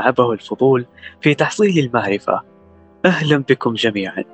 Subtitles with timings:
[0.00, 0.86] عبه الفضول
[1.20, 2.42] في تحصيل المعرفة.
[3.04, 4.24] أهلا بكم جميعا.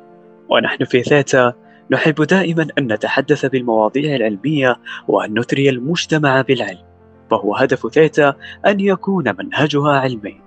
[0.49, 1.53] ونحن في ثيتا
[1.91, 4.77] نحب دائما أن نتحدث بالمواضيع العلمية
[5.09, 6.87] وأن نثري المجتمع بالعلم.
[7.31, 8.35] فهو هدف ثيتا
[8.67, 10.41] أن يكون منهجها علمي.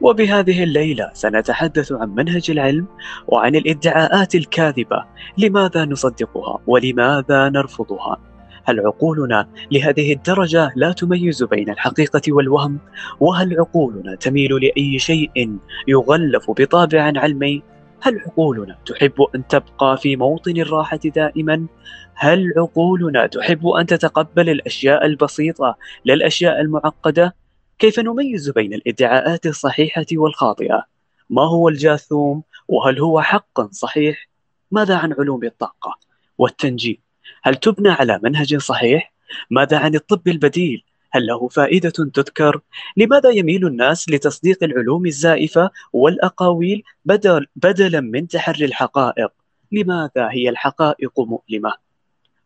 [0.00, 2.86] وبهذه الليلة سنتحدث عن منهج العلم
[3.26, 5.04] وعن الادعاءات الكاذبة.
[5.38, 8.35] لماذا نصدقها ولماذا نرفضها؟
[8.66, 12.78] هل عقولنا لهذه الدرجة لا تميز بين الحقيقة والوهم؟
[13.20, 17.62] وهل عقولنا تميل لأي شيء يغلف بطابع علمي؟
[18.00, 21.66] هل عقولنا تحب أن تبقى في موطن الراحة دائما؟
[22.14, 27.34] هل عقولنا تحب أن تتقبل الأشياء البسيطة لا الأشياء المعقدة؟
[27.78, 30.84] كيف نميز بين الإدعاءات الصحيحة والخاطئة؟
[31.30, 34.28] ما هو الجاثوم؟ وهل هو حقا صحيح؟
[34.70, 35.98] ماذا عن علوم الطاقة
[36.38, 37.05] والتنجيم؟
[37.46, 39.12] هل تبنى على منهج صحيح؟
[39.50, 42.60] ماذا عن الطب البديل؟ هل له فائدة تذكر؟
[42.96, 49.32] لماذا يميل الناس لتصديق العلوم الزائفة والأقاويل بدل بدلا من تحري الحقائق؟
[49.72, 51.72] لماذا هي الحقائق مؤلمة؟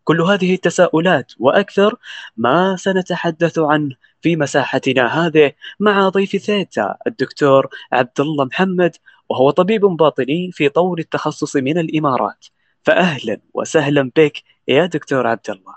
[0.05, 1.97] كل هذه التساؤلات وأكثر
[2.37, 8.97] ما سنتحدث عنه في مساحتنا هذه مع ضيف ثيتا الدكتور عبد الله محمد
[9.29, 12.47] وهو طبيب باطني في طور التخصص من الإمارات
[12.83, 15.75] فأهلا وسهلا بك يا دكتور عبد الله.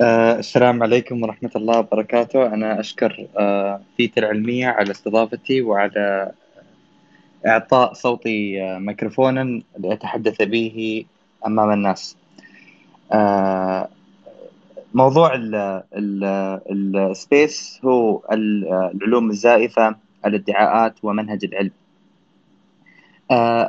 [0.00, 2.46] آه السلام عليكم ورحمة الله وبركاته.
[2.46, 6.32] أنا أشكر آه فيت العلمية على استضافتي وعلى
[7.46, 11.04] إعطاء صوتي آه ميكروفونا لأتحدث به
[11.46, 12.16] أمام الناس.
[14.94, 15.32] موضوع
[16.70, 21.70] ال space هو العلوم الزائفة الادعاءات ومنهج العلم.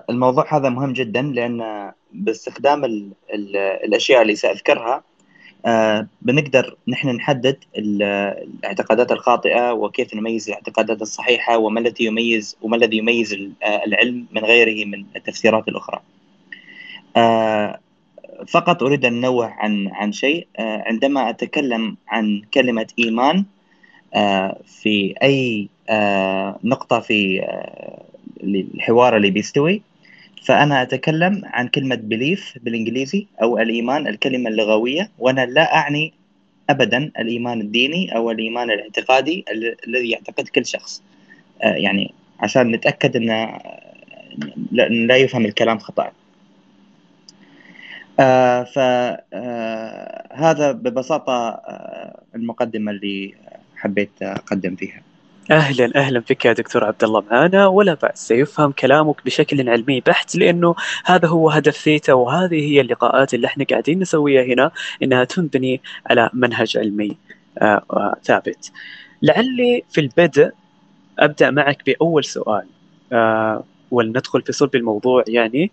[0.10, 5.04] الموضوع هذا مهم جدا لأن باستخدام ال ال الأشياء اللي سأذكرها
[5.66, 12.98] آه بنقدر نحن نحدد الاعتقادات الخاطئة وكيف نميز الاعتقادات الصحيحة وما الذي يميز وما الذي
[12.98, 16.02] يميز العلم من غيره من التفسيرات الأخرى.
[17.17, 17.80] آه
[18.48, 23.45] فقط أريد أن انوه عن عن شيء آه عندما أتكلم عن كلمة إيمان
[24.14, 27.42] آه في أي آه نقطة في
[28.44, 29.82] الحوار اللي بيستوي.
[30.45, 36.14] فأنا أتكلم عن كلمة بليف بالإنجليزي أو الإيمان الكلمة اللغوية وأنا لا أعني
[36.70, 39.45] أبدا الإيمان الديني أو الإيمان الاعتقادي
[39.88, 41.02] الذي يعتقد كل شخص.
[41.64, 43.60] آه يعني عشان نتأكد أن
[45.08, 46.11] لا يفهم الكلام خطأ.
[48.20, 53.33] آه فهذا آه ببساطة آه المقدمة اللي
[53.76, 55.02] حبيت أقدم فيها.
[55.52, 60.36] أهلا أهلا بك يا دكتور عبد الله معنا ولا بأس سيفهم كلامك بشكل علمي بحت
[60.36, 64.71] لأنه هذا هو هدف ثيتا وهذه هي اللقاءات اللي إحنا قاعدين نسويها هنا
[65.04, 67.17] إنها تنبني على منهج علمي
[67.58, 68.71] آه آه ثابت.
[69.21, 70.52] لعلي في البدء
[71.20, 72.65] أبدأ معك بأول سؤال
[73.14, 75.23] آه ولندخل في صلب الموضوع.
[75.27, 75.71] يعني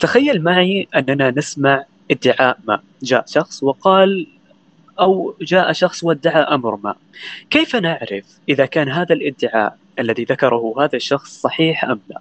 [0.00, 2.80] تخيل معي أننا نسمع ادعاء ما.
[3.02, 4.26] جاء شخص وقال
[5.00, 6.94] أو جاء شخص وادعى أمر ما.
[7.50, 12.20] كيف نعرف إذا كان هذا الادعاء الذي ذكره هذا الشخص صحيح أم لا؟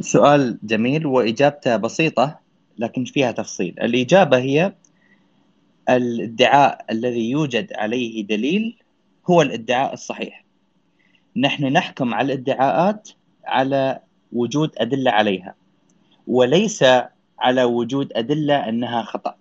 [0.00, 2.38] سؤال جميل وإجابته بسيطة
[2.78, 3.74] لكن فيها تفصيل.
[3.82, 4.72] الإجابة هي
[5.88, 8.76] الادعاء الذي يوجد عليه دليل
[9.30, 10.44] هو الادعاء الصحيح.
[11.36, 13.08] نحن نحكم على الادعاءات
[13.44, 14.00] على
[14.32, 15.54] وجود أدلة عليها
[16.26, 16.84] وليس
[17.38, 19.39] على وجود أدلة أنها خطأ.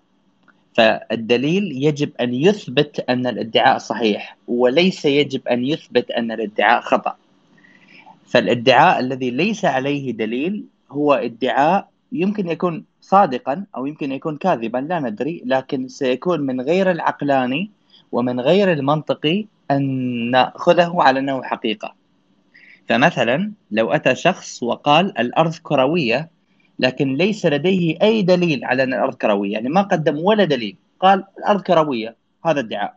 [0.73, 7.15] فالدليل يجب أن يثبت أن الادعاء صحيح وليس يجب أن يثبت أن الادعاء خطأ.
[8.27, 14.99] فالادعاء الذي ليس عليه دليل هو ادعاء يمكن يكون صادقا أو يمكن يكون كاذبا لا
[14.99, 17.71] ندري لكن سيكون من غير العقلاني
[18.11, 19.83] ومن غير المنطقي أن
[20.31, 21.95] نأخذه على انه حقيقة.
[22.89, 26.29] فمثلا لو أتى شخص وقال الأرض كروية
[26.79, 31.23] لكن ليس لديه أي دليل على أن الأرض كروية، يعني ما قدم ولا دليل، قال
[31.37, 32.15] الأرض كروية،
[32.45, 32.95] هذا ادعاء.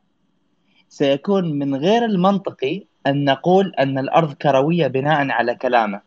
[0.89, 6.01] سيكون من غير المنطقي أن نقول أن الأرض كروية بناء على كلامه.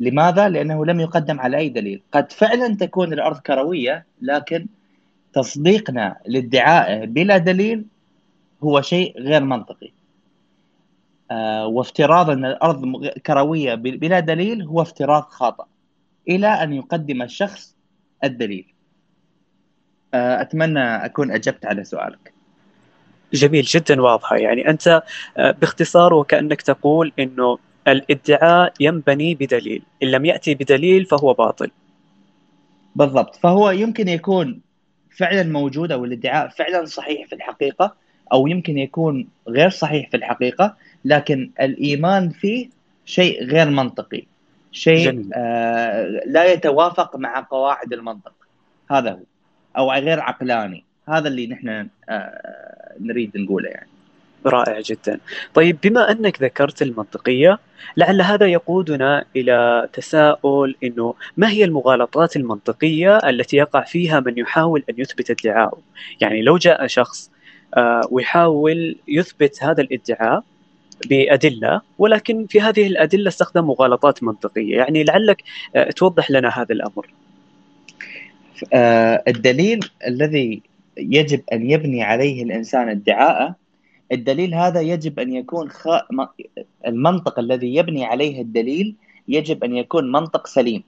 [0.00, 4.66] لماذا؟ لأنه لم يقدم على أي دليل، قد فعلا تكون الأرض كروية لكن
[5.32, 7.84] تصديقنا لادعائه بلا دليل
[8.64, 9.92] هو شيء غير منطقي.
[11.30, 15.64] آه وافتراض أن الأرض كروية بلا دليل هو افتراض خاطئ.
[16.28, 17.76] إلى أن يقدم الشخص
[18.24, 18.66] الدليل.
[20.14, 22.32] آه، أتمنى أكون أجبت على سؤالك.
[23.32, 24.36] جميل جدا واضحة.
[24.36, 25.02] يعني أنت
[25.36, 27.58] آه، باختصار وكأنك تقول إنه
[27.88, 29.82] الإدعاء ينبني بدليل.
[30.02, 31.70] إن لم يأتي بدليل فهو باطل.
[32.96, 33.36] بالضبط.
[33.36, 34.60] فهو يمكن يكون
[35.16, 37.94] فعلا موجود أو الإدعاء فعلا صحيح في الحقيقة
[38.32, 42.68] أو يمكن يكون غير صحيح في الحقيقة لكن الإيمان فيه
[43.04, 44.22] شيء غير منطقي.
[44.76, 48.32] شيء آه لا يتوافق مع قواعد المنطق.
[48.90, 49.20] هذا هو.
[49.78, 50.84] أو غير عقلاني.
[51.08, 53.88] هذا اللي نحن آه نريد نقوله يعني.
[54.46, 55.20] رائع جدا.
[55.54, 57.58] طيب بما أنك ذكرت المنطقية
[57.96, 64.84] لعل هذا يقودنا إلى تساؤل أنه ما هي المغالطات المنطقية التي يقع فيها من يحاول
[64.90, 65.78] أن يثبت ادعاءه
[66.20, 67.30] يعني لو جاء شخص
[67.76, 70.44] آه، ويحاول يثبت هذا الادعاء
[71.08, 74.76] بأدلة ولكن في هذه الأدلة استخدم مغالطات منطقية.
[74.76, 75.42] يعني لعلك
[75.76, 77.06] آه، توضح لنا هذا الأمر.
[78.72, 80.62] آه، الدليل الذي
[80.96, 83.54] يجب أن يبني عليه الإنسان ادعاءه
[84.12, 85.88] الدليل هذا يجب أن يكون خ...
[86.86, 88.94] المنطق الذي يبني عليه الدليل
[89.28, 90.82] يجب أن يكون منطق سليم.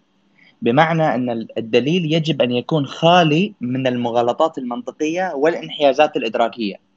[0.63, 6.88] بمعنى أن الدليل يجب أن يكون خالي من المغالطات المنطقية والانحيازات الإدراكية.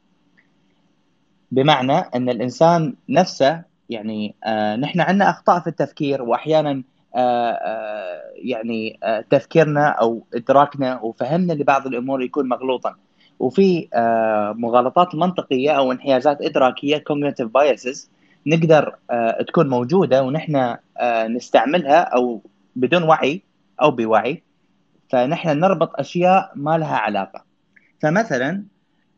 [1.52, 6.84] بمعنى أن الإنسان نفسه يعني آه نحن عندنا أخطاء في التفكير واحيانا
[7.16, 12.96] آه آه يعني آه تفكيرنا أو إدراكنا وفهمنا لبعض الأمور يكون مغلوطا.
[13.42, 18.08] وفي آه، مغالطات منطقية أو انحيازات إدراكية cognitive biases
[18.48, 20.56] نقدر آه، تكون موجودة ونحن
[20.98, 22.42] آه، نستعملها أو
[22.76, 23.42] بدون وعي
[23.82, 24.44] أو بوعي.
[25.10, 27.44] فنحن نربط أشياء ما لها علاقة.
[28.02, 28.64] فمثلا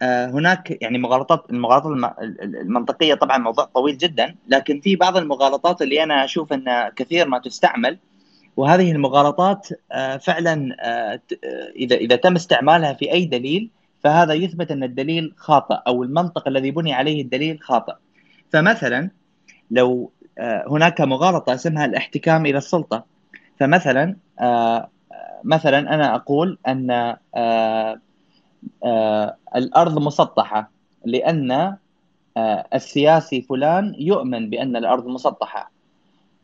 [0.06, 6.26] هناك يعني مغالطات المغالطات المنطقية طبعا موضوع طويل جدا لكن في بعض المغالطات اللي أنا
[6.26, 7.98] أشوف انها كثير ما تستعمل
[8.58, 9.68] وهذه المغالطات
[10.22, 10.76] فعلا
[11.76, 13.70] اذا إذا تم استعمالها في أي دليل
[14.04, 17.94] فهذا يثبت أن الدليل خاطئ أو المنطق الذي بني عليه الدليل خاطئ.
[18.54, 19.10] فمثلا
[19.72, 23.06] لو آه، هناك مغالطة اسمها الاحتكام إلى السلطة.
[23.60, 24.90] فمثلا آه،
[25.44, 28.00] مثلا أنا أقول أن آه،
[29.56, 30.72] الأرض مسطحة
[31.06, 31.78] لأن
[32.74, 35.72] السياسي فلان يؤمن بأن الأرض مسطحة.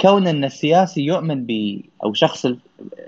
[0.02, 2.46] كون أن السياسي يؤمن ب أو شخص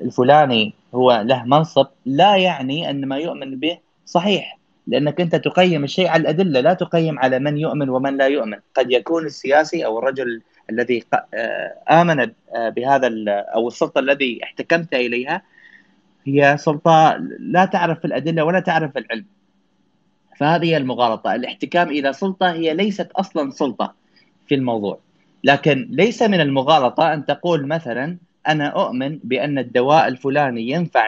[0.01, 4.57] الفلاني هو له منصب لا يعني أن ما يؤمن به صحيح.
[4.87, 8.57] لأنك أنت تقيم الشيء على الأدلة لا تقيم على من يؤمن ومن لا يؤمن.
[8.75, 11.03] قد يكون السياسي أو الرجل الذي
[11.33, 15.41] آه، آمن آه، بهذا أو السلطة الذي احتكمت إليها
[16.25, 19.25] هي سلطة لا تعرف الأدلة ولا تعرف العلم.
[20.37, 21.35] فهذه هي المغالطة.
[21.35, 23.93] الاحتكام إلى سلطة هي ليست أصلا سلطة
[24.47, 24.99] في الموضوع.
[25.43, 31.07] لكن ليس من المغالطة أن تقول مثلا أنا أؤمن بأن الدواء الفلاني ينفع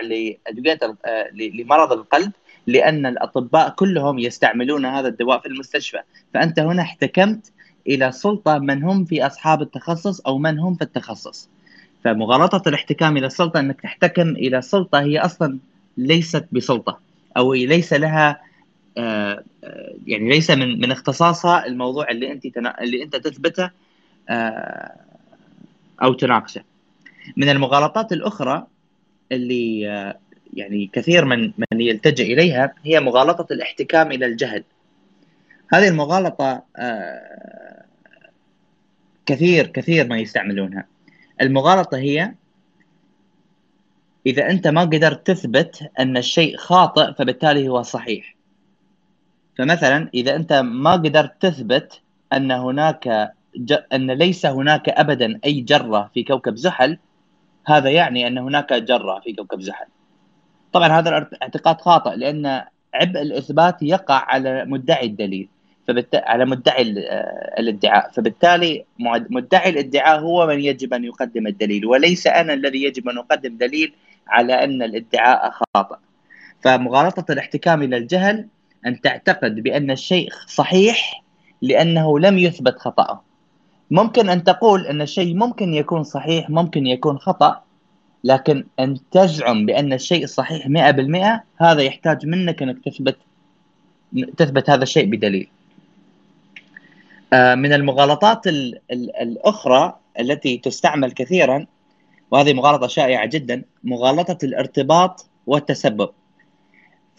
[1.06, 2.31] آه، لمرض القلب
[2.68, 6.00] لأن الأطباء كلهم يستعملون هذا الدواء في المستشفى.
[6.33, 7.51] فأنت هنا احتكمت
[7.88, 11.50] إلى سلطة من هم في أصحاب التخصص أو من هم في التخصص.
[12.04, 15.60] فمغالطة الاحتكام إلى السلطة إنك تحتكم إلى سلطة هي أصلا
[15.98, 17.00] ليست بسلطة
[17.38, 18.42] أو ليس لها
[18.98, 22.46] آه، آه، يعني ليس من من اختصاصها الموضوع اللي أنت
[22.82, 23.70] اللي أنت تثبته
[24.30, 24.92] آه،
[26.04, 26.64] أو تناقشه
[27.38, 28.68] من المغالطات الأخرى
[29.32, 29.82] اللي
[30.54, 34.64] يعني كثير من من يلتجئ إليها هي مغالطة الاحتكام إلى الجهل.
[35.74, 37.86] هذه المغالطة آه،
[39.26, 40.86] كثير كثير ما يستعملونها.
[41.41, 42.33] المغالطة هي
[44.25, 48.35] إذا أنت ما قدرت تثبت أن الشيء خاطئ فبالتالي هو صحيح.
[49.57, 52.02] فمثلا إذا أنت ما قدرت تثبت
[52.33, 53.75] أن هناك ج...
[53.94, 56.97] أن ليس هناك ابدا أي جرة في كوكب زحل
[57.66, 59.85] هذا يعني أن هناك جرة في كوكب زحل.
[60.73, 62.45] طبعا هذا الاعتقاد خاطئ لأن
[62.94, 65.49] عبء الإثبات يقع على مدعي الدليل
[65.87, 66.16] فبالت...
[66.16, 68.11] على مدعي آه، الادعاء.
[68.11, 68.85] فبالتالي
[69.30, 73.94] مدعي الادعاء هو من يجب أن يقدم الدليل وليس أنا الذي يجب أن أقدم دليل
[74.28, 75.95] على أن الادعاء خاطئ.
[76.61, 78.47] فمغالطة الاحتكام إلى الجهل
[78.85, 81.23] أن تعتقد بأن الشيء صحيح
[81.61, 83.23] لأنه لم يثبت خطأه.
[83.92, 87.63] ممكن أن تقول أن الشيء ممكن يكون صحيح ممكن يكون خطأ
[88.23, 93.18] لكن أن تزعم بأن الشيء صحيح 100% هذا يحتاج منك أنك تثبت
[94.37, 95.49] تثبت هذا الشيء بدليل.
[97.33, 101.66] آه، من المغالطات ال ال الأخرى التي تستعمل كثيرا
[102.31, 106.09] وهذه مغالطة شائعة جدا مغالطة الارتباط والتسبب.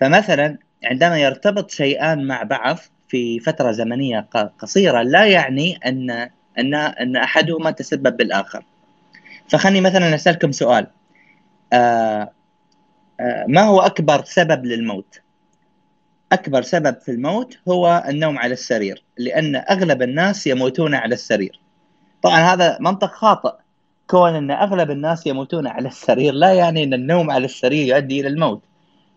[0.00, 2.78] فمثلا عندما يرتبط شيئان مع بعض
[3.08, 4.28] في فترة زمنية
[4.58, 6.10] قصيرة لا يعني ان
[6.58, 8.64] ان أن أحدهما تسبب بالآخر.
[9.48, 10.86] فخلني مثلا أسألكم سؤال
[11.72, 12.32] آه
[13.20, 15.20] آه ما هو أكبر سبب للموت؟
[16.32, 21.60] أكبر سبب في الموت هو النوم على السرير لأن أغلب الناس يموتون على السرير.
[22.22, 23.52] طبعا هذا منطق خاطئ
[24.10, 28.28] كون إن أغلب الناس يموتون على السرير لا يعني إن النوم على السرير يؤدي إلى
[28.28, 28.62] الموت.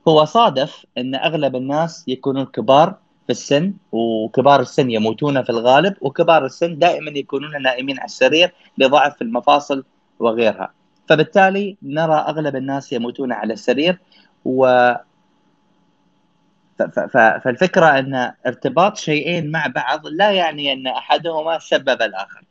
[0.08, 2.96] هو صادف إن أغلب الناس يكونون كبار
[3.28, 9.22] في السن وكبار السن يموتون في الغالب وكبار السن دائما يكونون نائمين على السرير لضعف
[9.22, 9.84] المفاصل
[10.20, 10.74] وغيرها
[11.10, 14.00] فبالتالي نرى أغلب الناس يموتون على السرير
[14.46, 14.92] و
[17.44, 22.44] فالفكرة أن ارتباط شيئين مع بعض لا يعني أن أحدهما سبب الآخر.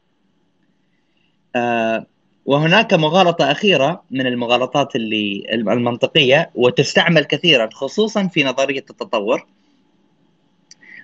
[1.56, 2.06] آه،
[2.46, 9.46] وهناك مغالطة أخيرة من المغالطات اللي المنطقية وتستعمل كثيرا خصوصا في نظرية التطور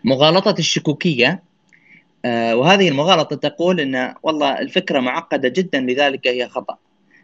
[0.04, 1.42] مغالطة الشكوكية
[2.24, 6.78] آه، وهذه المغالطة تقول أن والله الفكرة معقدة جدا لذلك هي خطأ.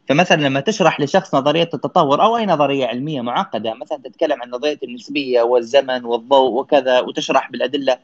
[0.08, 4.78] فمثلا لما تشرح لشخص نظرية التطور أو أي نظرية علمية معقدة مثلا تتكلم عن نظرية
[4.82, 7.98] النسبية والزمن والضوء وكذا وتشرح بالأدلة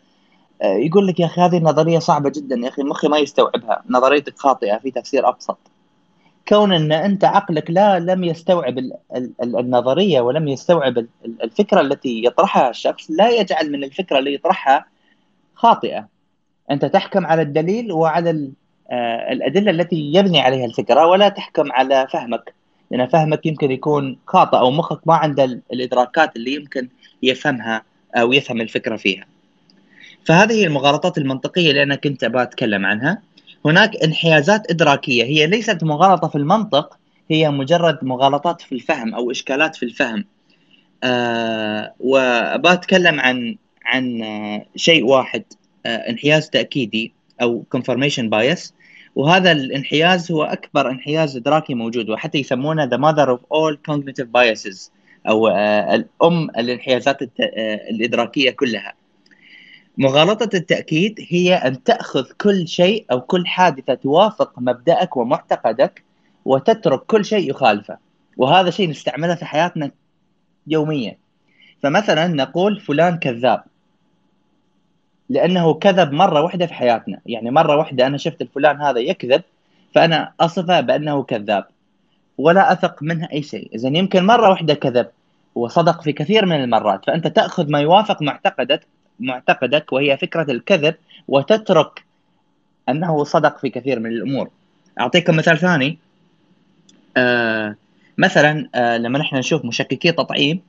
[0.62, 4.38] آه، يقول لك يا أخي هذه النظرية صعبة جدا يا أخي مخي ما يستوعبها نظريتك
[4.38, 5.58] خاطئة في تفسير أبسط.
[6.49, 8.78] كون أن أنت عقلك لا لم يستوعب
[9.42, 14.87] النظرية ولم يستوعب الفكرة التي يطرحها الشخص لا يجعل من الفكرة اللي يطرحها
[15.54, 16.08] خاطئة.
[16.70, 18.50] أنت تحكم على الدليل وعلى
[18.93, 22.55] الأدلة التي يبني عليها الفكرة ولا تحكم على فهمك
[22.91, 26.88] لأن فهمك يمكن يكون خاطئ أو مخك ما عنده الإدراكات اللي يمكن
[27.23, 27.83] يفهمها
[28.17, 29.26] أو يفهم الفكرة فيها.
[30.25, 33.23] فهذه المغالطات المنطقية اللي أنا كنت أبغى أتكلم عنها.
[33.64, 36.99] هناك انحيازات إدراكية هي ليست مغالطة في المنطق
[37.31, 40.25] هي مجرد مغالطات في الفهم أو إشكالات في الفهم.
[41.05, 44.23] آه وأبغى أتكلم عن عن
[44.76, 45.45] شيء واحد
[45.87, 47.12] آه انحياز تأكيدي
[47.43, 48.73] أو confirmation bias
[49.14, 54.91] وهذا الانحياز هو أكبر انحياز إدراكي موجود وحتى يسمونه the mother of all cognitive biases
[55.29, 57.29] أو آه، الأم الانحيازات آه،
[57.91, 58.95] الإدراكية كلها.
[59.99, 66.03] مغالطة التأكيد هي أن تأخذ كل شيء أو كل حادثة توافق مبدأك ومعتقدك
[66.45, 67.99] وتترك كل شيء يخالفه.
[68.37, 69.91] وهذا شيء نستعمله في حياتنا
[70.67, 71.19] يوميا.
[71.83, 73.64] فمثلا نقول فلان كذاب
[75.28, 77.21] لأنه كذب مرة واحدة في حياتنا.
[77.26, 79.43] يعني مرة واحدة أنا شفت الفلان هذا يكذب
[79.95, 81.66] فأنا أصفه بأنه كذاب
[82.38, 83.71] ولا أثق منه أي شيء.
[83.75, 85.07] اذا يمكن مرة واحدة كذب
[85.54, 87.04] وصدق في كثير من المرات.
[87.07, 88.87] فأنت تأخذ ما يوافق معتقدك
[89.21, 90.95] معتقدك وهي فكرة الكذب
[91.28, 92.04] وتترك
[92.88, 94.50] أنه صدق في كثير من الأمور.
[95.00, 95.99] أعطيكم مثال ثاني.
[97.16, 97.76] آه
[98.19, 100.61] مثلا آه لما نحن نشوف مشككي تطعيم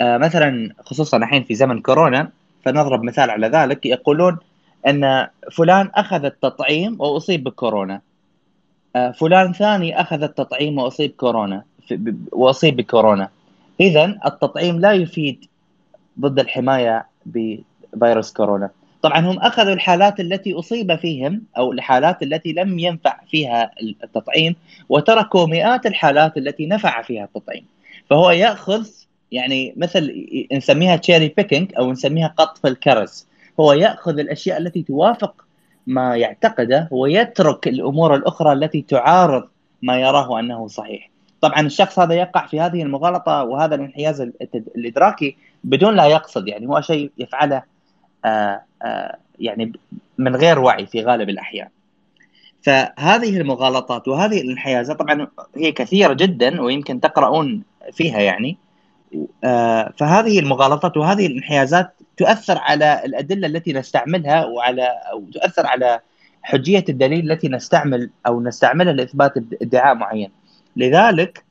[0.00, 2.30] آه مثلا خصوصا الحين في زمن كورونا
[2.64, 4.38] فنضرب مثال على ذلك يقولون
[4.86, 8.00] أن فلان أخذ التطعيم وأصيب بكورونا.
[8.96, 11.64] آه، فلان ثاني أخذ التطعيم وأصيب كورونا
[12.32, 13.28] وأصيب بكورونا.
[13.80, 15.44] اذا التطعيم لا يفيد
[16.20, 18.70] ضد الحماية بفيروس كورونا.
[19.02, 23.70] طبعا هم أخذوا الحالات التي أصيب فيهم أو الحالات التي لم ينفع فيها
[24.04, 24.56] التطعيم
[24.88, 27.64] وتركوا مئات الحالات التي نفع فيها التطعيم.
[28.10, 28.86] فهو يأخذ
[29.34, 33.26] يعني مثل نسميها تشيري بيكينج أو نسميها قطف الكرز.
[33.60, 35.44] هو يأخذ الأشياء التي توافق
[35.86, 39.48] ما يعتقده ويترك الأمور الأخرى التي تعارض
[39.82, 41.10] ما يراه أنه صحيح.
[41.40, 44.20] طبعا الشخص هذا يقع في هذه المغالطة وهذا الانحياز
[44.76, 47.62] الإدراكي بدون لا يقصد يعني هو شيء يفعله
[48.24, 49.72] آه، آه، يعني
[50.18, 51.68] من غير وعي في غالب الأحيان.
[52.62, 55.26] فهذه المغالطات وهذه الانحيازات طبعا
[55.56, 57.62] هي كثيرة جدا ويمكن تقرؤون
[57.92, 58.56] فيها يعني.
[59.96, 66.00] فهذه المغالطات وهذه الانحيازات تؤثر على الأدلة التي نستعملها وعلى أو تؤثر على
[66.42, 70.30] حجية الدليل التي نستعمل أو نستعملها لإثبات ادعاء معين.
[70.76, 71.44] لذلك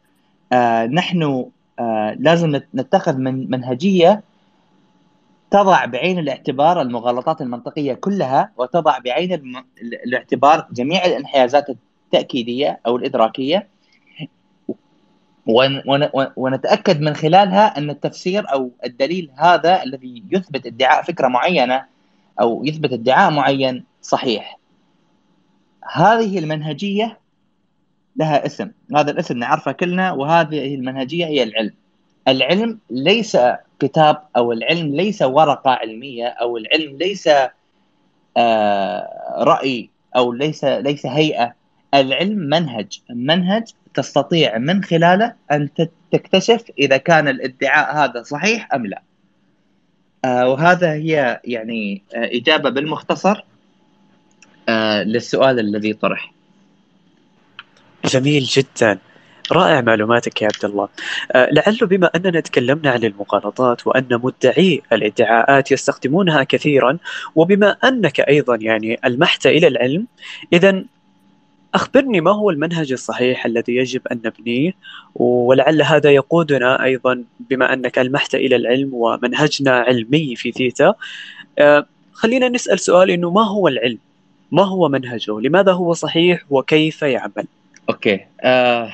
[0.53, 1.45] آه، نحن
[1.79, 4.23] آه، لازم نتخذ من منهجية
[5.51, 9.63] تضع بعين الاعتبار المغالطات المنطقية كلها وتضع بعين
[10.05, 13.67] الاعتبار جميع الانحيازات التأكيدية أو الإدراكية
[16.35, 21.85] ونتأكد من خلالها أن التفسير أو الدليل هذا الذي يثبت ادعاء فكرة معينة
[22.41, 24.59] أو يثبت ادعاء معين صحيح.
[25.93, 27.19] هذه المنهجية
[28.15, 31.73] لها اسم، هذا الاسم نعرفه كلنا وهذه المنهجية هي العلم.
[32.27, 33.37] العلم ليس
[33.79, 37.29] كتاب أو العلم ليس ورقة علمية أو العلم ليس
[38.37, 41.53] آه، رأي أو ليس ليس هيئة
[41.93, 45.69] العلم منهج منهج تستطيع من خلاله أن
[46.11, 49.01] تكتشف إذا كان الادعاء هذا صحيح أم لا.
[50.25, 53.43] آه وهذا هي يعني آه إجابة بالمختصر
[54.69, 56.33] آه للسؤال الذي طرح.
[58.05, 58.99] جميل جدا.
[59.51, 60.89] رائع معلوماتك يا عبد الله.
[61.31, 66.97] آه لعل بما أننا تكلمنا عن المغالطات وأن مدعي الادعاءات يستخدمونها كثيرا
[67.35, 70.07] وبما أنك أيضا يعني ألمحت إلى العلم
[70.53, 70.83] اذا
[71.73, 74.71] أخبرني ما هو المنهج الصحيح الذي يجب أن نبنيه
[75.15, 80.93] ولعل هذا يقودنا أيضا بما أنك ألمحت إلى العلم ومنهجنا علمي في ثيتا
[81.59, 83.97] آه خلينا نسأل سؤال إنه ما هو العلم؟
[84.51, 87.47] ما هو منهجه؟ لماذا هو صحيح وكيف يعمل؟
[87.89, 88.93] أوكي آه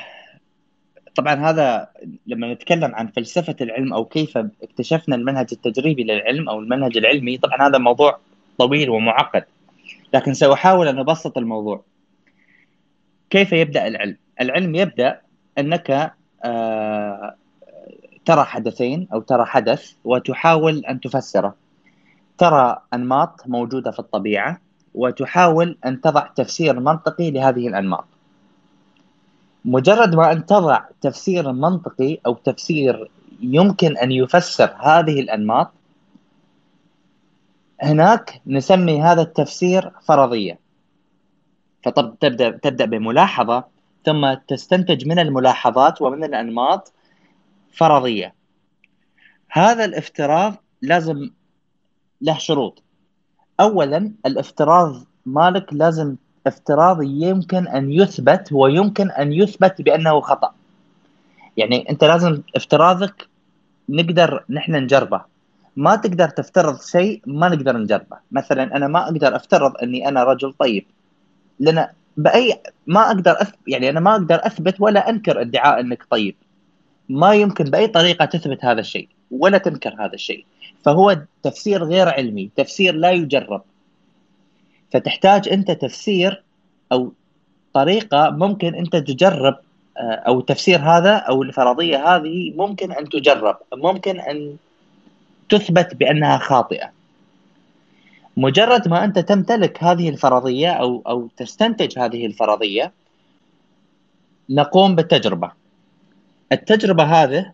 [1.14, 1.88] طبعا هذا
[2.26, 7.68] لما نتكلم عن فلسفة العلم أو كيف اكتشفنا المنهج التجريبي للعلم أو المنهج العلمي طبعا
[7.68, 8.18] هذا موضوع
[8.58, 9.44] طويل ومعقد
[10.14, 11.84] لكن سأحاول أن أبسط الموضوع
[13.30, 15.20] كيف يبدأ العلم؟ العلم يبدأ
[15.58, 17.34] أنك آه
[18.24, 21.54] ترى حدثين أو ترى حدث وتحاول أن تفسره.
[22.38, 24.60] ترى أنماط موجودة في الطبيعة
[24.94, 28.04] وتحاول أن تضع تفسير منطقي لهذه الأنماط.
[29.64, 33.10] مجرد ما أن تضع تفسير منطقي أو تفسير
[33.40, 35.70] يمكن أن يفسر هذه الأنماط
[37.82, 40.58] هناك نسمي هذا التفسير فرضية.
[41.82, 43.64] فتبدا تبدأ بملاحظة
[44.04, 46.92] ثم تستنتج من الملاحظات ومن الأنماط
[47.72, 48.34] فرضية.
[49.50, 51.30] هذا الافتراض لازم
[52.22, 52.82] له شروط.
[53.60, 54.94] اولا الافتراض
[55.26, 60.54] مالك لازم افتراض يمكن أن يثبت ويمكن أن يثبت بأنه خطأ.
[61.56, 63.28] يعني أنت لازم افتراضك
[63.88, 65.20] نقدر نحن نجربه.
[65.76, 68.16] ما تقدر تفترض شيء ما نقدر نجربه.
[68.32, 70.86] مثلا أنا ما أقدر أفترض أني أنا رجل طيب.
[71.60, 73.52] لأن باي ما أقدر أث...
[73.66, 76.34] يعني أنا ما أقدر أثبت ولا أنكر ادعاء إنك طيب.
[77.08, 80.44] ما يمكن بأي طريقة تثبت هذا الشيء ولا تنكر هذا الشيء.
[80.84, 83.62] فهو تفسير غير علمي تفسير لا يجرب.
[84.92, 86.42] فتحتاج أنت تفسير
[86.92, 87.12] أو
[87.74, 89.56] طريقة ممكن أنت تجرب
[89.96, 94.56] آه، أو التفسير هذا أو الفرضية هذه ممكن أن تجرب ممكن أن
[95.48, 96.90] تثبت بأنها خاطئة.
[98.36, 102.92] مجرد ما أنت تمتلك هذه الفرضية أو أو تستنتج هذه الفرضية
[104.50, 105.52] نقوم بالتجربة.
[106.52, 107.52] التجربة هذه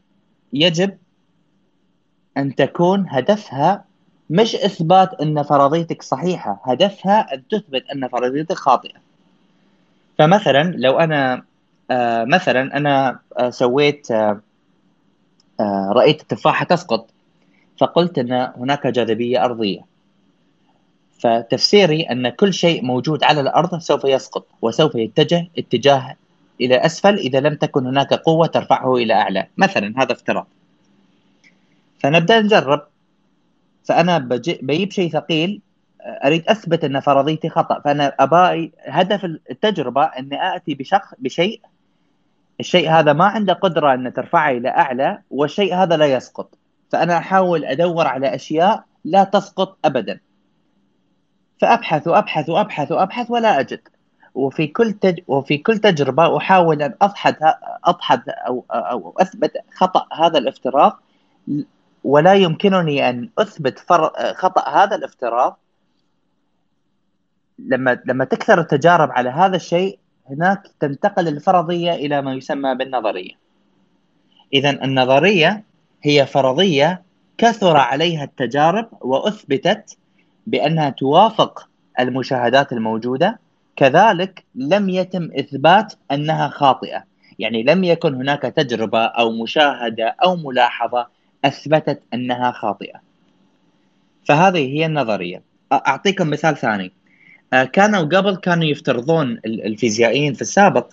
[0.52, 0.98] يجب
[2.36, 3.84] أن تكون هدفها
[4.30, 8.98] مش إثبات أن فرضيتك صحيحة هدفها أن تثبت أن فرضيتك خاطئة.
[10.18, 11.44] فمثلا لو أنا
[11.90, 14.40] آه مثلا أنا آه سويت آه
[15.92, 17.10] رأيت التفاحه تسقط
[17.80, 19.95] فقلت إن هناك جاذبية أرضية.
[21.18, 26.16] فتفسيري أن كل شيء موجود على الأرض سوف يسقط وسوف يتجه اتجاه
[26.60, 29.46] إلى أسفل إذا لم تكن هناك قوة ترفعه إلى أعلى.
[29.56, 30.46] مثلا هذا افتراض.
[31.98, 32.82] فنبدأ نجرب.
[33.84, 35.60] فأنا بجيب شيء ثقيل
[36.24, 37.80] أريد أثبت أن فرضيتي خطأ.
[37.80, 41.60] فأنا أبائي هدف التجربة أني آتي بشخص بشيء.
[42.60, 46.58] الشيء هذا ما عنده قدرة أن ترفعه إلى أعلى والشيء هذا لا يسقط.
[46.92, 50.20] فأنا أحاول أدور على أشياء لا تسقط ابدا.
[51.58, 53.80] فأبحث وأبحث وأبحث وأبحث ولا أجد.
[54.34, 55.20] وفي كل تج...
[55.28, 57.36] وفي كل تجربة أحاول أن اضحد
[57.84, 61.02] اضحد أو أو أثبت خطأ هذا الافتراض
[62.04, 64.10] ولا يمكنني أن أثبت فر...
[64.34, 65.58] خطأ هذا الافتراض
[67.58, 69.98] لما لما تكثر التجارب على هذا الشيء
[70.30, 73.32] هناك تنتقل الفرضية إلى ما يسمى بالنظرية.
[74.52, 75.64] اذا النظرية
[76.02, 77.02] هي فرضية
[77.38, 79.96] كثر عليها التجارب وأثبتت
[80.46, 81.68] بأنها توافق
[82.00, 83.38] المشاهدات الموجودة
[83.76, 87.04] كذلك لم يتم إثبات أنها خاطئة.
[87.38, 91.06] يعني لم يكن هناك تجربة أو مشاهدة أو ملاحظة
[91.44, 93.00] أثبتت أنها خاطئة.
[94.24, 95.42] فهذه هي النظرية.
[95.72, 96.92] أعطيكم مثال ثاني.
[97.72, 100.86] كانوا قبل كانوا يفترضون الفيزيائيين في السابق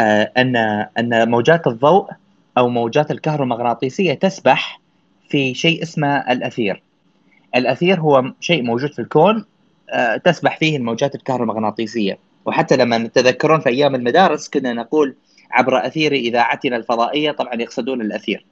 [0.00, 0.56] ان
[0.98, 2.10] أن موجات الضوء
[2.58, 4.80] أو موجات الكهرومغناطيسية تسبح
[5.28, 6.82] في شيء اسمه الأثير.
[7.54, 9.44] الأثير هو شيء موجود في الكون
[10.24, 12.18] تسبح فيه الموجات الكهرومغناطيسية.
[12.44, 15.14] وحتى لما تتذكرون في أيام المدارس كنا نقول
[15.50, 18.46] عبر أثير إذاعتنا الفضائية طبعا يقصدون الأثير.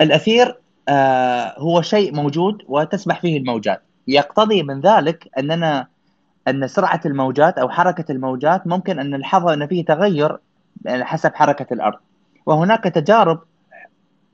[0.00, 0.56] الأثير
[0.88, 3.82] آه هو شيء موجود وتسبح فيه الموجات.
[4.08, 5.86] يقتضي من ذلك أننا
[6.48, 10.38] أن سرعة الموجات أو حركة الموجات ممكن أن نلحظ أن فيه تغير
[10.86, 11.98] حسب حركة الأرض.
[12.46, 13.40] وهناك تجارب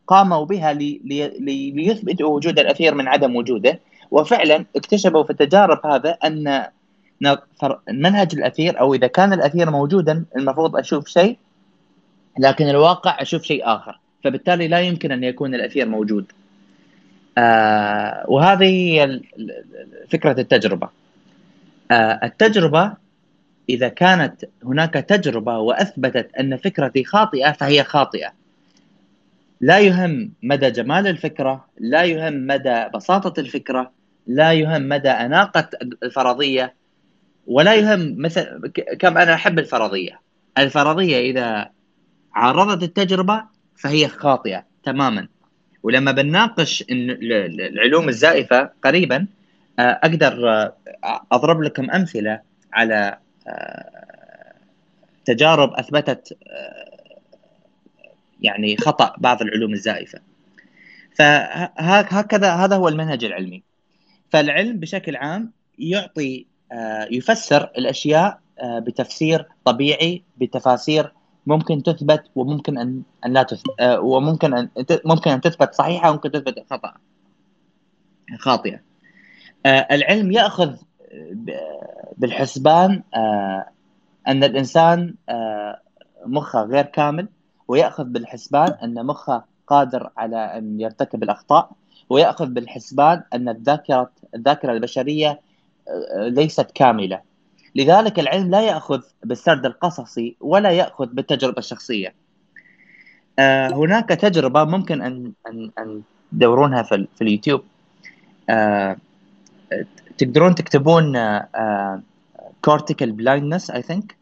[0.09, 3.81] قاموا بها لي لي ليثبتوا وجود الأثير من عدم وجوده.
[4.11, 6.67] وفعلا اكتشفوا في التجارب هذا أن
[7.89, 11.39] منهج الأثير أو إذا كان الأثير موجودا المفروض أشوف شيء
[12.39, 14.01] لكن الواقع أشوف شيء آخر.
[14.25, 16.33] فبالتالي لا يمكن أن يكون الأثير موجود.
[17.39, 19.21] آه وهذه هي
[20.11, 20.89] فكرة التجربة.
[21.91, 22.93] آه التجربة
[23.69, 28.38] إذا كانت هناك تجربة وأثبتت أن فكرتي خاطئة فهي خاطئة.
[29.61, 33.93] لا يهم مدى جمال الفكرة لا يهم مدى بساطة الفكرة
[34.27, 35.69] لا يهم مدى أناقة
[36.03, 36.75] الفرضية
[37.47, 40.21] ولا يهم مثل كم أنا أحب الفرضية.
[40.59, 41.71] الفرضية إذا
[42.35, 43.45] عارضت التجربة
[43.77, 45.29] فهي خاطئة تماما.
[45.83, 49.27] ولما بنناقش العلوم الزائفة قريبا
[49.79, 50.71] أقدر
[51.33, 52.41] أضرب لكم أمثلة
[52.73, 53.19] على
[55.25, 56.37] تجارب أثبتت
[58.41, 60.21] يعني خطأ بعض العلوم الزائفة.
[61.15, 63.63] فهكذا هذا هو المنهج العلمي.
[64.31, 71.13] فالعلم بشكل عام يعطي آه، يفسر الأشياء آه، بتفسير طبيعي بتفاسير
[71.47, 74.69] ممكن تثبت وممكن أن أن لا تثبت آه، وممكن أن
[75.05, 76.95] ممكن أن تثبت صحيحة وممكن تثبت خطأ
[78.39, 78.81] خاطئة.
[79.67, 80.77] العلم يأخذ
[82.17, 83.03] بالحسبان
[84.29, 85.15] أن الإنسان
[86.27, 87.29] مخه غير كامل
[87.69, 91.71] ويأخذ بالحسبان أن مخه قادر على أن يرتكب الأخطاء
[92.11, 95.41] ويأخذ بالحسبان أن الذاكرة الذاكرة البشرية
[95.89, 97.21] آه، ليست كاملة.
[97.75, 102.15] لذلك العلم لا يأخذ بالسرد القصصي ولا يأخذ بالتجربة الشخصية.
[103.39, 106.03] آه، هناك تجربة ممكن أن أن أن
[106.33, 107.63] تدورونها في, في اليوتيوب.
[108.51, 108.97] آه،
[110.19, 111.19] تقدرون تكتبون
[112.65, 114.18] cortical blindness I think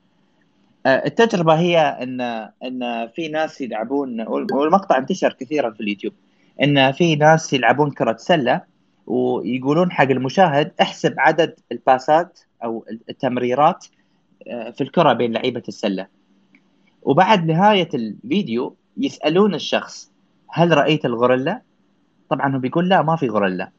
[0.87, 2.21] التجربة هي ان
[2.63, 6.13] إن في ناس يلعبون والمقطع انتشر كثيرا في اليوتيوب
[6.63, 8.63] إن في ناس يلعبون كرة سلة
[9.07, 13.87] ويقولون حق المشاهد احسب عدد الباسات أو التمريرات
[14.49, 16.07] آه، في الكرة بين لعيبة السلة.
[17.03, 20.11] وبعد نهاية الفيديو يسألون الشخص
[20.51, 21.63] هل رأيت الغوريلا؟
[22.31, 23.71] طبعا هو بيقول لا ما في غوريلا.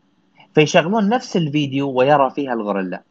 [0.56, 3.04] فيشغلون نفس الفيديو ويرى فيها الغوريلا.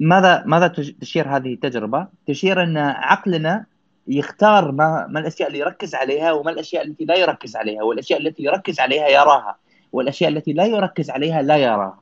[0.00, 0.68] ماذا ماذا
[1.00, 3.66] تشير هذه التجربة؟ تشير أن عقلنا
[4.08, 8.42] يختار ما ما الأشياء اللي يركز عليها وما الأشياء التي لا يركز عليها والأشياء التي
[8.42, 9.56] يركز عليها يراها
[9.92, 12.00] والأشياء التي لا يركز عليها لا يراها.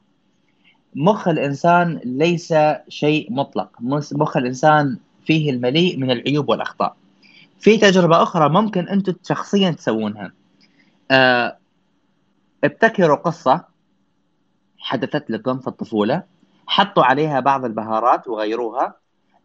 [0.94, 2.54] مخ الإنسان ليس
[2.88, 3.68] شيء مطلق.
[4.12, 6.96] مخ الإنسان فيه المليء من العيوب والأخطاء.
[7.60, 10.32] في تجربة أخرى ممكن أنتم شخصيا تسوونها.
[11.10, 11.56] أه
[12.64, 13.64] ابتكروا قصة
[14.78, 16.22] حدثت لكم في الطفولة.
[16.66, 18.94] حطوا عليها بعض البهارات وغيروها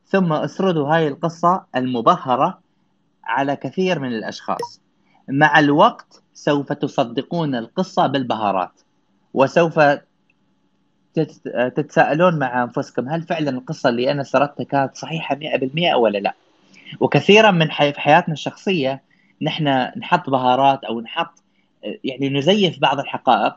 [0.06, 2.60] ثم اسردوا هاي القصة المبهرة
[3.24, 4.82] على كثير من الأشخاص.
[5.28, 8.82] مع الوقت سوف تصدقون القصة بالبهارات
[9.34, 9.80] وسوف
[11.76, 16.34] تتساءلون مع أنفسكم هل فعلا القصة اللي أنا سردتها كانت صحيحة 100% ولا لا؟
[17.00, 17.94] وكثيرا من حي...
[17.94, 19.02] في حياتنا الشخصية
[19.42, 21.44] نحن نحط بهارات أو نحط
[22.04, 23.56] يعني نزيف بعض الحقائق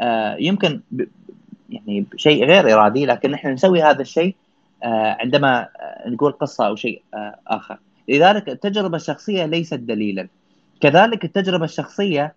[0.00, 0.80] آه، يمكن
[1.70, 4.36] يعني شيء غير إرادي لكن نحن نسوي هذا الشيء
[4.82, 5.68] آه، عندما
[6.06, 7.78] نقول قصة أو شيء آه، آخر.
[8.08, 10.28] لذلك التجربة الشخصية ليست دليلا.
[10.80, 12.34] كذلك التجربة الشخصية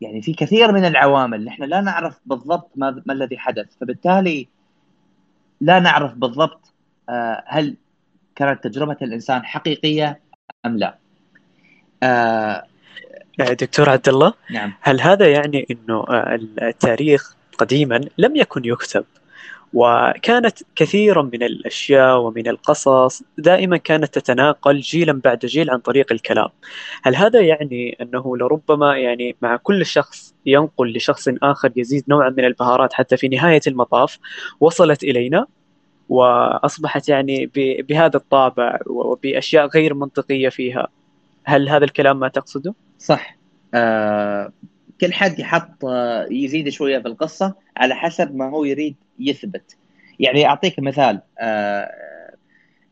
[0.00, 3.66] يعني في كثير من العوامل نحن لا نعرف بالضبط ما, ما الذي حدث.
[3.80, 4.48] فبالتالي
[5.60, 6.72] لا نعرف بالضبط
[7.08, 7.76] آه، هل
[8.36, 10.20] كانت تجربة الإنسان حقيقية
[10.66, 10.98] أم لا.
[13.38, 14.72] دكتور عبد الله نعم.
[14.80, 16.04] هل هذا يعني إنه
[16.62, 19.04] التاريخ قديما لم يكن يكتب
[19.72, 26.48] وكانت كثيرا من الأشياء ومن القصص دائما كانت تتناقل جيلا بعد جيل عن طريق الكلام.
[27.02, 32.44] هل هذا يعني أنه لربما يعني مع كل شخص ينقل لشخص آخر يزيد نوعا من
[32.44, 34.18] البهارات حتى في نهاية المطاف
[34.60, 35.46] وصلت إلينا
[36.08, 37.50] وأصبحت يعني
[37.88, 40.88] بهذا الطابع وبأشياء غير منطقية فيها.
[41.44, 43.36] هل هذا الكلام ما تقصده؟ صح.
[43.74, 44.52] آه
[45.00, 49.76] كل حد يحط آه، يزيد شوية في القصة على حسب ما هو يريد يثبت.
[50.18, 51.90] يعني أعطيك مثال آه،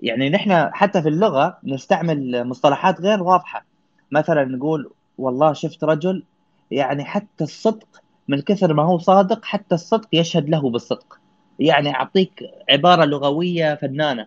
[0.03, 3.65] يعني نحن حتى في اللغة نستعمل مصطلحات غير واضحة.
[4.13, 6.23] مثلا نقول والله شفت رجل
[6.71, 11.19] يعني حتى الصدق من كثر ما هو صادق حتى الصدق يشهد له بالصدق.
[11.59, 14.27] يعني أعطيك عبارة لغوية فنانة.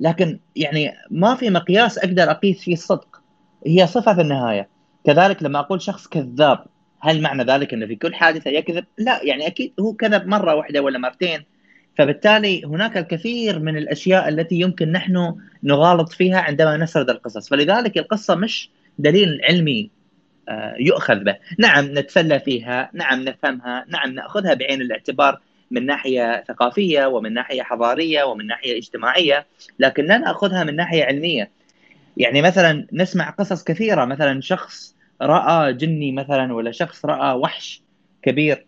[0.00, 3.20] لكن يعني ما في مقياس أقدر أقيس فيه الصدق.
[3.66, 4.68] هي صفة في النهاية.
[5.04, 6.64] كذلك لما أقول شخص كذاب
[7.00, 10.80] هل معنى ذلك إنه في كل حادثة يكذب؟ لا يعني أكيد هو كذب مرة واحدة
[10.82, 11.44] ولا مرتين
[11.98, 18.34] فبالتالي هناك الكثير من الأشياء التي يمكن نحن نغالط فيها عندما نسرد القصص، فلذلك القصة
[18.34, 19.90] مش دليل علمي
[20.48, 27.06] آه، يؤخذ به، نعم نتسلى فيها، نعم نفهمها، نعم نأخذها بعين الاعتبار من ناحية ثقافية
[27.06, 29.46] ومن ناحية حضارية ومن ناحية اجتماعية،
[29.78, 31.50] لكن لا ناخذها من ناحية علمية.
[32.16, 37.82] يعني مثلا نسمع قصص كثيرة مثلا شخص رأى جني مثلا ولا شخص رأى وحش
[38.22, 38.66] كبير.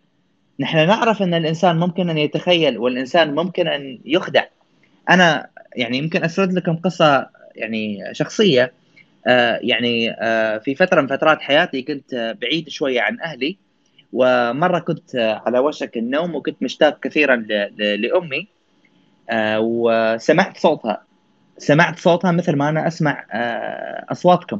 [0.59, 4.43] نحن نعرف أن الإنسان ممكن أن يتخيل والإنسان ممكن أن يخدع.
[5.09, 8.73] أنا يعني يمكن اسرد لكم قصة يعني شخصية.
[9.27, 13.57] آه يعني آه في فترة من فترات حياتي كنت بعيد شوية عن أهلي.
[14.13, 17.35] ومرة كنت على وشك النوم وكنت مشتاق كثيرا
[17.77, 18.47] لأمي.
[19.29, 21.03] آه وسمعت صوتها.
[21.57, 24.59] سمعت صوتها مثل ما أنا أسمع آه أصواتكم.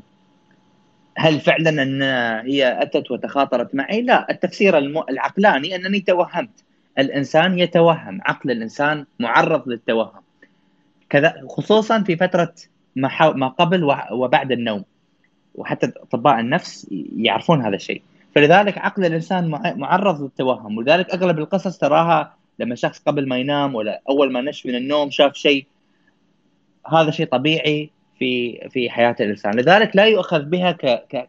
[1.22, 2.02] هل فعلا أن
[2.48, 4.78] هي أتت وتخاطرت معي؟ لا، التفسير
[5.10, 6.64] العقلاني أنني توهمت.
[7.00, 10.22] الإنسان يتوهم، عقل الإنسان معرض للتوهم.
[11.10, 12.54] كذا خصوصا في فترة
[12.96, 14.84] ما قبل وبعد النوم.
[15.56, 18.02] وحتى أطباء النفس يعرفون هذا الشيء.
[18.36, 24.02] فلذلك عقل الإنسان معرض للتوهم، ولذلك أغلب القصص تراها لما شخص قبل ما ينام ولا
[24.10, 25.66] أول ما نش من النوم شاف شيء
[26.88, 27.90] هذا شيء طبيعي
[28.22, 30.72] في في حياة الإنسان، لذلك لا يؤخذ بها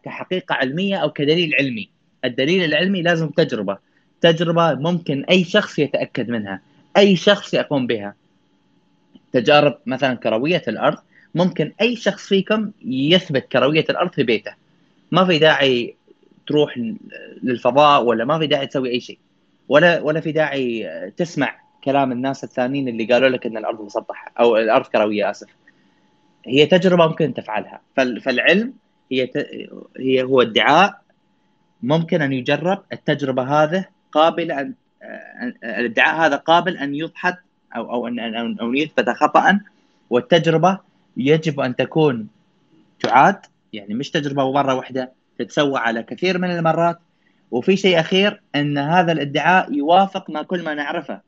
[0.03, 1.89] كحقيقة علمية أو كدليل علمي،
[2.25, 3.77] الدليل العلمي لازم تجربة،
[4.21, 6.61] تجربة ممكن أي شخص يتأكد منها،
[6.97, 8.15] أي شخص يقوم بها.
[9.31, 10.97] تجارب مثلا كروية الأرض
[11.35, 14.53] ممكن أي شخص فيكم يثبت كروية الأرض في بيته.
[15.11, 15.95] ما في داعي
[16.47, 16.79] تروح
[17.43, 19.17] للفضاء ولا ما في داعي تسوي أي شيء.
[19.69, 24.57] ولا ولا في داعي تسمع كلام الناس الثانيين اللي قالوا لك إن الأرض مسطحة أو
[24.57, 25.47] الأرض كروية آسف
[26.45, 27.81] هي تجربة ممكن تفعلها.
[27.95, 28.73] فالعلم
[29.11, 29.29] هي
[29.99, 31.01] هي هو ادعاء
[31.83, 34.73] ممكن أن يجرب التجربة هذه قابل أن
[35.63, 37.35] الادعاء هذا قابل أن يبحث
[37.75, 39.59] أو أو ان أو يثبت خطا.
[40.09, 40.79] والتجربة
[41.17, 42.27] يجب أن تكون
[42.99, 43.39] تعاد
[43.73, 46.99] يعني مش تجربة مرة واحدة تتسوى على كثير من المرات.
[47.51, 51.21] وفي شيء أخير أن هذا الادعاء يوافق ما كل ما نعرفه.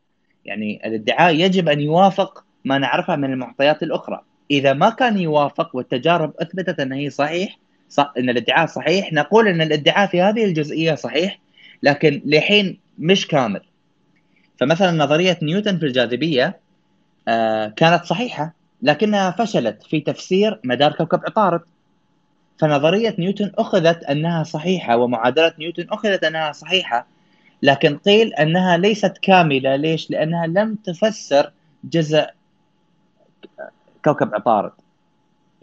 [0.45, 4.21] يعني الادعاء يجب أن يوافق ما نعرفه من المعطيات الأخرى.
[4.51, 7.57] إذا ما كان يوافق والتجارب أثبتت أنه هي صحيح
[7.89, 11.39] صح أن الادعاء صحيح نقول أن الادعاء في هذه الجزئية صحيح
[11.83, 13.61] لكن لحين مش كامل.
[14.59, 16.59] فمثلا نظرية نيوتن في الجاذبية
[17.27, 21.61] آه كانت صحيحة لكنها فشلت في تفسير مدار كوكب عطارد.
[22.59, 27.07] فنظرية نيوتن أخذت أنها صحيحة ومعادلة نيوتن أخذت أنها صحيحة
[27.61, 29.75] لكن قيل أنها ليست كاملة.
[29.75, 31.51] ليش؟ لأنها لم تفسر
[31.83, 32.25] جزء
[34.05, 34.71] كوكب عطارد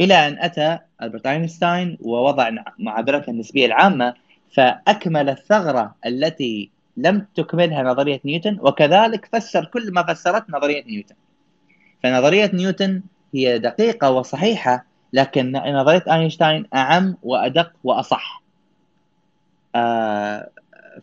[0.00, 4.14] إلى أن أتى ألبرت أينشتاين ووضع معادلته النسبية العامة
[4.56, 11.14] فأكمل الثغرة التي لم تكملها نظرية نيوتن وكذلك فسر كل ما فسرت نظرية نيوتن.
[12.02, 13.02] فنظرية نيوتن
[13.34, 18.42] هي دقيقة وصحيحة لكن نظرية أينشتاين أعم وأدق وأصح.
[19.74, 20.50] آه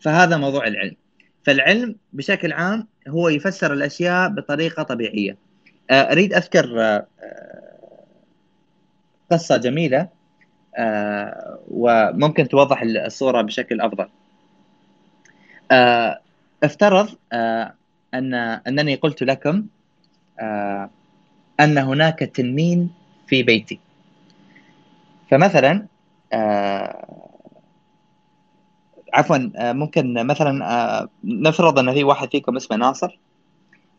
[0.00, 0.96] فهذا موضوع العلم.
[1.44, 5.49] فالعلم بشكل عام هو يفسر الأشياء بطريقة طبيعية.
[5.90, 7.06] آه، أريد أذكر آه،
[9.30, 10.08] قصة جميلة
[10.76, 14.06] آه، وممكن توضح الصورة بشكل أفضل.
[16.62, 17.08] افترض
[18.14, 18.34] أن
[18.66, 19.66] أنني قلت لكم
[21.60, 22.90] أن هناك تنين
[23.26, 23.80] في بيتي.
[25.30, 25.86] فمثلا
[29.14, 29.38] عفوا
[29.72, 33.18] ممكن مثلا نفرض أن في واحد فيكم اسمه ناصر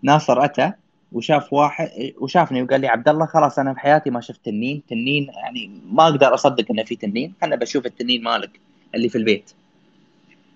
[0.04, 0.74] ناصر أتى
[1.12, 5.28] وشاف واحد وشافني وقال لي عبد الله خلاص أنا في حياتي ما شفت تنين تنين
[5.34, 8.60] يعني ما أقدر أصدق إنه في تنين خلنا بشوف التنين مالك
[8.96, 9.52] اللي في البيت.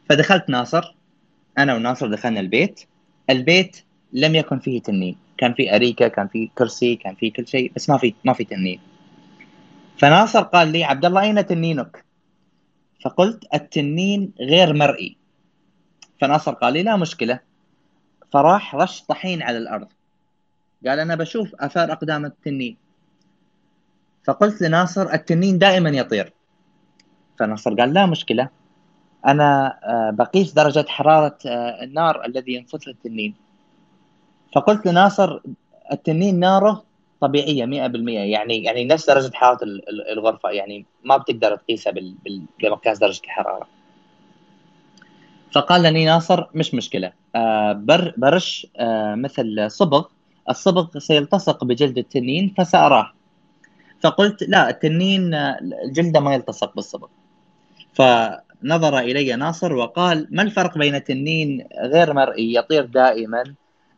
[0.10, 0.96] فدخلت ناصر
[1.58, 2.86] أنا وناصر دخلنا البيت
[3.30, 7.72] البيت لم يكن فيه تنين كان في أريكة كان في كرسي كان في كل شيء
[7.76, 8.80] بس ما في ما في تنين.
[9.98, 12.06] فناصر قال لي عبد الله أين تنينك؟
[13.06, 15.18] فقلت التنين غير مرئي.
[16.22, 17.40] فناصر قال لي لا مشكلة.
[18.34, 19.88] فراح رش طحين على الأرض.
[20.88, 22.78] قال أنا بشوف آثار أقدام التنين.
[24.24, 26.34] فقلت لناصر التنين دائما يطير.
[27.40, 28.50] فناصر قال لا مشكلة.
[29.26, 33.36] أنا آه، بقيس درجة حرارة آه، النار الذي ينفث التنين
[34.56, 35.40] فقلت لناصر
[35.92, 36.84] التنين ناره
[37.22, 39.60] طبيعية 100% يعني يعني نفس درجة حرارة
[40.14, 40.50] الغرفة.
[40.50, 41.94] يعني ما بتقدر تقيسها
[42.60, 43.68] بمقياس درجة الحرارة.
[45.52, 47.12] فقال لي ناصر مش مشكلة.
[47.36, 47.74] آه،
[48.18, 48.68] برش
[49.16, 50.06] مثل صبغ.
[50.50, 53.12] الصبغ سيلتصق بجلد التنين فسأراه.
[54.02, 55.32] فقلت لا التنين
[55.92, 57.08] جلده ما يلتصق بالصبغ
[57.94, 63.44] فنظر إلي ناصر وقال ما الفرق بين تنين غير مرئي؟ يطير دائما.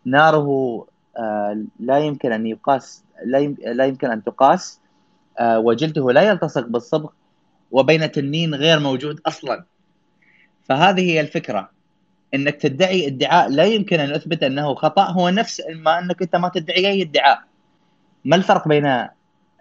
[0.05, 0.85] ناره
[1.17, 3.03] آه، لا يمكن أن يقاس
[3.65, 4.79] لا يمكن أن تقاس
[5.39, 7.09] آه، وجلده لا يلتصق بالصبغ
[7.71, 9.65] وبين تنين غير موجود أصلا.
[10.63, 11.76] فهذه هي الفكرة.
[12.33, 16.49] إنك تدعي ادعاء لا يمكن أن أثبت أنه خطأ هو نفس ما أنك أنت ما
[16.49, 17.39] تدعي أي ادعاء.
[18.25, 19.07] ما الفرق بين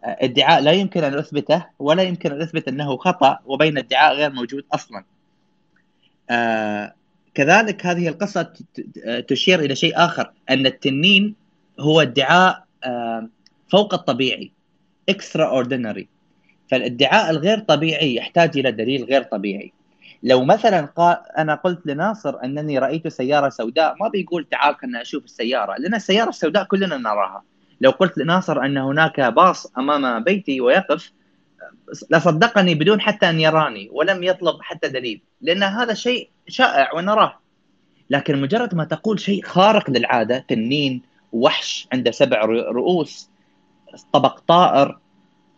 [0.05, 4.64] ادعاء لا يمكن أن أثبته ولا يمكن أن أثبت أنه خطأ وبين ادعاء غير موجود
[4.72, 5.05] أصلا؟
[6.31, 6.94] آه
[7.35, 8.52] كذلك هذه القصة
[9.29, 11.35] تشير إلى شيء آخر أن التنين
[11.81, 13.29] هو ادعاء آه
[13.68, 14.52] فوق الطبيعي
[15.09, 16.09] extraordinary
[16.70, 19.72] فالادعاء الغير طبيعي يحتاج إلى دليل غير طبيعي.
[20.22, 25.24] لو مثلا قال أنا قلت لناصر أنني رأيت سيارة سوداء ما بيقول تعال خلنا أشوف
[25.24, 27.42] السيارة لأن السيارة السوداء كلنا نراها.
[27.81, 31.12] لو قلت لناصر أن هناك باص أمام بيتي ويقف
[32.11, 37.38] لصدقني بدون حتى أن يراني ولم يطلب حتى دليل لأن هذا شيء شائع ونراه.
[38.11, 41.02] لكن مجرد ما تقول شيء خارق للعادة تنين
[41.33, 43.31] وحش عنده سبع رؤوس
[44.12, 44.98] طبق طائر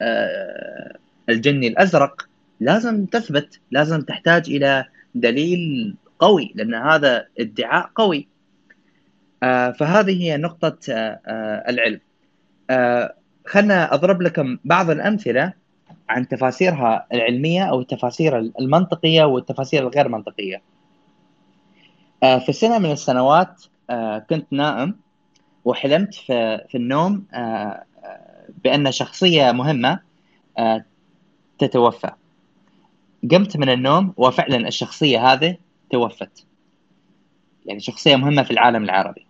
[0.02, 0.96] آه،
[1.28, 2.28] الجني الأزرق
[2.60, 8.28] لازم تثبت لازم تحتاج إلى دليل قوي لأن هذا ادعاء قوي
[9.42, 12.00] آه، فهذه هي نقطة آه، العلم
[13.46, 15.52] خلنا أضرب لكم بعض الأمثلة
[16.08, 20.62] عن تفاسيرها العلمية أو التفاسير المنطقية والتفاسير الغير منطقية.
[22.22, 24.96] آه، في سنة من السنوات آه، كنت نائم
[25.64, 27.84] وحلمت في النوم آه،
[28.64, 30.00] بأن شخصية مهمة
[31.58, 32.10] تتوفى.
[33.30, 35.56] قمت من النوم وفعلا الشخصية هذه
[35.90, 36.44] توفت.
[37.66, 39.26] يعني شخصية مهمة في العالم العربي.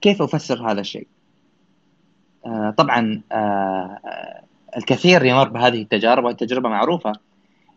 [0.00, 1.06] كيف أفسر هذا الشيء؟
[2.76, 3.22] طبعا
[4.76, 7.12] الكثير يمر بهذه التجارب والتجربه معروفة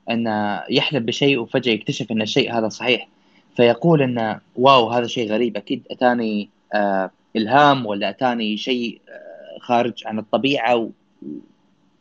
[0.10, 3.08] إن يحلم بشيء وفجأة يكتشف إن الشيء هذا صحيح
[3.56, 10.08] فيقول إن واو هذا شيء غريب أكيد أتاني آه إلهام ولا أتاني شيء آه خارج
[10.08, 10.90] عن الطبيعة و...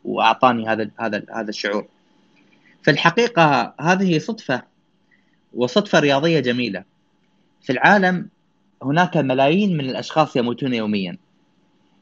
[0.04, 1.86] وأعطاني هذا هذا هذا الشعور.
[2.86, 4.62] في الحقيقة هذه صدفة
[5.54, 6.84] وصدفة رياضية جميلة.
[7.62, 8.28] في العالم
[8.82, 11.18] هناك ملايين من الأشخاص يموتون يوميا.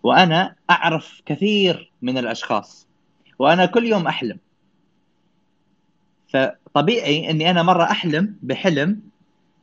[0.02, 2.86] وأنا أعرف كثير من الأشخاص.
[3.38, 4.38] وأنا كل يوم أحلم.
[6.28, 9.00] فطبيعي إني أنا مرة أحلم بحلم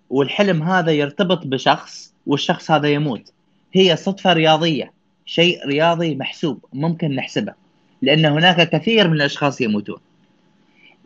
[0.10, 3.34] والحلم هذا يرتبط بشخص والشخص هذا يموت.
[3.74, 4.94] هي صدفة رياضية
[5.26, 7.54] شيء رياضي محسوب ممكن نحسبه.
[8.02, 10.00] لأن هناك كثير من الأشخاص يموتون.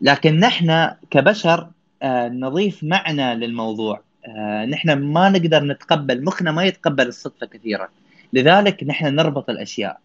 [0.00, 1.68] لكن نحن كبشر
[2.02, 4.00] آه، نضيف معنى للموضوع.
[4.26, 7.88] آه، نحن ما نقدر نتقبل مخنا ما يتقبل الصدفة كثيرا
[8.32, 9.98] لذلك نحن نربط الأشياء.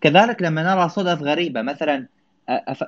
[0.00, 2.06] كذلك لما نرى صدف غريبة مثلا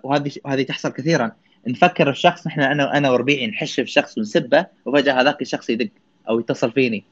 [0.02, 1.32] وهذه وهذه تحصل كثيرا.
[1.66, 5.88] نفكر في شخص نحن أنا أنا وربيعي نحش في شخص ونسبه وفجأة هذاك الشخص يدق
[6.28, 7.04] أو يتصل فيني.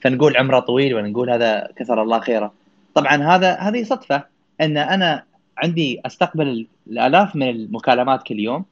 [0.00, 2.52] فنقول عمره طويل ولا نقول هذا كثر الله خيره.
[2.94, 4.24] طبعا هذا هذه صدفة.
[4.60, 5.24] إن أنا
[5.58, 8.64] عندي أستقبل الآلاف من المكالمات كل يوم.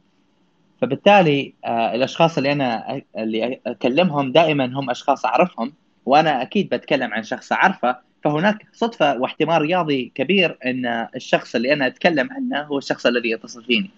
[0.81, 5.73] فبالتالي آه، الأشخاص اللي أنا اللي أكلمهم دائما هم أشخاص أعرفهم
[6.07, 7.97] وأنا أكيد بتكلم عن شخص أعرفه.
[8.25, 13.65] فهناك صدفة واحتمال رياضي كبير إن الشخص اللي أنا أتكلم عنه هو الشخص الذي يتصل
[13.65, 13.91] فيني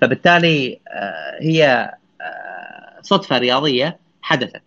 [0.00, 4.62] فبالتالي آه، هي آه، صدفة رياضية حدثت.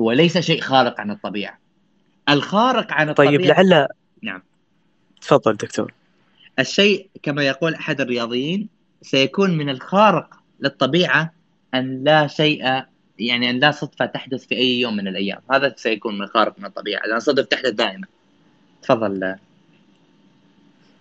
[0.00, 1.58] هو ليس شيء خارق عن الطبيعة.
[2.28, 3.88] الخارق عن الطبيعة طيب لعل
[4.22, 4.42] نعم.
[5.20, 5.92] تفضل دكتور.
[6.58, 8.68] الشيء كما يقول أحد الرياضيين
[9.02, 11.32] سيكون من الخارق للطبيعة
[11.74, 12.82] أن لا شيء
[13.18, 15.40] يعني أن لا صدفة تحدث في أي يوم من الأيام.
[15.50, 18.06] هذا سيكون من خارق من الطبيعة لأن الصدف تحدث دائما.
[18.82, 19.36] تفضل.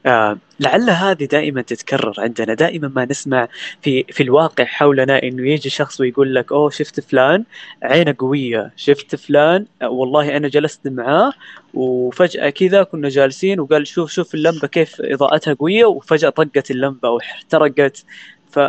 [0.06, 2.54] آه لعل هذه دائما تتكرر عندنا.
[2.54, 3.48] دائما ما نسمع
[3.82, 7.44] في في الواقع حولنا إنه يجي شخص ويقول لك أوه شفت فلان؟
[7.84, 8.72] عينه قوية.
[8.76, 11.34] شفت فلان؟ آه والله أنا جلست معاه
[11.74, 15.86] وفجأة كذا كنا جالسين وقال شوف شوف اللمبة كيف إضاءتها قوية.
[15.86, 18.06] وفجأة طقت اللمبة أو احترقت
[18.52, 18.60] ف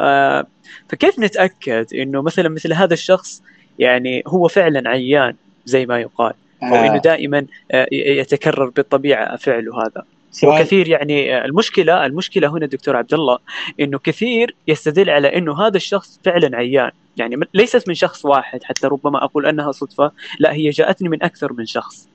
[0.89, 3.43] فكيف نتأكد إنه مثلا مثل هذا الشخص
[3.79, 6.99] يعني هو فعلا عيان زي ما يقال؟ أو إنه آه.
[6.99, 10.05] دائما آه، يتكرر بالطبيعة فعله هذا؟
[10.45, 13.39] وكثير يعني آه، المشكلة المشكلة هنا دكتور عبد الله
[13.81, 16.91] إنه كثير يستدل على إنه هذا الشخص فعلا عيان.
[17.17, 21.53] يعني ليست من شخص واحد حتى ربما أقول أنها صدفة لا هي جاءتني من أكثر
[21.53, 22.09] من شخص.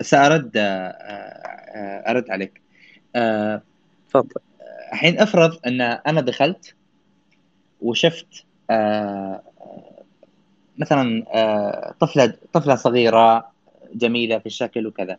[0.00, 0.52] سأرد
[2.06, 2.60] أرد عليك.
[4.10, 4.40] تفضل.
[4.92, 6.74] الحين أفرض أن أنا دخلت
[7.80, 9.42] وشفت آه،
[10.78, 13.50] مثلا آه، طفلة طفلة صغيرة
[13.94, 15.16] جميلة في الشكل وكذا.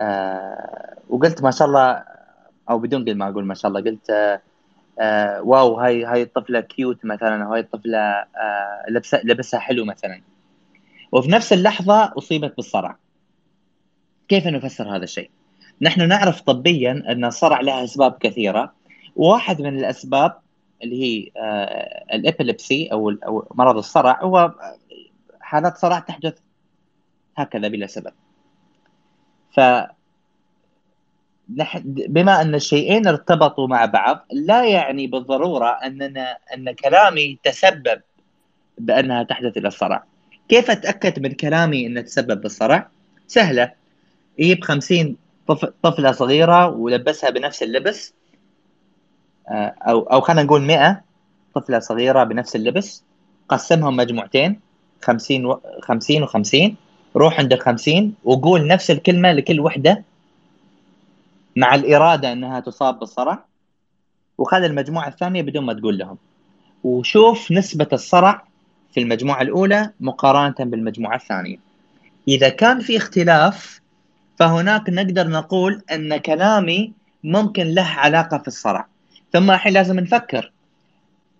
[0.00, 2.04] آه، وقلت ما شاء الله
[2.70, 4.40] أو بدون قل ما أقول ما شاء الله قلت
[5.40, 8.24] wow هاي هاي الطفلة cute مثلا هاي الطفلة
[8.88, 10.20] لبسها لبسها حلو مثلا.
[11.12, 12.96] وفي نفس اللحظة أصيبت بالصرع.
[14.28, 15.30] كيف نفسر هذا الشيء؟
[15.80, 18.72] نحن نعرف طبيا أن الصرع له أسباب كثيرة.
[19.16, 20.38] واحد من الأسباب
[20.82, 24.52] اللي هي آه، الإبيليبسي أو أو مرض الصرع هو
[25.40, 26.38] حالات صرع تحدث
[27.36, 28.12] هكذا بلا سبب.
[29.54, 29.60] ف
[31.84, 38.00] بما أن الشيئين ارتبطوا مع بعض لا يعني بالضرورة اننا أن كلامي تسبب
[38.78, 40.04] بأنها تحدث إلى الصرع.
[40.48, 42.88] كيف أتأكد من كلامي أنه تسبب بالصرع؟
[43.26, 43.72] سهلة.
[44.38, 45.16] يجيب 50
[45.82, 48.14] طفلة صغيرة ولبسها بنفس اللبس.
[49.48, 51.02] آه، أو أو خلينا نقول 100
[51.54, 53.04] طفلة صغيرة بنفس اللبس.
[53.48, 54.60] قسمهم مجموعتين
[55.02, 55.60] 50 و...
[55.82, 56.72] 50 و50
[57.16, 60.04] روح عند ال 50 وقول نفس الكلمة لكل وحدة
[61.56, 63.44] مع الإرادة إنها تصاب بالصرع
[64.38, 66.18] وخذ المجموعة الثانية بدون ما تقول لهم.
[66.84, 68.44] وشوف نسبة الصرع
[68.94, 71.56] في المجموعة الأولى مقارنة بالمجموعة الثانية.
[72.28, 73.80] إذا كان في اختلاف
[74.38, 76.92] فهناك نقدر نقول أن كلامي
[77.24, 78.86] ممكن له علاقة في الصرع.
[79.32, 80.52] ثم الحين لازم نفكر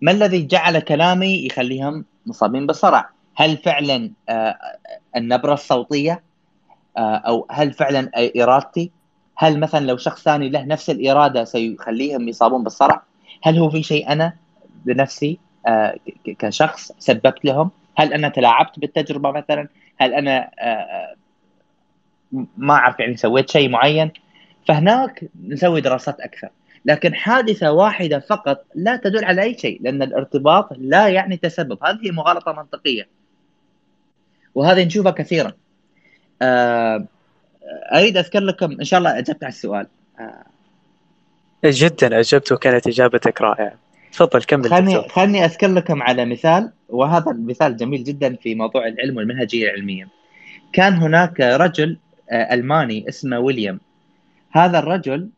[0.01, 4.59] ما الذي جعل كلامي يخليهم مصابين بالصرع؟ هل فعلا آه،
[5.17, 6.23] النبرة الصوتية
[6.97, 8.91] آه، أو هل فعلا إرادتي؟
[9.37, 13.03] هل مثلا لو شخص ثاني له نفس الإرادة سيخليهم يصابون بالصرع؟
[13.43, 14.33] هل هو في شيء أنا
[14.85, 15.97] بنفسي آه،
[16.39, 19.69] كشخص سببت لهم؟ هل أنا تلاعبت بالتجربة مثلا؟
[20.01, 20.51] هل أنا
[22.57, 24.11] ما أعرف يعني سويت شيء معين؟
[24.69, 26.49] فهناك نسوي دراسات أكثر.
[26.85, 31.79] لكن حادثة واحدة فقط لا تدل على أي شيء لأن الارتباط لا يعني تسبب.
[31.85, 33.09] هذه مغالطة منطقية.
[34.55, 35.53] وهذه نشوفها كثيرا.
[36.43, 37.05] آه،
[37.95, 39.87] أريد أذكر لكم إن شاء الله أجبت على السؤال.
[40.21, 40.45] آه.
[41.65, 43.73] جدا أجبت وكانت إجابتك رائعة.
[44.13, 49.17] تفضل كمل خلني خلني أذكر لكم على مثال وهذا المثال جميل جدا في موضوع العلم
[49.17, 50.09] والمنهجية العلمية.
[50.73, 51.99] كان هناك رجل
[52.31, 53.81] آه، ألماني اسمه ويليام.
[54.53, 55.29] هذا الرجل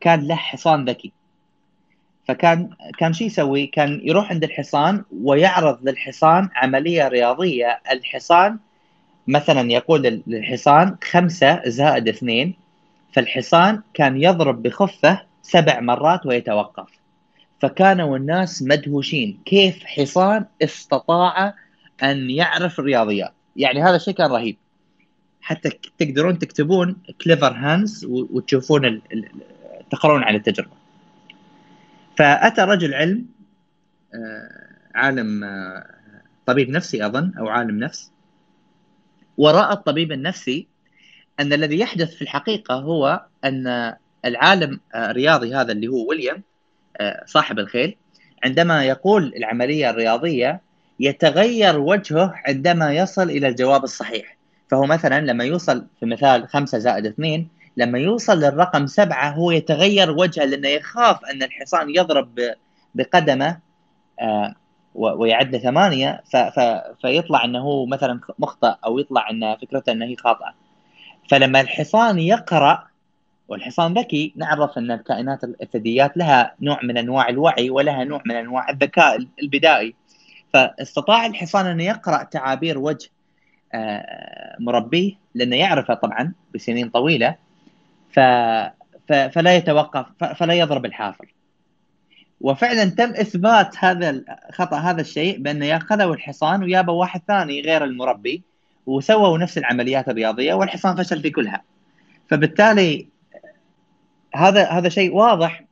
[0.00, 1.12] كان له حصان ذكي.
[2.28, 7.80] فكان كان شو يسوي؟ كان يروح عند الحصان ويعرض للحصان عملية رياضية.
[7.90, 8.58] الحصان
[9.28, 12.54] مثلا يقول للحصان خمسة زائد اثنين
[13.12, 16.88] فالحصان كان يضرب بخفة سبع مرات ويتوقف.
[17.60, 19.38] فكانوا الناس مدهوشين.
[19.46, 21.54] كيف حصان استطاع
[22.02, 24.56] أن يعرف الرياضيات؟ يعني هذا الشيء كان رهيب.
[25.40, 29.00] حتى تقدرون تكتبون كليفر هانز وتشوفون
[29.90, 30.83] تقرون عن التجربة.
[32.16, 33.26] فأتى رجل علم
[34.14, 34.50] آه،
[34.94, 35.86] عالم آه،
[36.46, 38.10] طبيب نفسي أظن أو عالم نفس
[39.38, 40.66] ورأى الطبيب النفسي
[41.40, 43.94] أن الذي يحدث في الحقيقة هو أن
[44.24, 46.42] العالم الرياضي هذا اللي هو ويليام
[46.96, 47.96] آه، صاحب الخيل
[48.44, 50.60] عندما يقول العملية الرياضية
[51.00, 54.36] يتغير وجهه عندما يصل إلى الجواب الصحيح.
[54.70, 60.10] فهو مثلا لما يوصل في مثال 5 زائد 2 لما يوصل للرقم سبعة هو يتغير
[60.10, 62.40] وجهه لأنه يخاف أن الحصان يضرب
[62.94, 63.58] بقدمه
[64.20, 64.54] آه،
[64.94, 66.22] ويعد ثمانية
[67.02, 70.54] فيطلع أنه هو مثلا مخطئ أو يطلع أن فكرته أنه هي خاطئة.
[71.30, 72.86] فلما الحصان يقرأ
[73.48, 78.70] والحصان ذكي نعرف أن الكائنات الثدييات لها نوع من أنواع الوعي ولها نوع من أنواع
[78.70, 79.94] الذكاء البدائي.
[80.52, 83.10] فاستطاع الحصان أن يقرأ تعابير وجه
[83.74, 87.36] آه، مربيه لأنه يعرفه طبعا بسنين طويلة.
[88.14, 88.20] ف...
[89.08, 89.12] ف...
[89.12, 90.06] فلا يتوقف
[90.36, 91.34] فلا يضرب الحافر
[92.40, 98.42] وفعلا تم إثبات هذا خطأ هذا الشيء بانه ياخذوا الحصان ويابوا واحد ثاني غير المربي
[98.86, 101.62] وسووا نفس العمليات الرياضية والحصان فشل في كلها.
[102.28, 103.06] فبالتالي
[104.34, 105.64] هذا هذا شيء واضح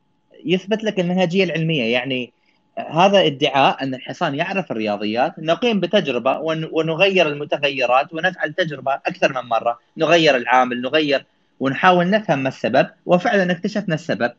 [0.45, 1.93] يثبت لك المنهجية العلمية.
[1.93, 2.33] يعني
[2.77, 6.39] هذا ادعاء أن الحصان يعرف الرياضيات نقيم بتجربة
[6.71, 11.25] ونغير المتغيرات ونفعل تجربة أكثر من مرة نغير العامل نغير
[11.59, 14.31] ونحاول نفهم ما السبب وفعلا اكتشفنا السبب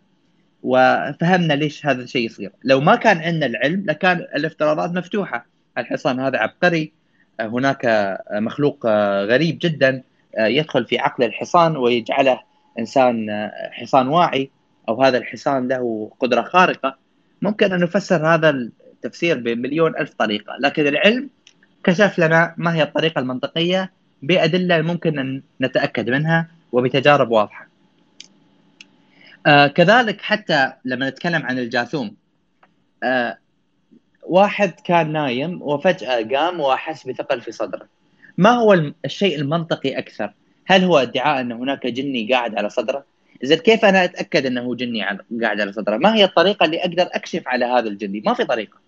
[0.63, 2.53] وفهمنا ليش هذا الشيء يصير.
[2.65, 5.47] لو ما كان عندنا العلم لكان الافتراضات مفتوحة.
[5.79, 6.93] الحصان هذا عبقري
[7.41, 8.87] هناك مخلوق
[9.25, 10.03] غريب جدا
[10.39, 12.41] يدخل في عقل الحصان ويجعله
[12.79, 13.27] إنسان
[13.73, 14.51] حصان واعي
[14.89, 16.97] أو هذا الحصان له قدرة خارقة.
[17.43, 21.31] ممكن أن نفسر هذا التفسير بمليون ألف طريقة لكن العلم
[21.85, 23.93] كشف لنا ما هي الطريقة المنطقية
[24.23, 26.49] بأدلة ممكن أن نتأكد منها.
[26.75, 27.69] وبتجارب واضحة.
[29.47, 32.17] آه كذلك حتى لما نتكلم عن الجاثوم
[33.03, 33.39] آه
[34.23, 37.87] واحد كان نايم وفجأة قام وأحس بثقل في صدره.
[38.39, 40.33] ما هو الشيء المنطقي أكثر؟
[40.67, 43.05] هل هو ادعاء أن هناك جني قاعد على صدره؟
[43.43, 45.05] زين كيف أنا أتأكد أنه جني
[45.43, 48.79] قاعد على صدره؟ ما هي الطريقة اللي أقدر أكشف على هذا الجني؟ ما في طريقة.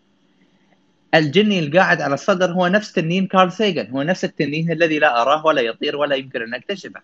[1.15, 5.47] الجني القاعد على الصدر هو نفس تنين كارل ساغان، هو نفس التنين الذي لا أراه
[5.47, 7.01] ولا يطير ولا يمكن أن أكتشفه.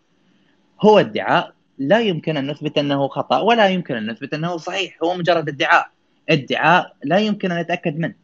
[0.83, 5.15] هو ادعاء لا يمكن أن نثبت أنه خطأ ولا يمكن أن نثبت أنه صحيح هو
[5.15, 5.91] مجرد ادعاء.
[6.31, 8.15] ادعاء لا يمكن أن نتأكد منه.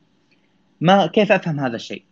[0.80, 2.02] ما كيف أفهم هذا الشيء؟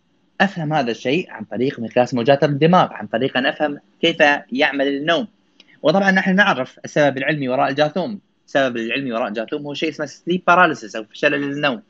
[0.41, 4.17] أفهم هذا الشيء عن طريق مقياس موجات الدماغ عن طريق أن أفهم كيف
[4.51, 5.27] يعمل النوم.
[5.81, 8.19] وطبعا نحن نعرف السبب العلمي وراء الجاثوم.
[8.47, 11.81] السبب العلمي وراء الجاثوم هو شيء اسمه sleep paralysis أو شلل النوم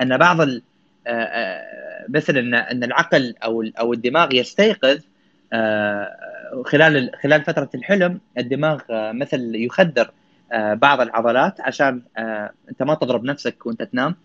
[0.00, 0.60] أن بعض آه،
[1.06, 4.98] آه، مثل إن إن العقل أو أو الدماغ يستيقظ
[5.52, 10.10] آه، خلال خلال فترة الحلم الدماغ آه، مثل يخدر
[10.52, 12.02] آه، بعض العضلات عشان
[12.70, 14.16] أنت ما تضرب نفسك وأنت تنام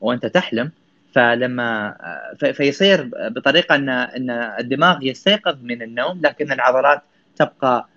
[0.00, 0.70] وأنت تحلم.
[1.14, 1.96] فلما
[2.52, 7.02] فيصير بطريقة أن أن الدماغ يستيقظ من النوم لكن العضلات
[7.36, 7.88] تبقى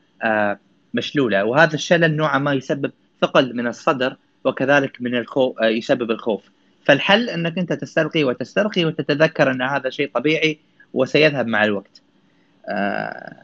[0.94, 1.44] مشلولة.
[1.46, 6.50] وهذا الشلل نوعا ما يسبب ثقل من الصدر وكذلك من الخوف يسبب الخوف.
[6.86, 10.60] فالحل أنك أنت تسترقي وتسترخي وتتذكر أن هذا شيء طبيعي
[10.94, 12.02] وسيذهب مع الوقت.
[12.02, 12.09] آه،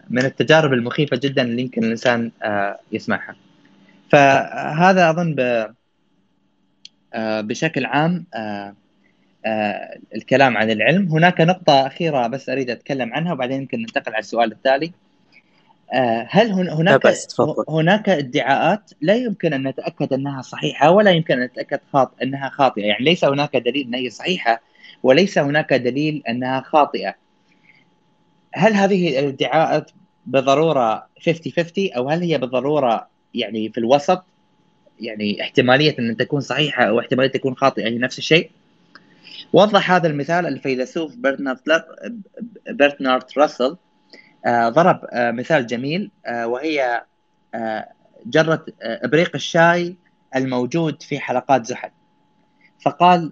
[0.09, 3.35] من التجارب المخيفة جدا اللي يمكن الإنسان آه، يسمعها.
[4.11, 5.35] فهذا أظن
[7.13, 8.25] آه، بشكل عام
[10.15, 11.09] الكلام عن العلم.
[11.11, 14.91] هناك نقطة أخيرة بس أريد أتكلم عنها وبعدين يمكن ننتقل على السؤال التالي.
[16.29, 17.07] هل هناك
[17.69, 22.83] هناك ادعاءات؟ لا يمكن أن نتأكد أنها صحيحة ولا يمكن أن نتأكد خاط أنها خاطئة.
[22.83, 24.61] يعني ليس هناك دليل انها صحيحة
[25.03, 27.15] وليس هناك دليل أنها خاطئة.
[28.55, 29.91] هل هذه الادعاءات
[30.25, 34.23] بالضروره 50 50 أو هل هي بالضروره يعني في الوسط؟
[34.99, 38.51] يعني احتمالية أن تكون صحيحة أو احتمالية تكون خاطئة هي نفس الشيء.
[39.53, 41.15] وضح هذا المثال الفيلسوف
[42.69, 43.77] برنارد راسل.
[44.45, 46.11] آه ضرب آه مثال جميل.
[46.25, 47.03] آه وهي
[48.25, 49.95] جرة إبريق الشاي
[50.35, 51.89] الموجود في حلقات زحل.
[52.81, 53.31] فقال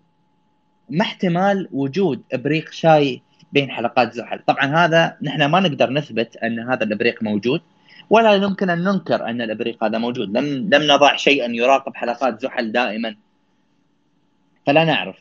[0.89, 3.21] ما احتمال وجود إبريق شاي
[3.53, 4.39] بين حلقات زحل.
[4.47, 7.61] طبعا هذا نحن ما نقدر نثبت أن هذا الإبريق موجود
[8.09, 10.37] ولا يمكن أن ننكر أن الإبريق هذا موجود.
[10.37, 13.15] لم لم نضع شيئا يراقب حلقات زحل دائما.
[14.65, 15.15] فلا نعرف.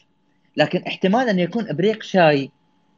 [0.56, 2.50] لكن احتمال أن يكون إبريق شاي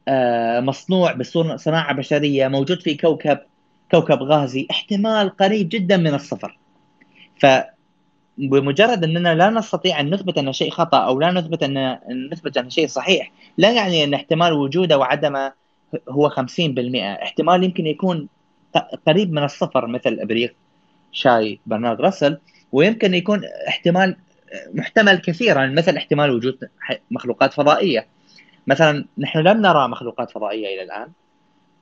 [0.08, 3.38] آه، مصنوع بصناعة بشرية موجود في كوكب
[3.90, 6.58] كوكب غازي احتمال قريب جدا من الصفر.
[7.40, 7.46] ف
[8.38, 11.98] بمجرد أننا لا نستطيع أن نثبت أن شيء خطأ أو لا نثبت أن
[12.32, 15.52] نثبت أن شيء صحيح لا يعني أن احتمال وجوده وعدمه
[16.08, 16.34] هو 50%
[17.22, 18.28] احتمال يمكن يكون
[19.06, 20.54] قريب من الصفر مثل إبريق
[21.12, 22.38] شاي برنارد راسل.
[22.72, 24.16] ويمكن يكون احتمال
[24.74, 26.58] محتمل كثيرا مثل احتمال وجود
[27.10, 28.06] مخلوقات فضائية.
[28.66, 31.08] مثلا نحن لم نرى مخلوقات فضائية إلى الآن.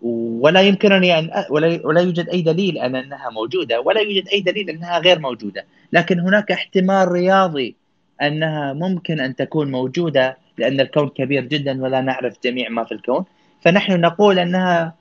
[0.02, 4.70] ولا يمكنني أن ولا ولا يوجد أي دليل أن أنها موجودة ولا يوجد أي دليل
[4.70, 5.64] أنها غير موجودة.
[5.92, 7.74] لكن هناك احتمال رياضي
[8.22, 13.24] أنها ممكن أن تكون موجودة لأن الكون كبير جدا ولا نعرف جميع ما في الكون.
[13.60, 14.94] فنحن نقول أنها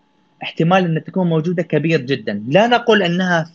[0.44, 2.44] احتمال أن تكون موجودة كبير جدا.
[2.48, 3.52] لا نقول أنها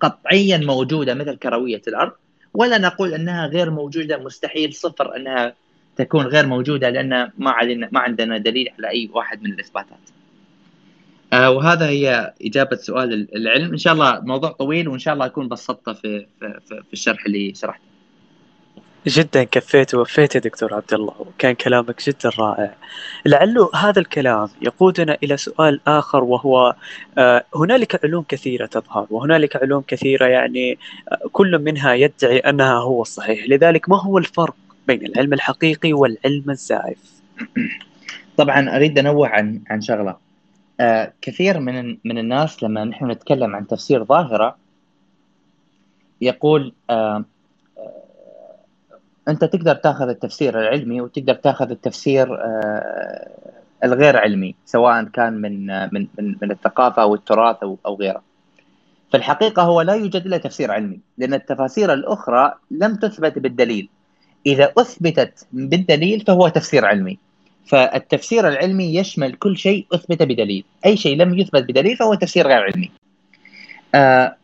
[0.00, 2.12] قطعيا موجودة مثل كروية الأرض
[2.54, 4.18] ولا نقول أنها غير موجودة.
[4.18, 5.54] مستحيل صفر أنها
[5.96, 10.21] تكون غير موجودة لأن ما علينا ما عندنا دليل على أي واحد من الإثباتات.
[11.32, 13.70] آه وهذا هي إجابة سؤال العلم.
[13.72, 17.54] إن شاء الله موضوع طويل وإن شاء الله أكون بسطته في في, في الشرح اللي
[17.54, 17.92] شرحته.
[19.06, 22.74] جدا كفيت ووفيت يا دكتور عبد الله وكان كلامك جدا رائع.
[23.26, 26.74] لعله هذا الكلام يقودنا إلى سؤال آخر وهو
[27.18, 30.78] آه، هنالك علوم كثيرة تظهر وهنالك علوم كثيرة يعني
[31.12, 33.48] آه، كل منها يدعي أنها هو الصحيح.
[33.48, 34.54] لذلك ما هو الفرق
[34.86, 36.98] بين العلم الحقيقي والعلم الزائف؟
[38.36, 40.31] طبعا أريد أنوه عن عن شغلة.
[40.80, 44.56] آه كثير من من الناس لما نحن نتكلم عن تفسير ظاهرة
[46.20, 47.24] يقول آه
[49.28, 53.28] أنت تقدر تاخذ التفسير العلمي وتقدر تاخذ التفسير آه،
[53.84, 58.22] الغير علمي سواء كان من من من, من الثقافة أو التراث أو أو غيره.
[59.10, 63.88] في الحقيقة هو لا يوجد إلا تفسير علمي لأن التفاسير الأخرى لم تثبت بالدليل.
[64.46, 67.18] إذا أثبتت بالدليل فهو تفسير علمي.
[67.66, 72.62] فالتفسير العلمي يشمل كل شيء أثبت بدليل، أي شيء لم يثبت بدليل فهو تفسير غير
[72.62, 72.90] علمي.
[73.94, 74.36] آه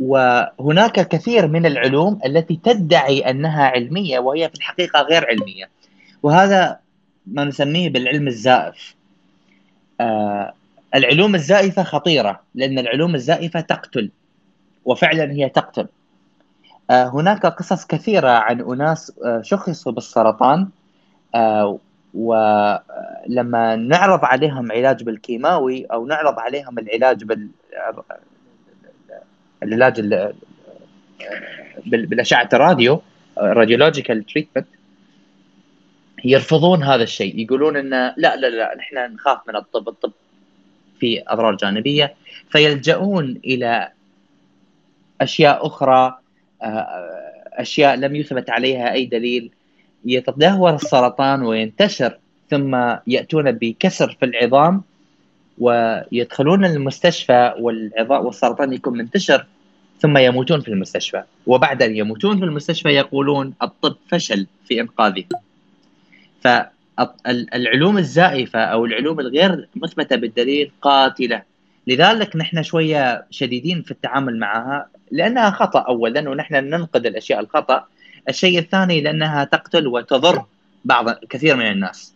[0.00, 5.68] وهناك الكثير من العلوم التي تدعي أنها علمية وهي في الحقيقة غير علمية.
[6.22, 6.78] وهذا
[7.26, 8.94] ما نسميه بالعلم الزائف.
[10.00, 10.52] آه
[10.94, 14.10] العلوم الزائفة خطيرة لأن العلوم الزائفة تقتل
[14.84, 15.86] وفعلا هي تقتل.
[16.90, 20.68] آه هناك قصص كثيرة عن أناس آه شخصوا بالسرطان
[21.34, 21.78] آه
[22.14, 27.48] ولما نعرض عليهم علاج بالكيماوي أو نعرض عليهم العلاج بال
[29.62, 30.00] العلاج
[31.86, 33.02] بالأشعة الراديو
[33.38, 34.66] radiological treatment
[36.24, 37.38] يرفضون هذا الشيء.
[37.38, 40.12] يقولون انه لا لا لا نحن نخاف من الطب الطب
[41.00, 42.14] في أضرار جانبية.
[42.50, 43.92] فيلجؤون إلى
[45.20, 46.18] أشياء أخرى
[46.62, 47.08] آه،
[47.52, 49.50] أشياء لم يثبت عليها أي دليل.
[50.04, 52.18] يتدهور السرطان وينتشر
[52.50, 54.82] ثم يأتون بكسر في العظام
[55.58, 59.46] ويدخلون المستشفى والعظام والسرطان يكون منتشر
[60.00, 61.22] ثم يموتون في المستشفى.
[61.46, 65.24] وبعد أن يموتون في المستشفى يقولون الطب فشل في إنقاذه
[66.40, 71.42] فالعلوم الزائفة أو العلوم الغير مثبتة بالدليل قاتلة.
[71.86, 77.86] لذلك نحن شوية شديدين في التعامل معها لأنها خطأ أولا ونحن ننقد الأشياء الخطأ.
[78.28, 80.44] الشيء الثاني لأنها تقتل وتضر
[80.84, 82.14] بعض كثير من الناس.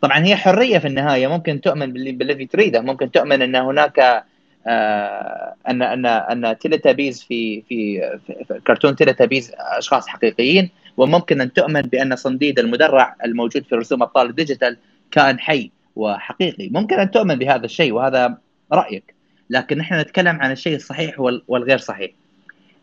[0.00, 2.80] طبعا هي حرية في النهاية ممكن تؤمن بالذي تريده.
[2.80, 4.24] ممكن تؤمن أن هناك
[4.66, 10.70] آه ان ان أن تيليتابيز في في, في كرتون تيليتابيز أشخاص حقيقيين.
[10.96, 14.76] وممكن أن تؤمن بأن صنديد المدرع الموجود في رسوم أبطال الديجيتال
[15.10, 16.68] كائن حي وحقيقي.
[16.68, 18.38] ممكن أن تؤمن بهذا الشيء وهذا
[18.72, 19.14] رأيك.
[19.50, 22.10] لكن نحن نتكلم عن الشيء الصحيح والغير صحيح.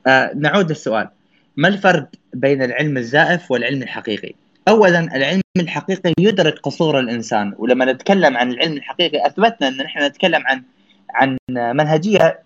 [0.07, 1.09] آه نعود للسؤال.
[1.57, 4.33] ما الفرق بين العلم الزائف والعلم الحقيقي.
[4.67, 10.43] اولا العلم الحقيقي يدرك قصور الإنسان ولما نتكلم عن العلم الحقيقي أثبتنا أن نحن نتكلم
[10.45, 10.63] عن
[11.09, 12.39] عن منهجية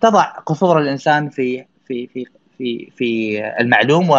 [0.00, 2.26] تضع قصور الإنسان في في في
[2.58, 4.10] في في المعلوم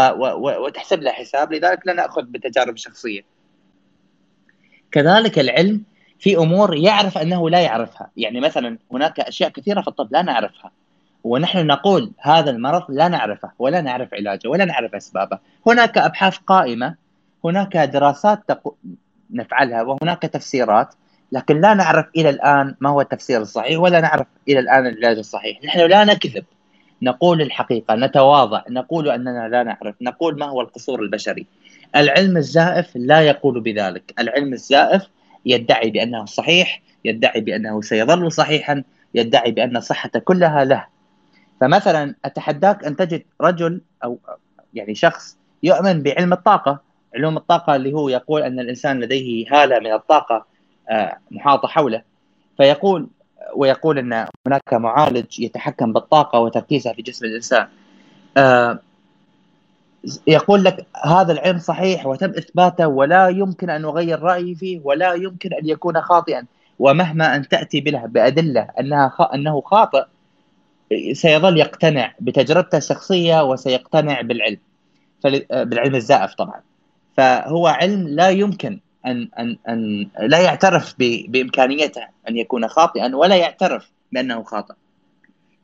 [0.41, 3.21] وتحسب له حساب لذلك لا نأخذ بتجارب شخصية.
[4.91, 5.83] كذلك العلم
[6.19, 8.11] في أمور يعرف أنه لا يعرفها.
[8.17, 10.71] يعني مثلا هناك أشياء كثيرة في الطب لا نعرفها.
[11.27, 15.39] ونحن نقول هذا المرض لا نعرفه ولا نعرف علاجه ولا نعرف أسبابه.
[15.67, 16.95] هناك أبحاث قائمة
[17.45, 18.39] هناك دراسات
[19.31, 20.93] نفعلها وهناك تفسيرات
[21.31, 25.63] لكن لا نعرف إلى الآن ما هو التفسير الصحيح ولا نعرف إلى الآن العلاج الصحيح.
[25.63, 26.43] نحن لا نكذب.
[27.01, 31.45] نقول الحقيقة نتواضع نقول أننا لا نعرف نقول ما هو القصور البشري.
[31.95, 34.13] العلم الزائف لا يقول بذلك.
[34.19, 35.03] العلم الزائف
[35.45, 38.83] يدعي بأنه صحيح يدعي بأنه سيظل صحيحا
[39.15, 40.96] يدعي بأن الصحه كلها له.
[41.61, 44.19] فمثلا أتحداك أن تجد رجل أو
[44.73, 46.79] يعني شخص يؤمن بعلم الطاقة.
[47.15, 50.45] علوم الطاقة اللي هو يقول أن الإنسان لديه هالة من الطاقة
[50.89, 52.01] آه، محاطه حوله.
[52.57, 53.07] فيقول
[53.55, 57.67] ويقول أن هناك معالج يتحكم بالطاقة وتركيزها في جسم الإنسان.
[58.37, 58.79] آه،
[60.27, 65.53] يقول لك هذا العلم صحيح وتم إثباته ولا يمكن أن أغير رأيي فيه ولا يمكن
[65.53, 66.45] أن يكون خاطئا.
[66.79, 69.21] ومهما أن تأتي به بأدلة أنها خ...
[69.21, 70.05] أنه خاطئ
[71.13, 74.57] سيظل يقتنع بتجربته الشخصية وسيقتنع بالعلم.
[75.51, 76.61] بالعلم الزائف طبعا
[77.17, 80.95] فهو علم لا يمكن أن أن أن لا يعترف.
[80.99, 84.73] بإمكانيته أن يكون خاطئا ولا يعترف بأنه خاطئ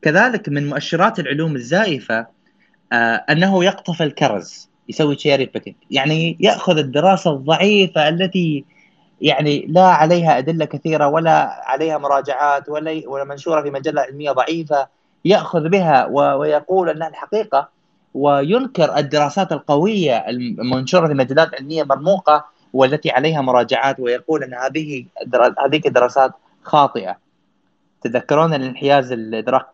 [0.02, 2.28] كذلك من مؤشرات العلوم الزائفة
[2.94, 8.66] آه أنه يقطف الكرز يسوي تشيري بيكينج يعني يأخذ الدراسة الضعيفة التي
[9.22, 14.88] يعني لا عليها أدلة كثيرة ولا عليها مراجعات ولا ولا منشورة في مجلة علمية ضعيفة
[15.26, 16.06] يأخذ بها
[16.36, 17.70] ويقول أنها الحقيقة
[18.14, 25.06] وينكر الدراسات القوية المنشورة في مجلات علميه مرموقه والتي عليها مراجعات ويقول أن هذه
[25.66, 26.32] هذه الدراسات
[26.64, 27.18] خاطئة.
[28.02, 29.66] تذكرون الانحياز الادراك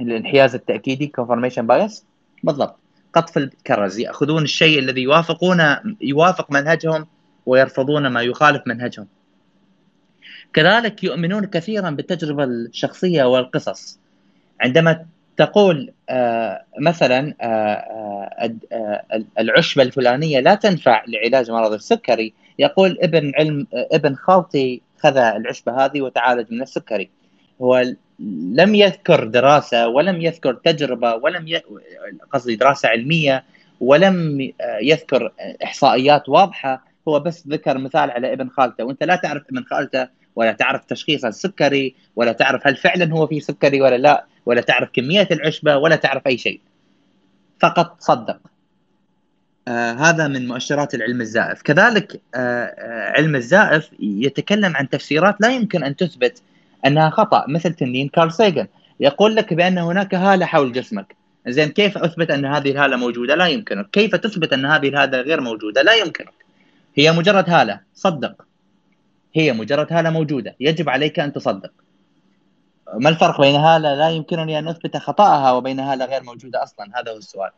[0.00, 2.02] الانحياز التأكيدي confirmation bias
[2.42, 2.76] بالضبط.
[3.14, 3.98] قطف الكرز.
[3.98, 5.62] يأخذون الشيء الذي يوافقون
[6.00, 7.06] يوافق منهجهم
[7.46, 9.06] ويرفضون ما يخالف منهجهم.
[10.52, 14.01] كذلك يؤمنون كثيرا بالتجربة الشخصية والقصص.
[14.62, 15.06] عندما
[15.36, 17.46] تقول آه، مثلا آه،
[18.72, 19.04] آه،
[19.38, 26.00] العشبه الفلانية لا تنفع لعلاج مرض السكري يقول ابن علم ابن خالتي خذ العشبه هذه
[26.00, 27.10] وتعالج من السكري.
[27.62, 27.84] هو
[28.52, 31.60] لم يذكر دراسة ولم يذكر تجربة ولم ي...
[32.32, 33.44] قصدي دراسة علمية
[33.80, 34.50] ولم
[34.82, 35.32] يذكر
[35.64, 38.84] إحصائيات واضحة هو بس ذكر مثال على ابن خالته.
[38.84, 43.40] وأنت لا تعرف ابن خالته ولا تعرف تشخيص السكري ولا تعرف هل فعلا هو في
[43.40, 46.60] سكري ولا لا ولا تعرف كمية العشبة ولا تعرف أي شيء.
[47.60, 48.38] فقط صدق.
[49.68, 51.62] آه هذا من مؤشرات العلم الزائف.
[51.62, 56.42] كذلك آه آه علم الزائف يتكلم عن تفسيرات لا يمكن أن تثبت
[56.86, 58.66] أنها خطأ مثل تنين كارل سيجن
[59.00, 61.16] يقول لك بأن هناك هالة حول جسمك.
[61.48, 63.90] زين كيف أثبت أن هذه الهالة موجودة؟ لا يمكنك.
[63.90, 66.34] كيف تثبت أن هذه الهالة غير موجودة؟ لا يمكنك.
[66.94, 67.80] هي مجرد هالة.
[67.94, 68.46] صدق.
[69.34, 70.56] هي مجرد هالة موجودة.
[70.60, 71.72] يجب عليك أن تصدق.
[72.94, 77.12] ما الفرق بين هالة لا يمكنني أن أثبت خطأها وبين هالة غير موجودة أصلا؟ هذا
[77.12, 77.50] هو السؤال.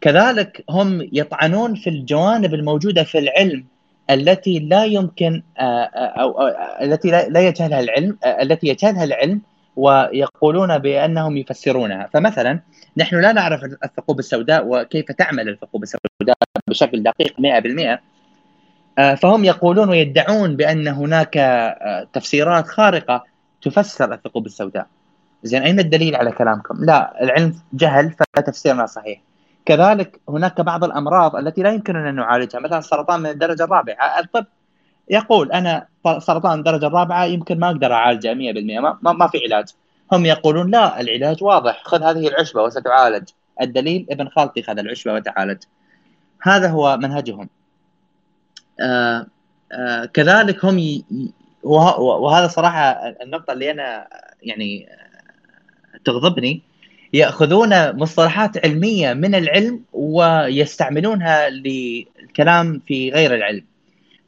[0.00, 3.64] كذلك هم يطعنون في الجوانب الموجودة في العلم
[4.10, 6.48] التي لا يمكن آه، آه، أو
[6.82, 9.40] التي لا يجهلها العلم آه، التي يجهلها العلم
[9.76, 12.10] ويقولون بأنهم يفسرونها.
[12.14, 12.60] فمثلا
[12.96, 16.36] نحن لا نعرف الثقوب السوداء وكيف تعمل الثقوب السوداء
[16.68, 18.00] بشكل دقيق 100%
[18.96, 21.34] فهم يقولون ويدعون بأن هناك
[22.12, 23.24] تفسيرات خارقة
[23.62, 24.86] تفسر الثقوب السوداء.
[25.42, 29.20] زين أين الدليل على كلامكم؟ لا العلم جهل فتفسيرنا صحيح.
[29.66, 34.20] كذلك هناك بعض الأمراض التي لا يمكننا أن نعالجها مثلا السرطان من الدرجة الرابعة.
[34.20, 34.46] الطب
[35.10, 35.86] يقول أنا
[36.18, 39.64] سرطان الدرجة الرابعة يمكن ما أقدر أعالجه 100% ما, ما في علاج.
[40.12, 43.28] هم يقولون لا العلاج واضح خذ هذه العشبة وستعالج.
[43.62, 45.62] الدليل ابن خالتي خذ العشبة وتعالج.
[46.42, 47.40] هذا هو منهجهم.
[47.40, 47.55] آه آه
[50.14, 51.04] كذلك هم ي...
[51.62, 52.90] وهذا صراحة
[53.22, 54.08] النقطة اللي أنا
[54.42, 54.88] يعني
[56.04, 56.62] تغضبني.
[57.12, 63.64] يأخذون مصطلحات علمية من العلم ويستعملونها للكلام في غير العلم.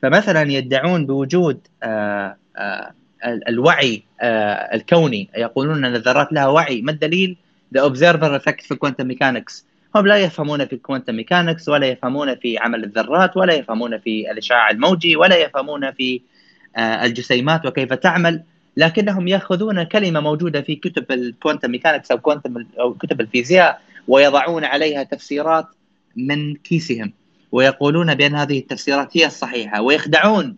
[0.03, 2.93] فمثلا يدعون بوجود آه، آه،
[3.25, 4.03] الوعي
[4.75, 5.29] الكوني.
[5.37, 6.83] يقولون إن الذرات لها وعي.
[6.83, 7.37] ما الدليل؟
[7.77, 11.87] The observer effect في ال quantum mechanics هم لا يفهمون في ال quantum mechanics ولا
[11.87, 16.21] يفهمون في عمل الذرات ولا يفهمون في الأشعاع الموجي ولا يفهمون في
[16.79, 18.43] الجسيمات وكيف تعمل.
[18.77, 24.65] لكنهم يأخذون كلمة موجودة في كتب ال quantum mechanics أو quantum أو كتب الفيزياء ويضعون
[24.65, 25.67] عليها تفسيرات
[26.17, 27.13] من كيسهم
[27.53, 29.83] ويقولون بأن هذه التفسيرات هي الصحيحة.
[29.83, 30.57] ويخدعون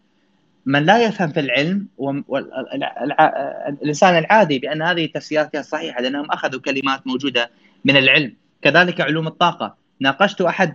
[0.66, 7.06] من لا يفهم في العلم والانسان العادي بأن هذه التفسيرات هي الصحيحة لأنهم أخذوا كلمات
[7.06, 7.50] موجودة
[7.84, 8.34] من العلم.
[8.62, 9.74] كذلك علوم الطاقة.
[10.00, 10.74] ناقشت أحد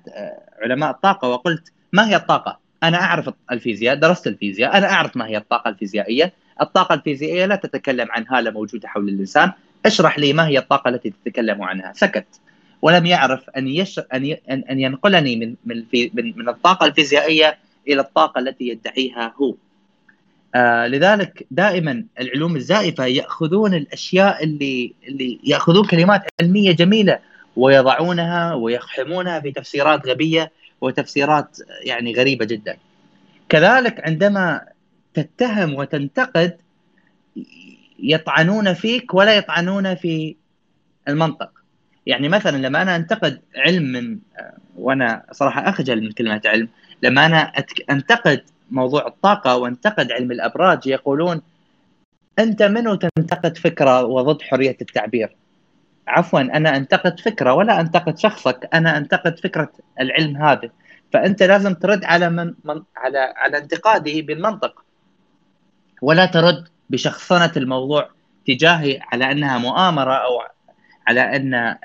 [0.62, 5.38] علماء الطاقة وقلت ما هي الطاقة؟ أنا أعرف الفيزياء درست الفيزياء أنا أعرف ما هي
[5.38, 6.34] الطاقة الفيزيائية.
[6.62, 9.52] الطاقة الفيزيائية لا تتكلم عن هاله موجودة حول الانسان
[9.86, 11.94] اشرح لي ما هي الطاقة التي تتكلم عنها.
[11.96, 12.26] سكت.
[12.82, 14.00] ولم يعرف أن يش...
[14.14, 14.34] أن ي...
[14.50, 16.12] أن ينقلني من من, في...
[16.14, 17.58] من من الطاقة الفيزيائية
[17.88, 19.56] إلى الطاقة التي يدعيها هو.
[20.56, 27.20] آه لذلك دائما العلوم الزائفة يأخذون الأشياء اللي اللي يأخذون كلمات علمية جميلة.
[27.56, 30.52] ويضعونها ويقحمونها في تفسيرات غبية
[30.82, 32.78] وتفسيرات يعني غريبة جدا.
[33.50, 34.62] كذلك عندما
[35.14, 36.58] تتهم وتنتقد
[38.00, 40.36] يطعنون فيك ولا يطعنون في
[41.08, 41.50] المنطق.
[42.06, 44.20] يعني مثلا لما أنا أنتقد علم من
[44.76, 46.70] وأنا صراحة أخجل من كلمة علم
[47.04, 47.52] لما أنا
[47.90, 51.42] أنتقد موضوع الطاقة وأنتقد علم الأبراج يقولون
[52.40, 55.36] أنت منو تنتقد فكرة وضد حرية التعبير
[56.08, 60.70] عفوا أنا أنتقد فكرة ولا أنتقد شخصك أنا أنتقد فكرة العلم هذا
[61.14, 64.84] فأنت لازم ترد على من, من على على انتقاده بالمنطق.
[66.02, 68.10] ولا ترد بشخصنة الموضوع
[68.48, 70.42] تجاهي على أنها مؤامرة أو
[71.08, 71.76] على أن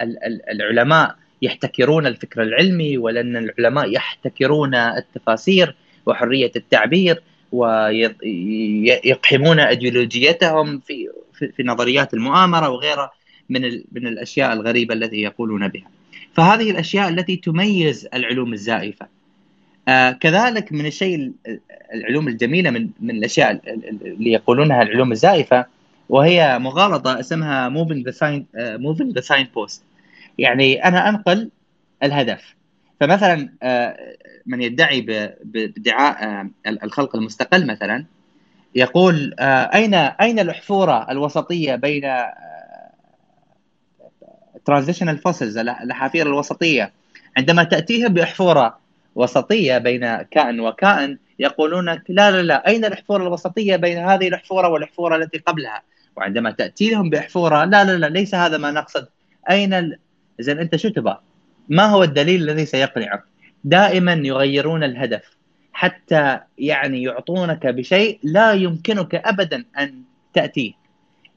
[0.51, 11.09] العلماء يحتكرون الفكر العلمي ولأن العلماء يحتكرون التفاسير وحرية التعبير ويقحمون ايديولوجيتهم في
[11.57, 13.11] في نظريات المؤامرة وغيرها.
[13.51, 15.89] من من الأشياء الغريبة التي يقولون بها.
[16.35, 19.07] فهذه الأشياء التي تميز العلوم الزائفة.
[19.89, 21.33] آه كذلك من الشيء
[21.95, 23.61] العلوم الجميلة من من الأشياء
[24.05, 25.67] اللي يقولونها العلوم الزائفة
[26.09, 29.81] وهي مغالطة اسمها moving the sign uh, moving the post
[30.39, 31.51] يعني أنا أنقل
[32.03, 32.55] الهدف
[33.01, 34.01] فمثلا uh,
[34.47, 35.01] من يدعي
[35.45, 38.05] بادعاء uh, الخلق المستقل مثلا
[38.75, 42.05] يقول اين أين الأحفورة الوسطية بين
[44.65, 46.93] transitional fossils الأحافير الوسطية
[47.37, 48.79] عندما تأتيهم باحفوره
[49.15, 55.17] وسطية بين كائن وكائن يقولون لا لا لا أين الاحفوره الوسطية بين هذه الاحفوره والاحفوره
[55.17, 55.83] التي قبلها
[56.17, 59.09] وعندما تاتي لهم باحفوره لا لا لا ليس هذا ما نقصد
[59.51, 59.99] أين ال...
[60.41, 61.21] اذا أنت شو تبغى؟
[61.69, 63.25] ما هو الدليل الذي سيقنعك؟
[63.65, 65.37] دائما يغيرون الهدف
[65.73, 70.03] حتى يعني يعطونك بشيء لا يمكنك ابدا أن
[70.35, 70.73] تأتيه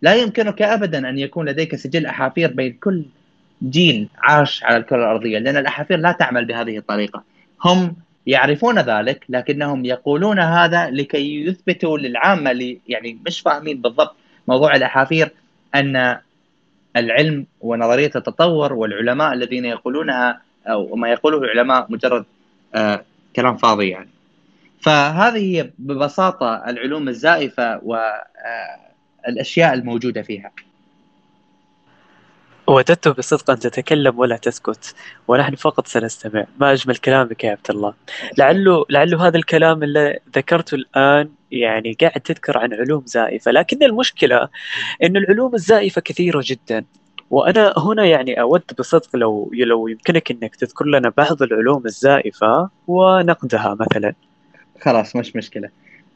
[0.03, 3.03] لا يمكنك ابدا أن يكون لديك سجل أحافير بين كل
[3.63, 7.23] جيل عاش على الكرة الأرضية لأن الأحافير لا تعمل بهذه الطريقة
[7.65, 7.95] هم
[8.27, 14.15] يعرفون ذلك لكنهم يقولون هذا لكي يثبتوا للعامة اللي يعني مش فاهمين بالضبط
[14.47, 15.31] موضوع الأحافير
[15.75, 16.17] أن
[16.95, 22.25] العلم ونظرية التطور والعلماء الذين يقولونها أو ما يقوله العلماء مجرد
[22.75, 23.03] آه
[23.35, 24.09] كلام فاضي يعني.
[24.81, 28.92] فهذه هي ببساطة العلوم الزائفة والاشياء آه
[29.73, 30.51] الموجودة فيها.
[32.67, 34.95] وددت بصدق أن تتكلم ولا تسكت
[35.27, 36.45] ونحن فقط سنستمع.
[36.59, 37.93] ما أجمل كلامك يا عبد الله.
[38.37, 43.51] لعله لعله هذا الكلام اللي ذكرته الآن يعني قاعد تذكر عن علوم زائفة.
[43.51, 44.49] لكن المشكلة
[45.03, 46.85] أن العلوم الزائفة كثيرة جدا.
[47.29, 53.77] وأنا هنا يعني أود بصدق لو لو يمكنك أنك تذكر لنا بعض العلوم الزائفة ونقدها
[53.79, 54.13] مثلا.
[54.81, 55.69] خلاص مش مشكلة.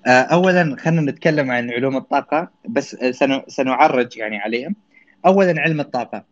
[0.07, 2.95] أولا خلينا نتكلم عن علوم الطاقة بس
[3.47, 4.75] سنعرج يعني عليهم
[5.25, 6.23] أولا علم الطاقة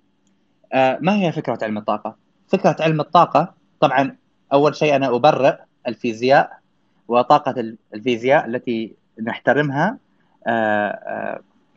[0.75, 2.15] ما هي فكرة علم الطاقة؟
[2.47, 4.15] فكرة علم الطاقة طبعا
[4.53, 5.55] أول شيء أنا أبرئ
[5.87, 6.57] الفيزياء
[7.07, 9.97] وطاقة الفيزياء التي نحترمها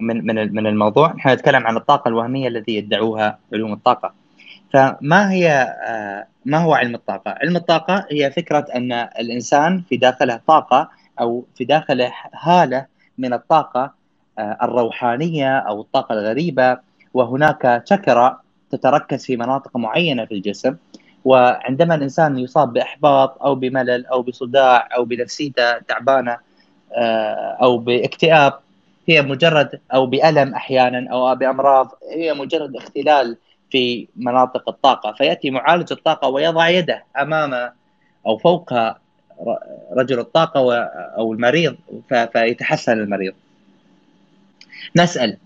[0.01, 4.15] من من من الموضوع نحن نتكلم عن الطاقة الوهمية التي يدعوها علوم الطاقة
[4.73, 5.75] فما هي
[6.45, 10.91] ما هو علم الطاقة؟ علم الطاقة هي فكرة أن الإنسان في داخله طاقة
[11.21, 12.87] أو في داخله هالة
[13.19, 13.95] من الطاقة
[14.39, 16.79] الروحانية أو الطاقة الغريبة
[17.15, 18.41] وهناك شكرة
[18.71, 20.77] تتركز في مناطق معينة في الجسم
[21.25, 26.39] وعندما الإنسان يصاب بإحباط أو بملل أو بصداع أو بنفسيته تعبانة
[27.63, 28.53] أو باكتئاب
[29.09, 33.37] هي مجرد أو بألم أحيانا أو بأمراض هي مجرد اختلال
[33.71, 37.73] في مناطق الطاقة فيأتي معالج الطاقة ويضع يده امام
[38.27, 38.75] أو فوق
[39.93, 40.83] رجل الطاقة
[41.19, 41.77] أو المريض
[42.33, 43.33] فيتحسن المريض.
[44.97, 45.37] نسأل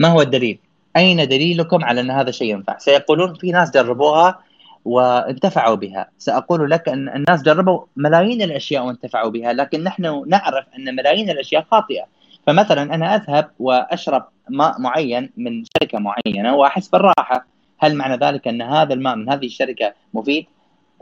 [0.00, 0.58] ما هو الدليل؟
[0.96, 4.38] أين دليلكم على أن هذا الشيء ينفع؟ سيقولون في ناس جربوها
[4.84, 10.96] وانتفعوا بها، سأقول لك أن الناس جربوا ملايين الأشياء وانتفعوا بها، لكن نحن نعرف أن
[10.96, 12.04] ملايين الأشياء خاطئة،
[12.46, 17.46] فمثلا أنا أذهب وأشرب ماء معين من شركة معينة وأحس بالراحة،
[17.78, 20.46] هل معنى ذلك أن هذا الماء من هذه الشركة مفيد؟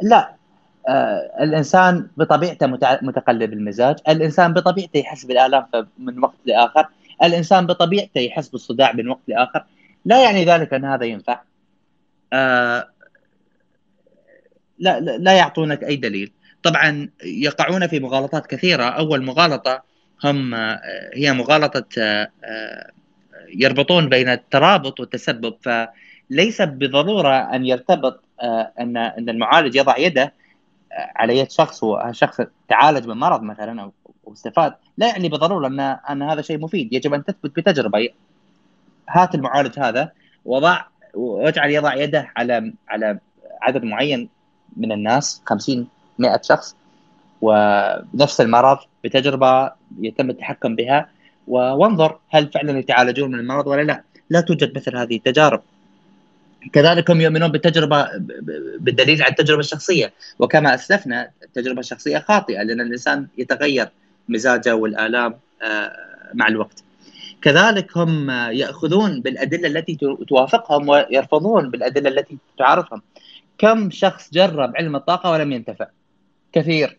[0.03, 0.35] لا
[1.41, 2.67] الإنسان بطبيعته
[3.03, 5.67] متقلب المزاج، الإنسان بطبيعته يحس بالآلام
[5.99, 6.87] من وقت لآخر،
[7.23, 9.65] الإنسان بطبيعته يحس بالصداع من وقت لآخر،
[10.05, 11.41] لا يعني ذلك أن هذا ينفع.
[12.33, 12.89] آه
[14.79, 16.33] لا لا يعطونك أي دليل.
[16.63, 19.83] طبعا يقعون في مغالطات كثيرة، أول مغالطة
[20.25, 20.81] هم آه،
[21.15, 22.91] هي مغالطة آه، آه،
[23.55, 25.55] يربطون بين الترابط والتسبب.
[25.63, 28.23] فليس بالضروره أن يرتبط
[28.81, 30.33] أن أن المعالج يضع يده
[30.97, 33.93] على يد شخص وشخص تعالج من مرض مثلا أو
[34.33, 36.93] استفاد لا يعني بالضروره ان أن هذا شيء مفيد.
[36.93, 38.09] يجب أن تثبت بتجربة.
[39.09, 40.13] هات المعالج هذا
[40.45, 40.85] وضع
[41.15, 43.19] واجعل يضع يده على على
[43.63, 44.29] عدد معين
[44.77, 45.89] من الناس 50
[46.19, 46.77] 100 شخص
[47.43, 51.09] ونفس المرض بتجربة يتم التحكم بها
[51.49, 54.03] وانظر هل فعلا يتعالجون من المرض ولا لا.
[54.31, 55.63] لا توجد مثل هذه التجارب.
[56.73, 58.09] كذلك هم يؤمنون بالتجربة
[58.79, 60.13] بالدليل على التجربة الشخصية.
[60.39, 63.89] وكما أسلفنا التجربة الشخصية خاطئة لأن الإنسان يتغير
[64.29, 65.97] مزاجه والآلام آه،
[66.35, 66.85] مع الوقت.
[67.43, 69.99] كذلك هم يأخذون بالأدلة التي
[70.29, 73.03] توافقهم ويرفضون بالأدلة التي تعارضهم.
[73.59, 75.87] كم شخص جرب علم الطاقة ولم ينتفع؟
[76.53, 76.99] كثير.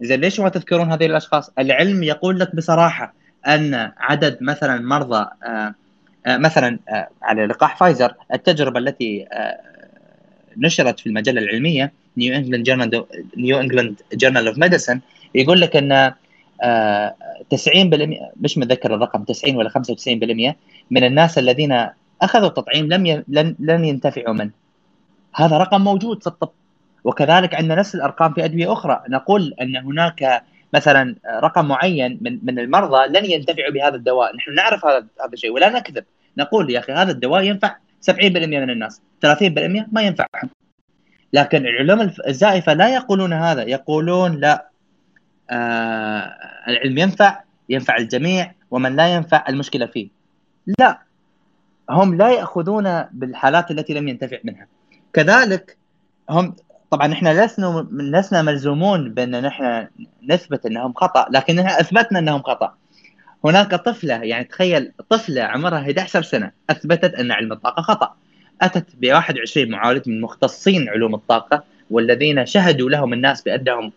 [0.00, 3.14] زين ليش ما تذكرون هذه الأشخاص؟ العلم يقول لك بصراحة
[3.46, 5.74] أن عدد مثلا مرضى آه،
[6.26, 6.78] مثلا
[7.22, 9.26] على لقاح فايزر التجربة التي
[10.56, 13.04] نشرت في المجلة العلمية New England Journal
[13.36, 15.00] New England Journal of Medicine
[15.34, 16.14] يقول لك إن 90%
[16.62, 20.54] آه، مش متذكر الرقم 90 ولا 95%
[20.90, 21.86] من الناس الذين
[22.22, 23.24] أخذوا التطعيم لم.
[23.28, 24.50] لن لن ينتفعوا منه.
[25.34, 26.50] هذا رقم موجود في الطب
[27.04, 30.42] وكذلك عندنا نفس الأرقام في أدوية أخرى نقول أن هناك
[30.74, 35.50] مثلا رقم معين من من المرضى لن ينتفعوا بهذا الدواء، نحن نعرف هذا هذا الشيء
[35.50, 36.04] ولا نكذب،
[36.38, 40.50] نقول يا أخي هذا الدواء ينفع 70% من الناس، 30% ما ينفعهم.
[41.32, 44.66] لكن العلوم الزائفة لا يقولون هذا، يقولون لا.
[45.50, 46.34] آه
[46.68, 50.08] العلم ينفع ينفع الجميع ومن لا ينفع المشكلة فيه.
[50.78, 50.98] لا.
[51.90, 54.66] هم لا يأخذون بالحالات التي لم ينتفع منها.
[55.12, 55.76] كذلك
[56.30, 56.56] هم
[56.90, 59.86] طبعا إحنا لسنا لسنا ملزومون بأن نحن
[60.28, 62.74] نثبت أنهم خطأ لكن إحنا أثبتنا أنهم خطأ.
[63.44, 68.14] هناك طفلة يعني تخيل طفلة عمرها 11 سنة أثبتت أن علم الطاقة خطأ.
[68.62, 73.92] أتت ب 21 معالج من مختصين علوم الطاقة والذين شهدوا لهم الناس بأنهم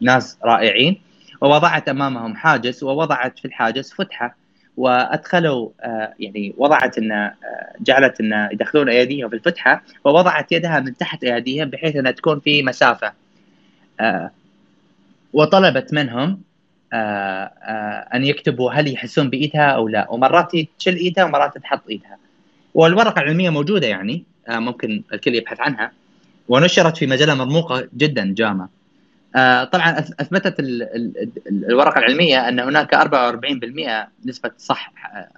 [0.00, 1.00] ناس رائعين
[1.40, 4.36] ووضعت أمامهم حاجز ووضعت في الحاجز فتحة.
[4.80, 7.34] وأدخلوا آه، يعني وضعت إن آه،
[7.80, 12.62] جعلت إن يدخلون ايديهم في الفتحة ووضعت يدها من تحت ايديهم بحيث إنها تكون في
[12.62, 13.12] مسافة.
[14.00, 14.30] آه،
[15.32, 16.40] وطلبت منهم
[18.14, 20.10] أن يكتبوا هل يحسون بإيدها أو لا.
[20.10, 22.16] ومرات تشيل إيدها ومرات تحط إيدها.
[22.74, 25.92] والورقة العلمية موجودة يعني ممكن الكل يبحث عنها.
[26.48, 28.79] ونشرت في مجلة مرموقة جدا جامه آه،
[29.72, 30.54] طبعا أثبتت
[31.46, 35.28] الورقة العلمية أن هناك 44% نسبة صح آه،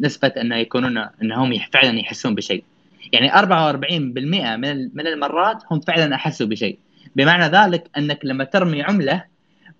[0.00, 2.64] نسبة أن يكونون أنهم فعلا يحسون بشيء.
[3.12, 6.78] يعني 44% من من المرات هم فعلا أحسوا بشيء.
[7.16, 9.24] بمعنى ذلك أنك لما ترمي عملة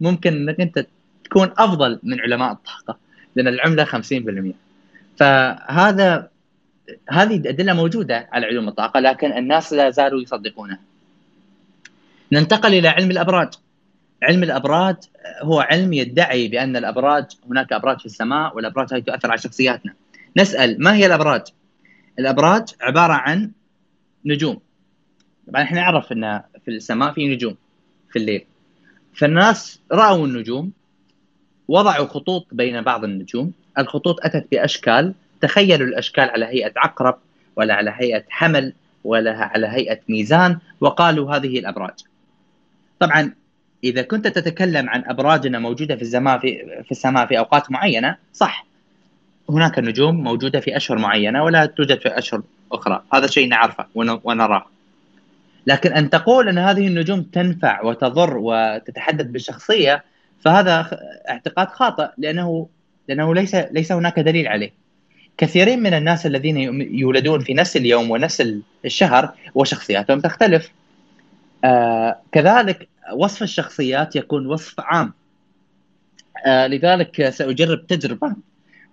[0.00, 0.86] ممكن أنك أنت
[1.24, 2.98] تكون أفضل من علماء الطاقة
[3.36, 4.54] لأن العملة 50%
[5.16, 6.28] فهذا
[7.10, 10.78] هذه الادله موجودة على علوم الطاقة لكن الناس لا زالوا يصدقونها.
[12.32, 13.48] ننتقل إلى علم الابراج
[14.22, 14.96] علم الابراج
[15.42, 19.94] هو علم يدعي بأن الابراج هناك ابراج في السماء والابراج هذه تؤثر على شخصياتنا.
[20.36, 21.42] نسأل ما هي الابراج
[22.18, 23.50] الابراج عبارة عن
[24.24, 24.60] نجوم.
[25.48, 27.56] طبعا إحنا نعرف إن في السماء في نجوم
[28.10, 28.44] في الليل.
[29.14, 30.72] فالناس رأوا النجوم
[31.68, 33.52] وضعوا خطوط بين بعض النجوم.
[33.78, 37.18] الخطوط أتت بأشكال تخيلوا الأشكال على هيئة عقرب
[37.56, 38.72] ولا على هيئة حمل
[39.04, 41.94] ولا على هيئة ميزان وقالوا هذه الابراج
[42.98, 43.34] طبعا
[43.84, 48.66] إذا كنت تتكلم عن أبراجنا موجودة في السماء في في السماء في أوقات معينة صح.
[49.50, 52.42] هناك نجوم موجودة في أشهر معينة ولا توجد في أشهر
[52.72, 53.02] أخرى.
[53.12, 54.66] هذا شيء نعرفه ونراه.
[55.66, 60.04] لكن أن تقول أن هذه النجوم تنفع وتضر وتتحدث بالشخصية
[60.40, 62.68] فهذا اعتقاد خاطئ لأنه
[63.08, 64.72] لأنه ليس ليس هناك دليل عليه.
[65.38, 66.56] كثيرين من الناس الذين
[66.94, 68.52] يولدون في نفس اليوم ونفس
[68.84, 70.70] الشهر وشخصياتهم تختلف.
[71.64, 75.12] آه كذلك وصف الشخصيات يكون وصف عام.
[76.46, 78.36] آه لذلك سأجرب تجربة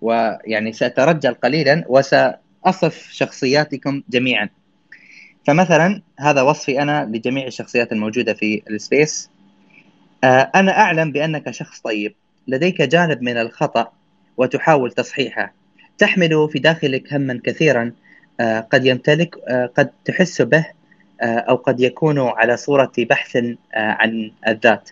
[0.01, 4.49] ويعني سأترجل قليلا وسأصف شخصياتكم جميعا.
[5.47, 9.29] فمثلا هذا وصفي أنا لجميع الشخصيات الموجودة في السبيس.
[10.23, 12.15] آه، أنا أعلم بأنك شخص طيب
[12.47, 13.91] لديك جانب من الخطأ
[14.37, 15.53] وتحاول تصحيحه.
[15.97, 17.91] تحمل في داخلك هما كثيرا
[18.39, 20.65] آه، قد يمتلك آه، قد تحس به
[21.21, 23.37] أو قد يكون على صورة بحث
[23.73, 24.89] عن الذات.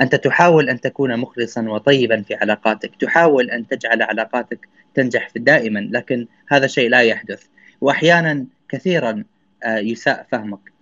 [0.00, 2.90] أنت تحاول أن تكون مخلصا وطيبا في علاقاتك.
[3.00, 7.42] تحاول أن تجعل علاقاتك تنجح دائما لكن هذا الشيء لا يحدث.
[7.80, 9.24] وأحيانا كثيرا
[9.66, 10.72] يساء فهمك.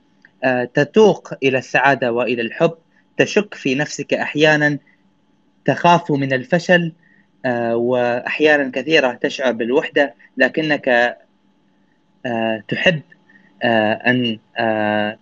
[0.74, 2.74] تتوق إلى السعادة وإلى الحب.
[3.16, 4.78] تشك في نفسك أحيانا.
[5.64, 6.92] تخاف من الفشل.
[7.44, 10.14] آه، واحيانا كثيرة تشعر بالوحدة.
[10.36, 10.88] لكنك
[12.26, 13.19] آه، تحب آه،
[13.62, 14.38] أن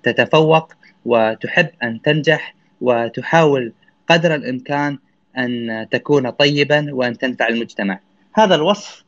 [0.03, 0.73] تتفوق
[1.05, 3.73] وتحب أن تنجح وتحاول
[4.09, 4.99] قدر الإمكان
[5.39, 8.01] أن تكون طيبا وأن تنفع المجتمع.
[8.35, 9.05] هذا الوصف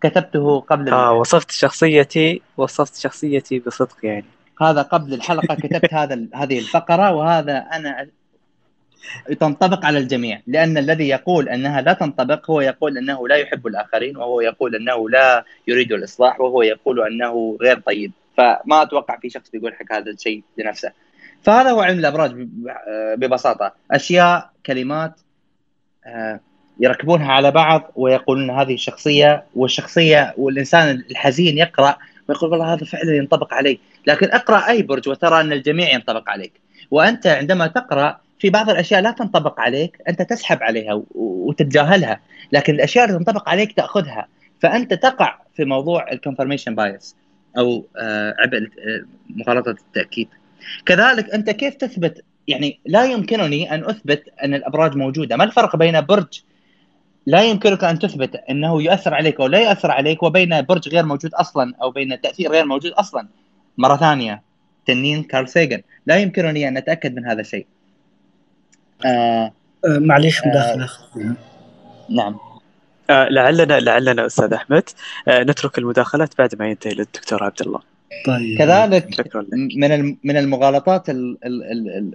[0.00, 4.24] كتبته قبل آه وصفت شخصيتي وصفت شخصيتي بصدق يعني.
[4.60, 8.06] هذا قبل الحلقة كتبت هذا هذه الفقرة وهذا أنا
[9.40, 10.40] تنطبق على الجميع.
[10.46, 15.10] لأن الذي يقول أنها لا تنطبق هو يقول أنه لا يحب الآخرين وهو يقول أنه
[15.10, 18.12] لا يريد الإصلاح وهو يقول أنه غير طيب.
[18.36, 20.92] فما أتوقع في شخص بيقول حق هذا الشيء لنفسه
[21.42, 22.48] فهذا هو علم الأبراج
[23.16, 23.74] ببساطة.
[23.90, 25.20] أشياء كلمات
[26.06, 26.40] آه،
[26.80, 31.96] يركبونها على بعض ويقولون هذه الشخصية والشخصية والإنسان الحزين يقرأ
[32.28, 36.52] ويقول والله هذا فعلا ينطبق علي لكن اقرأ أي برج وترى أن الجميع ينطبق عليك.
[36.90, 42.20] وأنت عندما تقرأ في بعض الأشياء لا تنطبق عليك أنت تسحب عليها وتتجاهلها.
[42.52, 44.28] لكن الأشياء اللي تنطبق عليك تأخذها.
[44.60, 47.16] فأنت تقع في موضوع ال confirmation bias
[47.58, 50.28] أو آه، عبء آه، مغالطة التأكيد.
[50.86, 55.36] كذلك أنت كيف تثبت؟ يعني لا يمكنني أن أثبت أن الأبراج موجودة.
[55.36, 56.42] ما الفرق بين برج
[57.26, 61.34] لا يمكنك أن تثبت أنه يؤثر عليك أو لا يؤثر عليك وبين برج غير موجود
[61.34, 63.28] أصلا أو بين تأثير غير موجود أصلا؟
[63.78, 64.42] مرة ثانية
[64.86, 67.66] تنين كارل سيجن لا يمكنني أن أتأكد من هذا الشيء.
[69.04, 69.52] آه
[69.84, 70.84] آه معليش مداخلة.
[71.16, 71.36] آه
[72.10, 72.51] نعم.
[73.12, 74.82] لعلنا لعلنا أستاذ أحمد.
[75.28, 77.80] آه نترك المداخلات بعد ما ينتهي للدكتور عبد الله.
[78.26, 78.58] طيب.
[78.58, 79.06] كذلك
[79.76, 81.02] من من المغالطات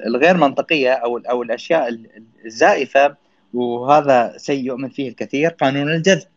[0.07, 1.97] الغير منطقية أو أو الأشياء
[2.45, 3.15] الزائفة
[3.53, 6.27] وهذا شيء يؤمن فيه الكثير قانون الجذب.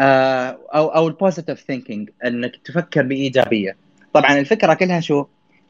[0.00, 3.76] آه، أو أو ال positive thinking أنك تفكر بإيجابية.
[4.12, 5.24] طبعا الفكرة كلها شو؟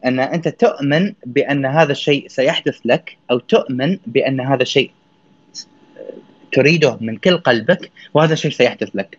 [0.05, 4.91] أن أنت تؤمن بأن هذا الشيء سيحدث لك أو تؤمن بأن هذا الشيء
[6.53, 9.19] تريده من كل قلبك وهذا الشيء سيحدث لك.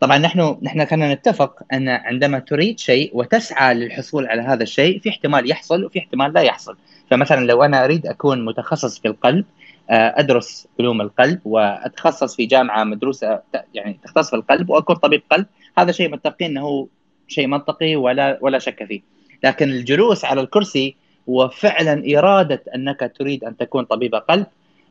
[0.00, 5.08] طبعا نحن نحن خلينا نتفق أن عندما تريد شيء وتسعى للحصول على هذا الشيء في
[5.08, 6.76] احتمال يحصل وفي احتمال لا يحصل.
[7.10, 9.44] فمثلا لو أنا أريد أكون متخصص في القلب
[9.90, 13.40] آه، أدرس علوم القلب وأتخصص في جامعة مدروسة
[13.74, 15.46] يعني تختص في القلب وأكون طبيب قلب
[15.78, 16.88] هذا شيء متفقين إنه
[17.28, 19.00] شيء منطقي ولا ولا شك فيه.
[19.44, 24.46] لكن الجلوس على الكرسي وفعلا إرادة أنك تريد أن تكون طبيب قلب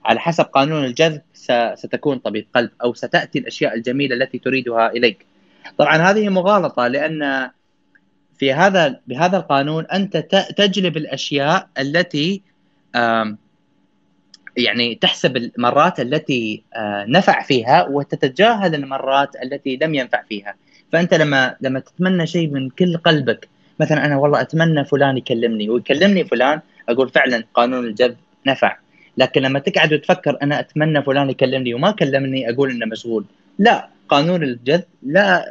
[0.05, 1.21] على حسب قانون الجذب
[1.73, 5.25] ستكون طبيب قلب أو ستأتي الأشياء الجميلة التي تريدها إليك.
[5.77, 7.49] طبعا هذه مغالطة لأن
[8.39, 10.17] في هذا بهذا القانون أنت
[10.57, 12.41] تجلب الأشياء التي
[14.57, 16.63] يعني تحسب المرات التي
[17.07, 20.55] نفع فيها وتتجاهل المرات التي لم ينفع فيها.
[20.91, 23.49] فأنت لما لما تتمنى شيء من كل قلبك
[23.79, 28.77] مثلا أنا والله أتمنى فلان يكلمني ويكلمني فلان أقول فعلا قانون الجذب نفع.
[29.21, 33.25] لكن لما تقعد وتفكر أنا أتمنى فلان يكلمني وما كلمني أقول إنه مشغول.
[33.59, 35.45] لا قانون الجذب لا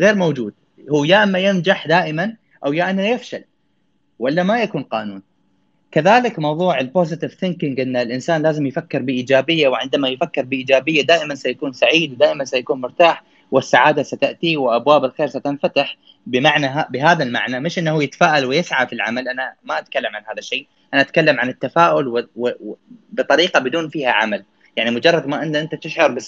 [0.00, 0.54] غير موجود.
[0.90, 3.44] هو يا أما ينجح دائما أو يا انه يفشل
[4.18, 5.22] ولا ما يكون قانون.
[5.92, 11.72] كذلك موضوع ال positive thinking إن الإنسان لازم يفكر بإيجابية وعندما يفكر بإيجابية دائما سيكون
[11.72, 15.96] سعيد ودائما سيكون مرتاح والسعادة ستأتي وأبواب الخير ستنفتح
[16.26, 17.60] بمعنى بهذا المعنى.
[17.60, 20.66] مش إنه يتفائل ويسعى في العمل أنا ما أتكلم عن هذا الشيء.
[20.94, 22.26] أنا أتكلم عن التفاؤل.
[23.12, 24.44] بطريقة بدون فيها عمل
[24.76, 26.18] يعني مجرد ما ان أنت تشعر.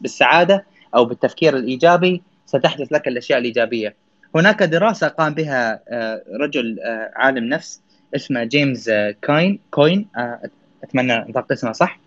[0.00, 0.64] بالسعادة
[0.94, 3.94] أو بالتفكير الإيجابي ستحدث لك الأشياء الإيجابية
[4.34, 7.80] هناك دراسة قام بها آه، رجل آه، عالم نفس
[8.16, 10.08] اسمه جيمس آه، كاين كوين
[10.84, 11.98] أتمنى أنطق اسمه صح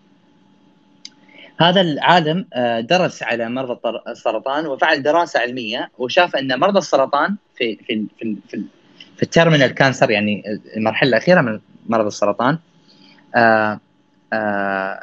[1.60, 2.46] هذا العالم
[2.80, 8.64] درس على مرضى السرطان وفعل دراسة علمية وشاف أن مرضى السرطان في في في في,
[9.16, 12.58] في cancer يعني المرحلة الأخيرة من مرض السرطان.
[13.34, 13.80] آه،
[14.32, 15.00] آه،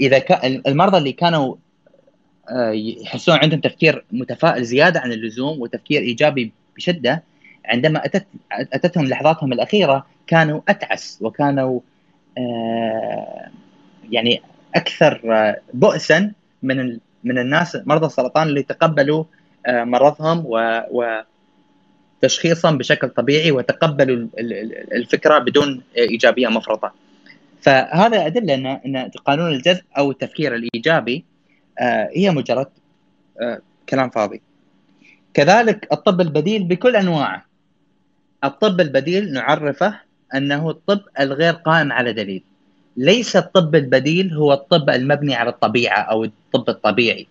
[0.00, 1.56] إذا كان المرضى اللي كانوا
[2.72, 7.22] يحسون عندهم تفكير متفائل زيادة عن اللزوم وتفكير إيجابي بشدة
[7.64, 11.80] عندما اتت أتتهم لحظاتهم الأخيرة كانوا أتعس وكانوا
[14.10, 14.42] يعني
[14.74, 15.20] أكثر
[15.74, 19.24] بؤسا من من الناس مرضى السرطان اللي تقبلوا
[19.66, 21.22] آه، مرضهم و
[22.20, 24.28] تشخيصهم بشكل طبيعي وتقبلوا
[24.92, 26.92] الفكرة بدون إيجابية مفرطة.
[27.62, 31.24] فهذا ادله ان أن قانون الجذب أو التفكير الإيجابي
[31.80, 32.66] آه، هي مجرد
[33.40, 34.40] آه، كلام فاضي.
[35.34, 37.44] كذلك الطب البديل بكل أنواعه.
[38.44, 40.00] الطب البديل نعرفه
[40.34, 42.42] أنه الطب الغير قائم على دليل.
[42.96, 47.26] ليس الطب البديل هو الطب المبني على الطبيعة أو الطب الطبيعي.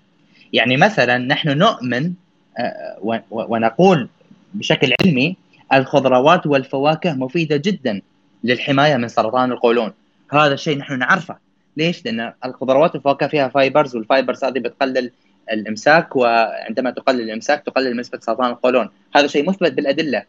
[0.53, 2.13] يعني مثلا نحن نؤمن
[2.59, 4.09] آه، ونقول
[4.53, 5.35] بشكل علمي
[5.73, 8.01] الخضروات والفواكه مفيدة جدا
[8.43, 9.93] للحماية من سرطان القولون.
[10.31, 11.37] هذا الشيء نحن نعرفه.
[11.77, 15.11] ليش؟ لأن الخضروات والفواكه فيها fibers وال fibers هذه بتقلل
[15.51, 18.89] الامساك وعندما تقلل الامساك تقلل نسبة سرطان القولون.
[19.15, 20.23] هذا شيء مثبت بالأدلة.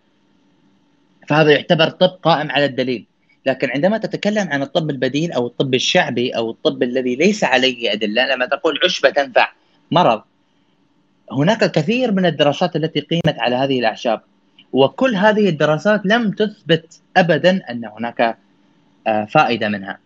[1.29, 3.07] فهذا يعتبر طب قائم على الدليل.
[3.47, 8.35] لكن عندما تتكلم عن الطب البديل أو الطب الشعبي أو الطب الذي ليس عليه أدلة
[8.35, 9.53] لما تقول عشبة تنفع
[9.91, 10.23] مرض
[11.33, 14.21] هناك الكثير من الدراسات التي قيمت على هذه الأعشاب
[14.73, 18.39] وكل هذه الدراسات لم تثبت ابدا أن هناك
[19.07, 19.99] آه، فائدة منها.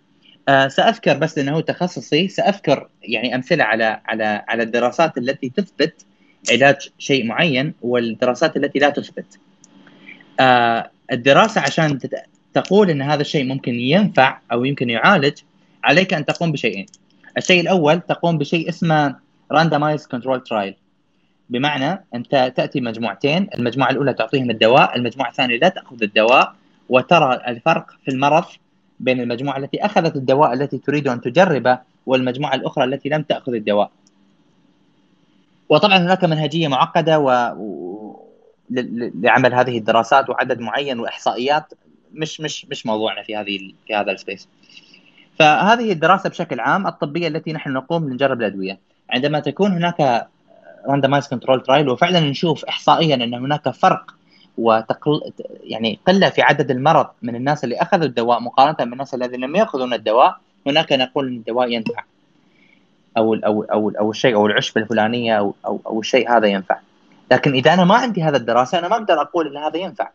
[0.49, 6.07] آه، سأذكر بس لأنه تخصصي سأذكر يعني أمثلة على على على الدراسات التي تثبت
[6.51, 9.39] علاج شيء معين والدراسات التي لا تثبت.
[10.41, 11.99] آه، الدراسة عشان
[12.55, 15.39] تقول إن هذا الشيء ممكن ينفع أو يمكن يعالج
[15.85, 16.87] عليك أن تقوم بشيئين.
[17.39, 19.17] الشيء الأول تقوم بشيء اسمه
[19.53, 20.84] randomized control trial
[21.51, 26.55] بمعنى أنت تأتي مجموعتين المجموعة الأولى تعطيهم الدواء المجموعة الثانية لا تأخذ الدواء
[26.89, 28.45] وترى الفرق في المرض
[29.01, 33.91] بين المجموعة التي أخذت الدواء التي تريد أن تجربه والمجموعة الأخرى التي لم تأخذ الدواء.
[35.69, 37.29] وطبعا هناك منهجية معقدة و...
[39.21, 41.73] لعمل هذه الدراسات وعدد معين وإحصائيات
[42.13, 44.49] مش مش مش موضوعنا في هذه في هذا ال space
[45.39, 48.79] فهذه الدراسة بشكل عام الطبية التي نحن نقوم لنجرب الأدوية.
[49.11, 50.29] عندما تكون هناك
[50.89, 54.15] randomized control trial وفعلا نشوف احصائيا إن هناك فرق
[54.59, 55.33] وتقل
[55.63, 59.95] يعني قلة في عدد المرض من الناس اللي أخذوا الدواء مقارنة بالناس الذين لم يأخذون
[59.95, 62.05] الدواء هناك نقول إن الدواء ينفع.
[63.17, 66.79] أو أو أو أو الشيء أو العشبه الفلانية أو أو, أو الشيء هذا ينفع.
[67.33, 70.11] لكن إذا أنا ما عندي هذا الدراسة أنا ما أقدر أقول إن هذا ينفع.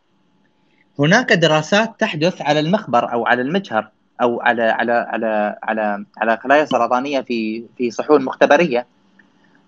[1.00, 3.88] هناك دراسات تحدث على المخبر أو على المجهر
[4.22, 8.86] أو على على على على على خلايا سرطانية في في صحون مختبرية.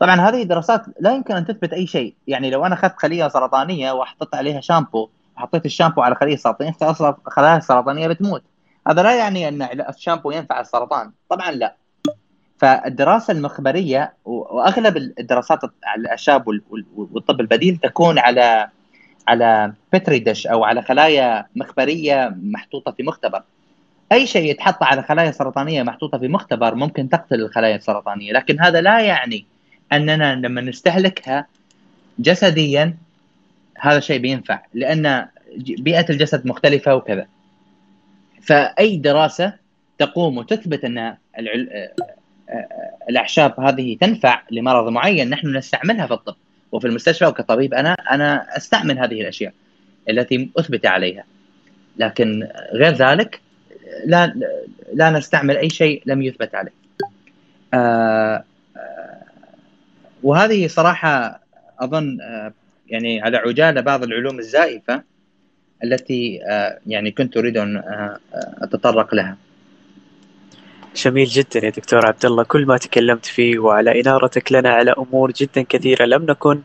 [0.01, 2.15] طبعا هذه الدراسات لا يمكن أن تثبت أي شيء.
[2.27, 6.75] يعني لو أنا أخذت خلية سرطانية وحطيت عليها شامبو حطيت الشامبو على خلية سرطانية
[7.25, 8.43] خلايا السرطانيه بتموت.
[8.87, 11.11] هذا لا يعني أن الشامبو ينفع السرطان.
[11.29, 11.75] طبعا لا.
[12.57, 16.61] فالدراسة المخبرية وأغلب الدراسات على الاعشاب
[16.97, 18.67] والطب البديل تكون على
[19.27, 23.43] على بتري دش أو على خلايا مخبرية محطوطة في مختبر.
[24.11, 28.81] أي شيء يتحط على خلايا سرطانية محطوطة في مختبر ممكن تقتل الخلايا السرطانية لكن هذا
[28.81, 29.50] لا يعني
[29.93, 31.47] أننا لما نستهلكها
[32.19, 32.97] جسديا
[33.79, 35.27] هذا الشيء بينفع لأن
[35.57, 37.27] بيئة الجسد مختلفة وكذا.
[38.41, 39.53] فأي دراسة
[39.97, 41.15] تقوم وتثبت أن
[43.09, 46.35] الأعشاب هذه تنفع لمرض معين نحن نستعملها في الطب.
[46.71, 49.53] وفي المستشفى وكطبيب أنا أنا أستعمل هذه الأشياء
[50.09, 51.23] التي أثبت عليها.
[51.97, 53.41] لكن غير ذلك
[54.05, 54.33] لا
[54.93, 56.71] لا نستعمل أي شيء لم يثبت عليه.
[57.73, 58.43] آه
[60.23, 61.41] وهذه صراحة
[61.79, 62.53] أظن آه،
[62.87, 65.03] يعني على عجالة بعض العلوم الزائفة
[65.83, 68.19] التي آه، يعني كنت اريد ان آه،
[68.61, 69.37] أتطرق لها.
[70.95, 75.31] جميل جدا يا دكتور عبد الله كل ما تكلمت فيه وعلى انارتك لنا على أمور
[75.31, 76.61] جدا كثيرة لم نكن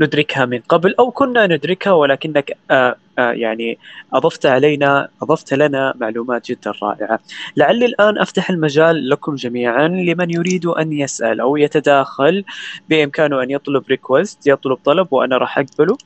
[0.00, 3.78] ندركها من قبل أو كنا ندركها ولكنك آه آه يعني
[4.12, 7.20] أضفت علينا أضفت لنا معلومات جدا رائعة.
[7.56, 12.44] لعلي الآن أفتح المجال لكم جميعا لمن يريد أن يسأل أو يتداخل
[12.88, 15.96] بإمكانه أن يطلب request يطلب طلب وأنا راح أقبله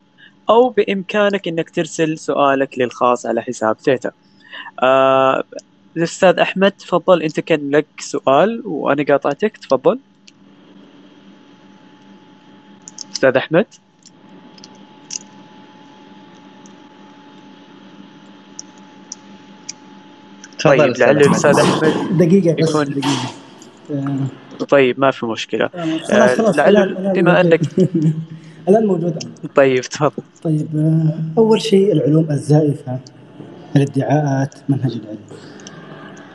[0.50, 4.10] أو بإمكانك أنك ترسل سؤالك للخاص على حساب ثيتا.
[4.82, 5.44] آه
[5.96, 10.00] الأستاذ أحمد تفضل أنت كان لك سؤال وأنا قاطعتك تفضل.
[13.24, 13.66] أستاذ أحمد؟
[20.64, 22.84] طيب لعل الأستاذ أحمد دقيقة بس يكون...
[22.84, 24.26] دقيقة.
[24.68, 25.64] طيب ما في مشكلة.
[25.64, 27.60] آه، خلاص خلاص لعل بما انك
[28.68, 29.24] الآن موجود.
[29.54, 30.22] طيب تفضل.
[30.42, 32.98] طيب آه، أول شيء العلوم الزائفة
[33.76, 35.18] الادعاءات منهج العلم.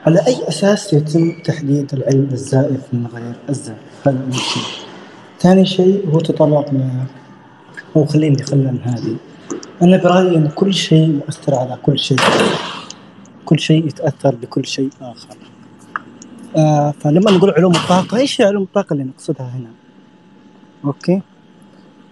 [0.06, 4.89] على أي أساس يتم تحديد العلم الزائف من غير الزائف؟ هذا أول شيء.
[5.40, 6.64] ثاني شيء هو ل
[7.95, 9.16] أو خليني خلينا هذه.
[9.82, 12.18] أنا برأيي إن كل شيء مؤثر على كل شيء.
[13.45, 15.38] كل شيء يتأثر بكل شيء آخر.
[16.57, 19.72] آه فلما نقول علوم الطاقة إيش علوم الطاقة اللي نقصدها هنا؟
[20.86, 21.22] أوكي؟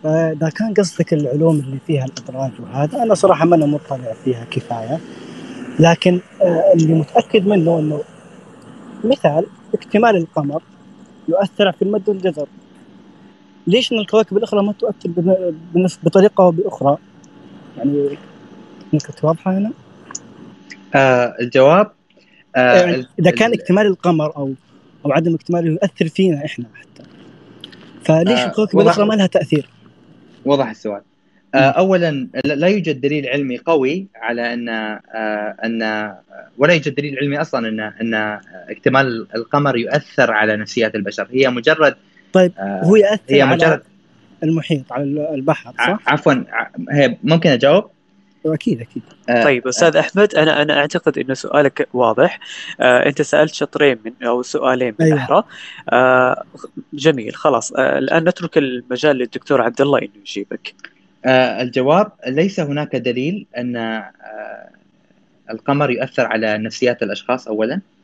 [0.03, 4.99] فاذا كان قصدك العلوم اللي فيها الأدراج وهذا أنا صراحة ما أنا مطلع فيها كفاية.
[5.79, 8.01] لكن آه، اللي متأكد منه إنه
[9.03, 10.61] مثال اكتمال القمر
[11.27, 12.47] يؤثر في المد والجزر
[13.67, 15.09] ليش إن الكواكب الأخرى ما تؤثر
[15.73, 16.97] بنفس بطريقة أو بأخرى؟
[17.77, 18.17] يعني
[18.93, 19.71] ممكن واضحه هنا
[20.95, 21.91] آه الجواب
[22.55, 24.53] آه يعني إذا كان اكتمال القمر أو
[25.05, 27.09] أو عدم اكتماله يؤثر فينا إحنا حتى.
[28.03, 29.69] فليش آه الكواكب الأخرى ما لها تأثير؟
[30.45, 31.01] وضح السؤال.
[31.55, 36.13] آه اولا لا يوجد دليل علمي قوي على أن آه أن
[36.57, 38.39] ولا يوجد دليل علمي أصلا ان أن
[38.69, 41.27] اكتمال القمر يؤثر على نفسيات البشر.
[41.31, 41.95] هي مجرد
[42.33, 43.83] طيب آه هو يأثر هي مجرد
[44.41, 45.03] على المحيط على
[45.35, 46.33] البحر صح؟ عفوا
[46.91, 47.85] هي ممكن أجاوب؟
[48.45, 49.03] أكيد أكيد.
[49.29, 52.39] آه طيب أستاذ آه أحمد أنا أنا أعتقد انه سؤالك واضح.
[52.79, 55.17] آه أنت سألت شطرين من أو سؤالين من أيوة.
[55.17, 55.43] احرى
[55.89, 56.43] آه
[56.93, 57.73] جميل خلاص.
[57.73, 60.73] آه الآن نترك المجال للدكتور عبد الله إنه يجيبك.
[61.25, 64.11] آه الجواب ليس هناك دليل أن آه
[65.51, 67.73] القمر يؤثر على نفسيات الأشخاص اولا.
[67.75, 67.96] آه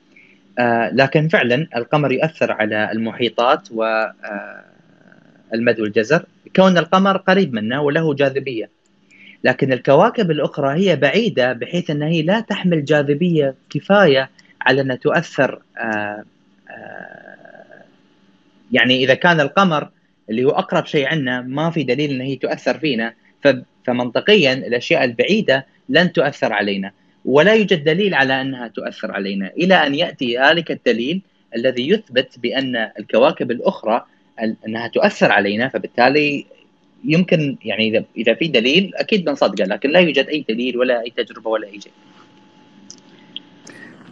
[0.91, 4.63] لكن فعلا القمر يؤثر على المحيطات و آه
[5.80, 6.25] والجزر.
[6.55, 8.69] كون القمر قريب منا وله جاذبية.
[9.43, 14.30] لكن الكواكب الأخرى هي بعيدة بحيث أنها هي لا تحمل جاذبية كفاية
[14.61, 16.23] على انها تؤثر آه
[16.69, 17.84] آه
[18.71, 19.89] يعني إذا كان القمر
[20.30, 23.13] اللي هو أقرب شيء عنا ما في دليل أنها هي تؤثر فينا
[23.85, 26.91] فمنطقيا الأشياء البعيدة لن تؤثر علينا.
[27.25, 31.21] ولا يوجد دليل على أنها تؤثر علينا إلى أن يأتي ذلك الدليل
[31.55, 34.05] الذي يثبت بأن الكواكب الأخرى
[34.67, 36.45] أنها تؤثر علينا فبالتالي
[37.05, 41.13] يمكن يعني إذا إذا في دليل أكيد بنصدقه لكن لا يوجد أي دليل ولا أي
[41.17, 41.91] تجربة ولا أي شيء.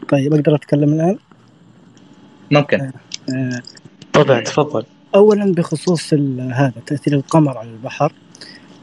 [0.09, 1.17] طيب أقدر أتكلم الآن؟
[2.51, 2.81] ممكن.
[2.81, 2.93] آه.
[3.33, 3.61] آه.
[4.13, 4.85] طبعا تفضل.
[5.15, 8.13] اولا بخصوص هذا تأثير القمر على البحر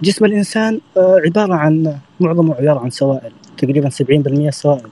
[0.02, 3.88] جسم الإنسان آه عبارة عن معظمه عبارة عن سوائل تقريبا
[4.48, 4.88] 70% سوائل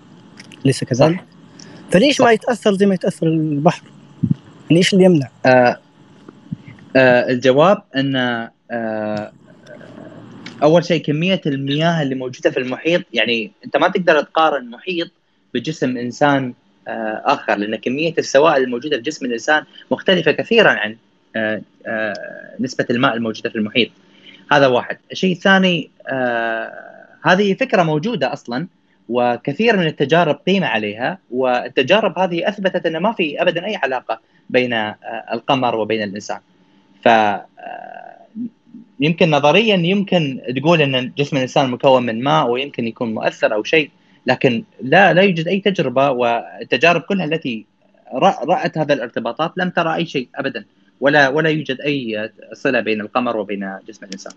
[0.65, 1.25] ليس كذلك؟
[1.91, 2.25] فليش صح.
[2.25, 3.83] ما يتأثر زي ما يتأثر البحر؟
[4.71, 5.79] يعني إيش اللي يمنع؟ آه
[6.97, 8.17] آه الجواب إن
[8.71, 9.33] آه
[10.63, 15.11] أول شيء كمية المياه اللي موجودة في المحيط يعني أنت ما تقدر تقارن محيط
[15.55, 16.55] بجسم إنسان
[16.89, 20.97] آه آخر لأن كمية السوائل الموجودة في جسم الإنسان مختلفة كثيرا عن
[21.37, 22.15] آه آه
[22.61, 23.89] نسبة الماء الموجودة في المحيط
[24.53, 26.96] هذا واحد الشيء الثاني آه
[27.27, 28.67] هذه فكرة موجودة أصلا
[29.09, 34.21] وكثير من التجارب قيم عليها والتجارب هذه أثبتت أن ما في ابدا أي علاقة
[34.51, 34.97] بين آه
[35.33, 36.39] القمر وبين الإنسان
[37.05, 37.47] ف آه،
[39.01, 43.91] يمكن نظريا يمكن تقول أن جسم الإنسان مكون من ماء ويمكن يكون مؤثر أو شيء
[44.27, 47.67] لكن لا لا يوجد أي تجربة والتجارب كلها التي
[48.45, 50.65] رأت هذا الارتباطات لم ترى أي شيء ابدا
[51.01, 54.33] ولا ولا يوجد أي صلة بين القمر وبين جسم الإنسان.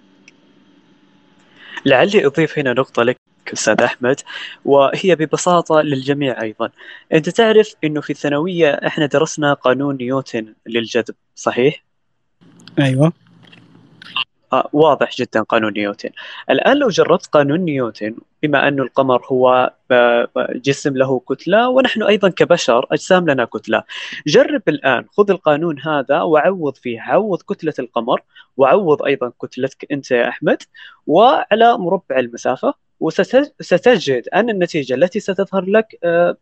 [1.85, 3.17] لعلي أضيف هنا نقطة لك
[3.53, 4.21] أستاذ أحمد
[4.65, 6.69] وهي ببساطة للجميع أيضا.
[7.13, 11.83] أنت تعرف إنه في الثانوية إحنا درسنا قانون نيوتن للجذب صحيح؟
[12.79, 13.13] أيوه
[14.53, 16.09] آه واضح جدا قانون نيوتن
[16.49, 19.73] الآن لو جربت قانون نيوتن بما أن القمر هو
[20.55, 23.83] جسم له كتلة ونحن أيضا كبشر أجسام لنا كتلة.
[24.27, 28.21] جرب الآن خذ القانون هذا وعوض فيه عوض كتلة القمر
[28.57, 30.63] وعوض أيضا كتلتك أنت يا أحمد
[31.07, 36.37] وعلى مربع المسافة وستجد أن النتيجة التي ستظهر لك آه،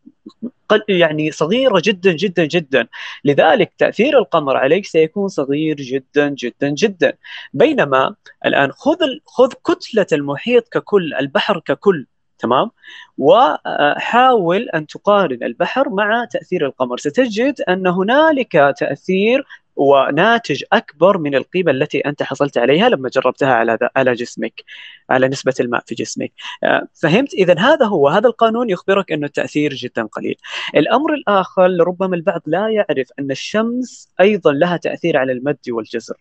[0.90, 2.88] يعني صغيرة جدا جدا جدا.
[3.26, 7.14] لذلك تأثير القمر عليك سيكون صغير جدا جدا جدا.
[7.54, 8.16] بينما
[8.46, 12.06] الآن خذ خذ كتلة المحيط ككل البحر ككل
[12.40, 12.72] تمام؟
[13.18, 16.98] وحاول أن تقارن البحر مع تأثير القمر.
[16.98, 19.46] ستجد أن هنالك تأثير
[19.78, 24.64] وناتج أكبر من القيمة التي أنت حصلت عليها لما جربتها على على جسمك
[25.10, 26.32] على نسبة الماء في جسمك.
[26.64, 28.10] آه، فهمت؟ اذا هذا هو.
[28.10, 30.36] هذا القانون يخبرك أنه التأثير جدا قليل.
[30.76, 36.18] الأمر الآخر ربما البعض لا يعرف أن الشمس أيضا لها تأثير على المد والجزر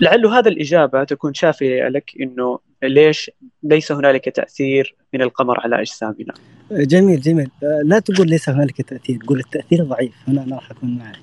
[0.00, 3.30] لعل هذا الإجابة تكون شافية لك أنه ليش
[3.62, 6.34] ليس هنالك تأثير من القمر على أجسامنا.
[6.70, 7.50] جميل جميل.
[7.84, 10.14] لا تقول ليس هنالك تأثير قول التأثير ضعيف.
[10.28, 11.18] هنا أنا راح أكون معك.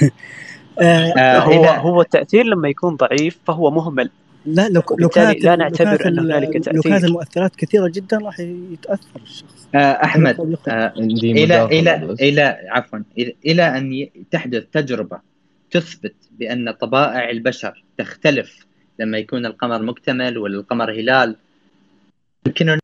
[0.80, 4.10] آه هو هو التأثير لما يكون ضعيف فهو مهمل.
[4.46, 6.74] لا لو لو كانت لا نعتبر أن هنالك تأثير.
[6.74, 9.68] لو كانت المؤثرات كثيرة جدا راح يتأثر الشخص.
[9.74, 12.98] آه أحمد آه إلى إلى إلى عفوا
[13.46, 15.20] إلى أن تحدث تجربة
[15.70, 18.66] تثبت بأن طبائع البشر تختلف
[18.98, 21.36] لما يكون القمر مكتمل ولا القمر هلال.
[22.46, 22.78] يمكن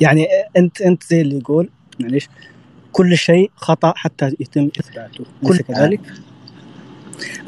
[0.00, 1.68] يعني انت أنت زي اللي يقول
[2.00, 2.28] معليش
[2.92, 6.00] كل شيء خطأ حتى يتم إثباته كل كذلك؟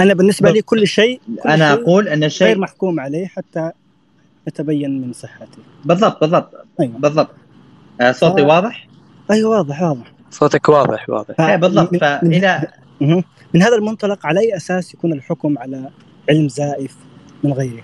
[0.00, 3.70] أنا بالنسبة لي كل شيء كل أنا شيء أقول أن غير الشيء محكوم عليه حتى
[4.48, 5.58] يتبين من صحته.
[5.84, 6.50] بالضبط بالضبط
[6.80, 6.92] أيوه.
[6.98, 7.30] بالضبط.
[8.00, 8.88] آه، صوتي ف- واضح؟
[9.30, 10.12] أيوه واضح واضح.
[10.30, 11.34] صوتك واضح واضح.
[11.34, 11.92] ف- إيه، بالضبط.
[11.92, 12.68] من- من- فاذا.
[13.54, 15.90] من هذا المنطلق على أي أساس يكون الحكم على
[16.30, 16.96] علم زائف
[17.44, 17.82] من غيره؟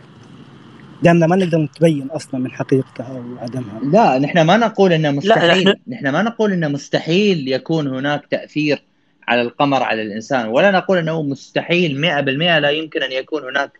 [1.02, 3.80] دامنا ما نقدر نتبين أصلا من حقيقته أو عدمها.
[3.92, 8.82] لا نحن ما نقول إنه مستحيل نحن- نحن ما نقول إنه مستحيل يكون هناك تأثير
[9.28, 12.00] على القمر على الإنسان ولا نقول إنه مستحيل.
[12.00, 13.70] 100% لا يمكن أن يكون هناك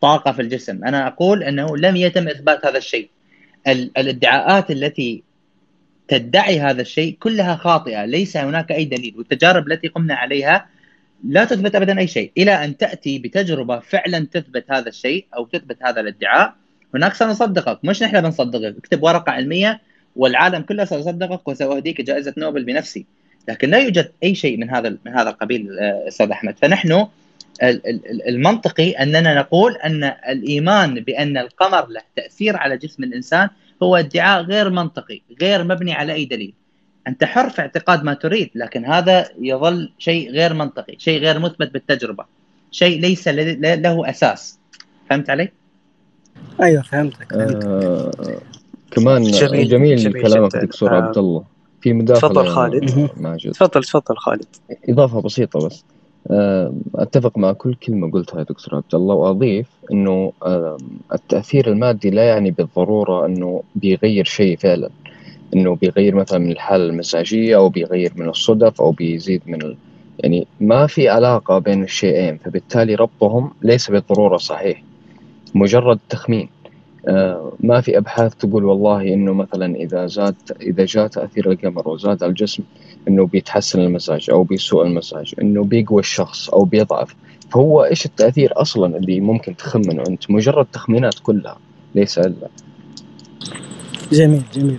[0.00, 0.84] طاقة في الجسم.
[0.84, 3.08] أنا أقول إنه لم يتم إثبات هذا الشيء.
[3.68, 5.22] ال- الإدعاءات التي
[6.08, 8.04] تدعي هذا الشيء كلها خاطئة.
[8.04, 9.14] ليس هناك أي دليل.
[9.18, 10.66] والتجارب التي قمنا عليها
[11.24, 12.32] لا تثبت ابدا أي شيء.
[12.38, 16.54] إلى أن تأتي بتجربة فعلا تثبت هذا الشيء أو تثبت هذا الادعاء
[16.94, 17.84] هناك سنصدقك.
[17.84, 18.76] مش نحن بنصدقك.
[18.76, 19.80] اكتب ورقة علمية
[20.16, 23.06] والعالم كله سيصدقك وسأهديك جائزة نوبل بنفسي.
[23.48, 26.58] لكن لا يوجد أي شيء من هذا من هذا القبيل آه، أستاذ أحمد.
[26.62, 27.06] فنحن ال-
[27.62, 33.48] ال- ال- المنطقي أننا نقول أن الإيمان بأن القمر له تأثير على جسم الإنسان
[33.82, 36.52] هو ادعاء غير منطقي غير مبني على أي دليل.
[37.08, 41.72] أنت حر في اعتقاد ما تريد لكن هذا يظل شيء غير منطقي شيء غير مثبت
[41.72, 42.24] بالتجربة
[42.70, 44.58] شيء ليس له أساس.
[45.10, 45.48] فهمت علي؟
[46.62, 47.64] أيوه فهمتك فهمتك.
[47.66, 48.10] آه
[48.90, 50.56] كمان جميل- جميل, جميل, كلامك.
[50.56, 51.44] دكتور آه، عبد الله.
[51.80, 53.10] في مداخلة تفضل خالد.
[53.16, 54.46] ماجد تفضل تفضل خالد.
[54.88, 55.84] إضافة بسيطة بس.
[56.30, 60.76] آه، أتفق مع كل كلمة قلتها يا دكتور عبد الله وأضيف إنه آه،
[61.12, 64.90] التأثير المادي لا يعني بالضرورة إنه بيغير شيء فعلا.
[65.54, 69.76] إنه بيغير مثلا من الحالة المزاجية أو بيغير من الصدف أو بيزيد من ال...
[70.18, 74.82] يعني ما في علاقة بين الشيئين فبالتالي ربطهم ليس بالضرورة صحيح.
[75.54, 76.48] مجرد تخمين.
[77.08, 82.22] آه، ما في أبحاث تقول والله إنه مثلا إذا زاد إذا جاء تأثير القمر وزاد
[82.22, 82.62] على الجسم
[83.08, 87.14] إنه بيتحسن المزاج أو بيسوء المزاج إنه بيقوى الشخص أو بيضعف.
[87.52, 91.56] فهو إيش التأثير أصلا اللي ممكن تخمنه أنت؟ مجرد تخمينات كلها
[91.94, 92.48] ليس إلا.
[94.12, 94.78] جميل جميل.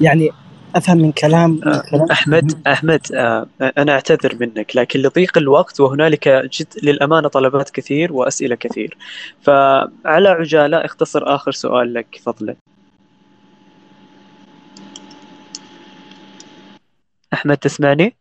[0.00, 0.30] يعني
[0.76, 2.06] أفهم من كلام من آه، كلام.
[2.10, 3.46] أحمد أحمد آه،
[3.78, 8.96] أنا أعتذر منك لكن لضيق الوقت وهنالك جد للأمانة طلبات كثير وأسئلة كثير.
[9.42, 12.56] فعلى عجالة اختصر آخر سؤال لك فضلا.
[17.32, 18.16] أحمد تسمعني؟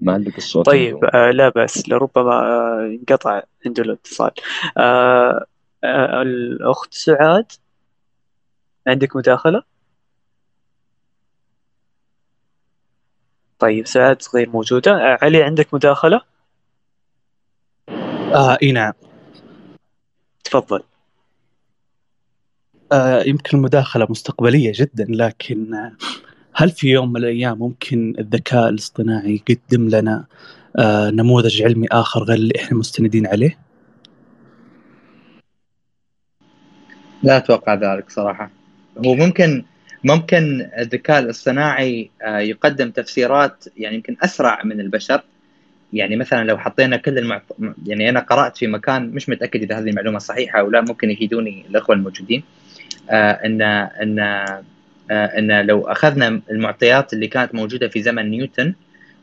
[0.00, 1.04] معلق الصوت؟ طيب.
[1.04, 4.30] آه لا بأس لربما آه انقطع عنده الاتصال.
[4.78, 5.46] آه
[6.22, 7.52] الأخت سعاد
[8.86, 9.62] عندك مداخلة؟
[13.58, 16.20] طيب سعاد غير موجودة علي عندك مداخلة؟
[18.34, 18.92] آه إي نعم
[20.44, 20.82] تفضل
[22.92, 25.92] آه يمكن المداخلة مستقبلية جدا لكن آه،
[26.54, 30.24] هل في يوم من الأيام ممكن الذكاء الاصطناعي يقدم لنا
[30.78, 33.58] آه نموذج علمي آخر غير اللي إحنا مستندين عليه؟
[37.24, 38.50] لا أتوقع ذلك صراحة.
[39.06, 39.64] هو ممكن
[40.04, 45.22] ممكن الذكاء الاصطناعي آه، يقدم تفسيرات يعني يمكن أسرع من البشر.
[45.92, 47.42] يعني مثلا لو حطينا كل المعط...
[47.86, 51.64] يعني أنا قرأت في مكان مش متأكد إذا هذه المعلومة صحيحة أو لا ممكن يفيدوني
[51.70, 52.42] الإخوة الموجودين.
[53.10, 54.18] آه إن إن
[55.10, 58.74] آه إن لو أخذنا المعطيات اللي كانت موجودة في زمن نيوتن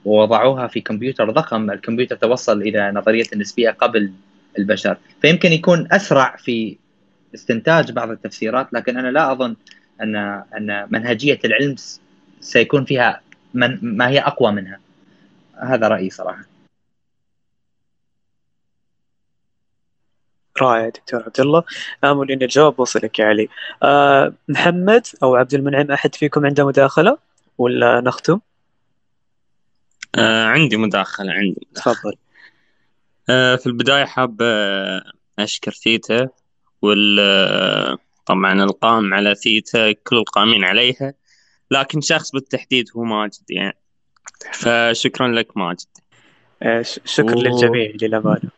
[0.05, 4.11] ووضعوها في كمبيوتر ضخم الكمبيوتر توصل إلى نظرية النسبية قبل
[4.59, 4.97] البشر.
[5.21, 6.77] فيمكن يكون أسرع في
[7.35, 9.55] استنتاج بعض التفسيرات لكن أنا لا أظن
[10.01, 10.15] ان
[10.57, 11.75] أن منهجية العلم
[12.41, 13.21] سيكون فيها
[13.53, 14.79] من ما هي أقوى منها.
[15.55, 16.45] هذا رأيي صراحة.
[20.61, 21.63] رائع دكتور عبد الله.
[22.03, 23.49] آمل أن الجواب وصلك يا علي.
[23.83, 27.17] آه محمد أو عبد المنعم أحد فيكم عنده مداخلة؟
[27.57, 28.39] ولا نختم؟
[30.15, 31.93] آه عندي مداخلة عندي مداخلة.
[31.93, 32.15] تفضل.
[33.29, 35.03] آه في البداية حاب آه
[35.39, 36.29] أشكر ثيتا
[36.81, 41.13] وال طبعا القائم على ثيتا كل القائمين عليها
[41.71, 43.77] لكن شخص بالتحديد هو ماجد يعني.
[44.53, 45.85] فشكرا لك ماجد.
[46.63, 48.49] آه ش- شكر و- للجميع للأمانة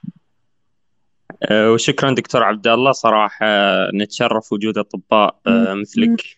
[1.44, 2.92] آه وشكرا دكتور عبد الله.
[2.92, 3.46] صراحة
[3.94, 6.38] نتشرف وجود أطباء آه مثلك.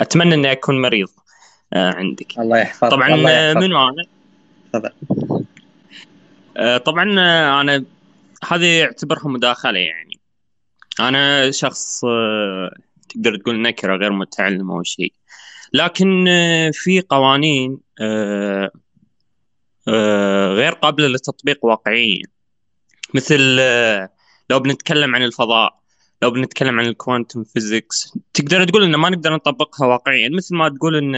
[0.00, 1.08] أتمنى إني أكون مريض
[1.74, 2.38] عندك.
[2.38, 2.90] الله يحفظك.
[2.90, 3.54] طبعا الله.
[3.54, 4.04] منو أنا؟
[4.72, 4.90] تفضل.
[6.84, 7.02] طبعا
[7.60, 7.84] أنا
[8.48, 10.07] هذه اعتبرها مداخلة يعني.
[11.00, 12.74] أنا شخص آه،
[13.08, 15.12] تقدر تقول نكرة غير متعلم أو شيء.
[15.72, 18.70] لكن آه، في قوانين آه،
[20.54, 22.22] غير قابلة للتطبيق واقعيا.
[23.14, 23.56] مثل
[24.50, 25.78] لو بنتكلم عن الفضاء
[26.22, 30.28] لو بنتكلم عن ال quantum physics تقدر تقول إن ما نقدر نطبقها واقعيا.
[30.28, 31.16] مثل ما تقول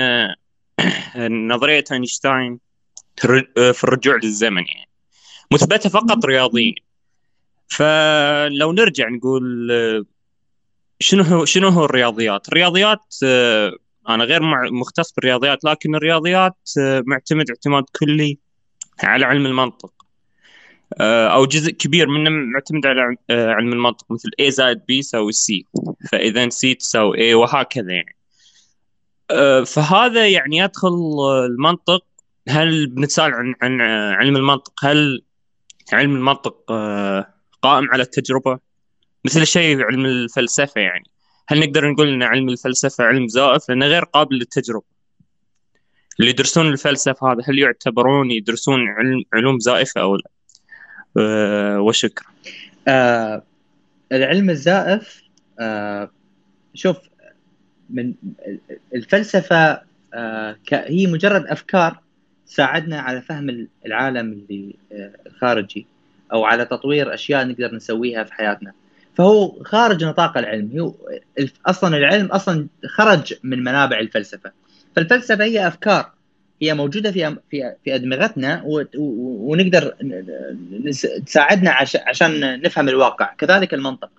[1.16, 2.58] إن نظرية أينشتاين
[3.16, 4.88] في الرجوع للزمن يعني.
[5.52, 6.74] مثبتة فقط رياضيا.
[7.70, 9.70] فلو نرجع نقول
[11.00, 13.14] شنو هو شنو هو الرياضيات؟ الرياضيات
[14.08, 14.40] أنا غير
[14.72, 16.70] مختص بالرياضيات لكن الرياضيات
[17.06, 18.38] معتمد اعتماد كلي
[19.02, 19.92] على علم المنطق.
[21.00, 25.46] أو جزء كبير منه معتمد على علم المنطق مثل A زائد B يساوي C.
[26.10, 28.16] فإذا C تساوي A وهكذا يعني.
[29.66, 30.88] فهذا يعني يدخل
[31.46, 32.04] المنطق.
[32.48, 33.80] هل بنتسال عن عن
[34.14, 35.22] علم المنطق؟ هل
[35.92, 36.72] علم المنطق
[37.62, 38.58] قائم على التجربة
[39.24, 41.04] مثل الشيء علم الفلسفة يعني.
[41.48, 44.84] هل نقدر نقول إن علم الفلسفة علم زائف؟ لأنه غير قابل للتجربة.
[46.20, 50.30] اللي يدرسون الفلسفة هذا هل يعتبرون يدرسون علم علوم زائفة أو لا؟
[51.18, 52.26] أه وشكرا.
[52.88, 53.42] آه
[54.12, 55.22] العلم الزائف
[55.60, 56.10] آه
[56.74, 56.96] شوف
[57.90, 58.14] من
[58.94, 59.82] الفلسفة
[60.14, 62.00] آه هي مجرد أفكار
[62.46, 65.86] تساعدنا على فهم العالم اللي آه الخارجي
[66.32, 68.72] أو على تطوير أشياء نقدر نسويها في حياتنا.
[69.14, 70.78] فهو خارج نطاق العلم.
[70.78, 70.94] هو
[71.66, 74.52] أصلا العلم أصلا خرج من منابع الفلسفة.
[74.96, 76.12] فالفلسفة هي أفكار.
[76.62, 78.62] هي موجودة في في في أدمغتنا
[78.96, 79.94] ونقدر
[81.26, 81.76] تساعدنا
[82.06, 83.34] عشان نفهم الواقع.
[83.34, 84.10] كذلك المنطق.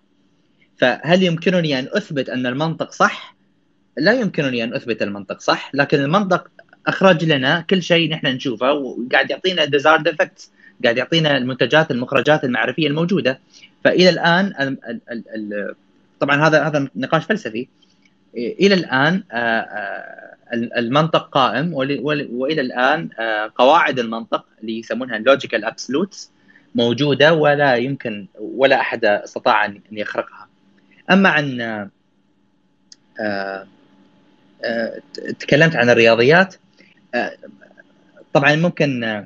[0.77, 3.35] فهل يمكنني أن أثبت أن المنطق صح؟
[3.97, 6.47] لا يمكنني أن أثبت المنطق صح لكن المنطق
[6.87, 10.51] أخرج لنا كل شيء نحن نشوفه وقاعد يعطينا desired effects
[10.83, 13.39] قاعد يعطينا المنتجات المخرجات المعرفية الموجودة.
[13.83, 14.77] فإلى الآن ال
[15.11, 15.75] ال ال
[16.19, 17.67] طبعا هذا هذا نقاش فلسفي.
[18.35, 19.23] إلى الآن
[20.53, 23.09] المنطق قائم والى الآن
[23.55, 26.31] قواعد المنطق اللي يسمونها ال logical absolutes
[26.75, 30.47] موجودة ولا يمكن ولا أحد استطاع ان يخرقها.
[31.11, 31.89] أما عن
[35.39, 36.55] تكلمت عن الرياضيات
[38.33, 39.25] طبعا ممكن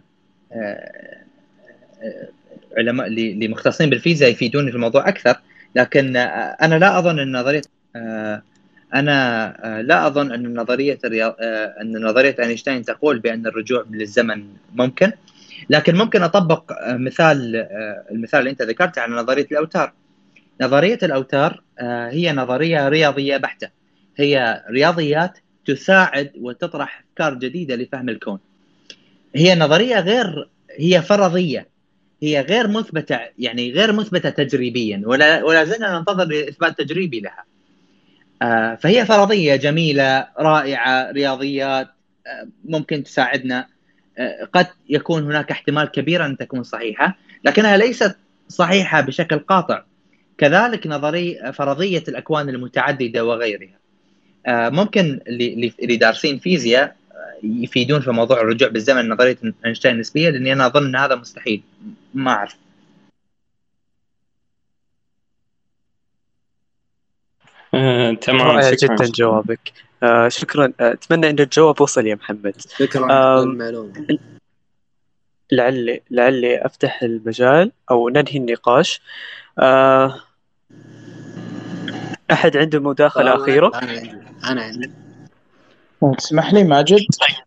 [2.78, 5.36] علماء اللي مختصين بالفيزياء يفيدوني في الموضوع أكثر
[5.76, 7.62] لكن أنا لا أظن أن نظرية
[8.94, 11.00] أنا لا أظن أن نظرية
[11.82, 15.12] أن نظرية أينشتاين تقول بأن الرجوع للزمن ممكن
[15.70, 17.56] لكن ممكن أطبق مثال
[18.12, 19.94] المثال اللي أنت ذكرته على نظرية الأوتار.
[20.62, 21.62] نظرية الأوتار
[22.10, 23.70] هي نظرية رياضية بحتة.
[24.18, 28.40] هي رياضيات تساعد وتطرح أفكار جديدة لفهم الكون.
[29.36, 30.50] هي نظرية غير
[30.80, 31.68] هي فرضية.
[32.26, 37.44] هي غير مثبتة يعني غير مثبتة تجريبيا ولا ولا زلنا ننتظر إثبات تجريبي لها.
[38.42, 41.88] آه فهي فرضية جميلة رائعة رياضيات
[42.28, 43.68] آه ممكن تساعدنا
[44.18, 48.16] آه قد يكون هناك احتمال كبير أن تكون صحيحة لكنها ليست
[48.50, 49.84] صحيحة بشكل قاطع.
[50.38, 53.80] كذلك نظريه فرضية الأكوان المتعددة وغيرها.
[54.48, 56.96] ممكن اللي دارسين فيزياء
[57.44, 61.62] يفيدون في موضوع الرجوع بالزمن نظرية أينشتاين النسبيه لأني أنا أظن أن هذا مستحيل
[62.16, 62.56] ما أعرف.
[67.74, 68.96] آه، تمام رائع شكرا.
[68.96, 69.74] جدا جوابك.
[70.04, 70.74] آه شكرا.
[70.80, 72.62] آه، أتمنى إن الجواب وصل يا محمد.
[72.80, 74.20] شكرا على المعلومه
[75.52, 79.02] لعلي لعلي أفتح المجال أو ننهي النقاش.
[79.60, 80.22] آه
[82.32, 84.12] أحد عنده مداخلة أخيرة؟ أنا عندي
[84.52, 85.05] أنا عندي.
[86.14, 87.00] تسمح لي ماجد؟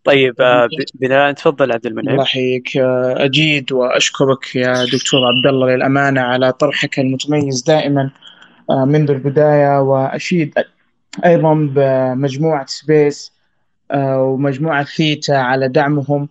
[0.05, 2.77] طيب آه بناء تفضل عبد الله المنعم يحييك.
[2.77, 8.11] آه، أجيد وأشكرك يا دكتور عبد الله للأمانة على طرحك المتميز دائما
[8.71, 10.55] آه، منذ البداية وأشيد
[11.25, 13.33] أيضا بمجموعة سبيس
[13.95, 16.29] ومجموعة ثيتا على دعمهم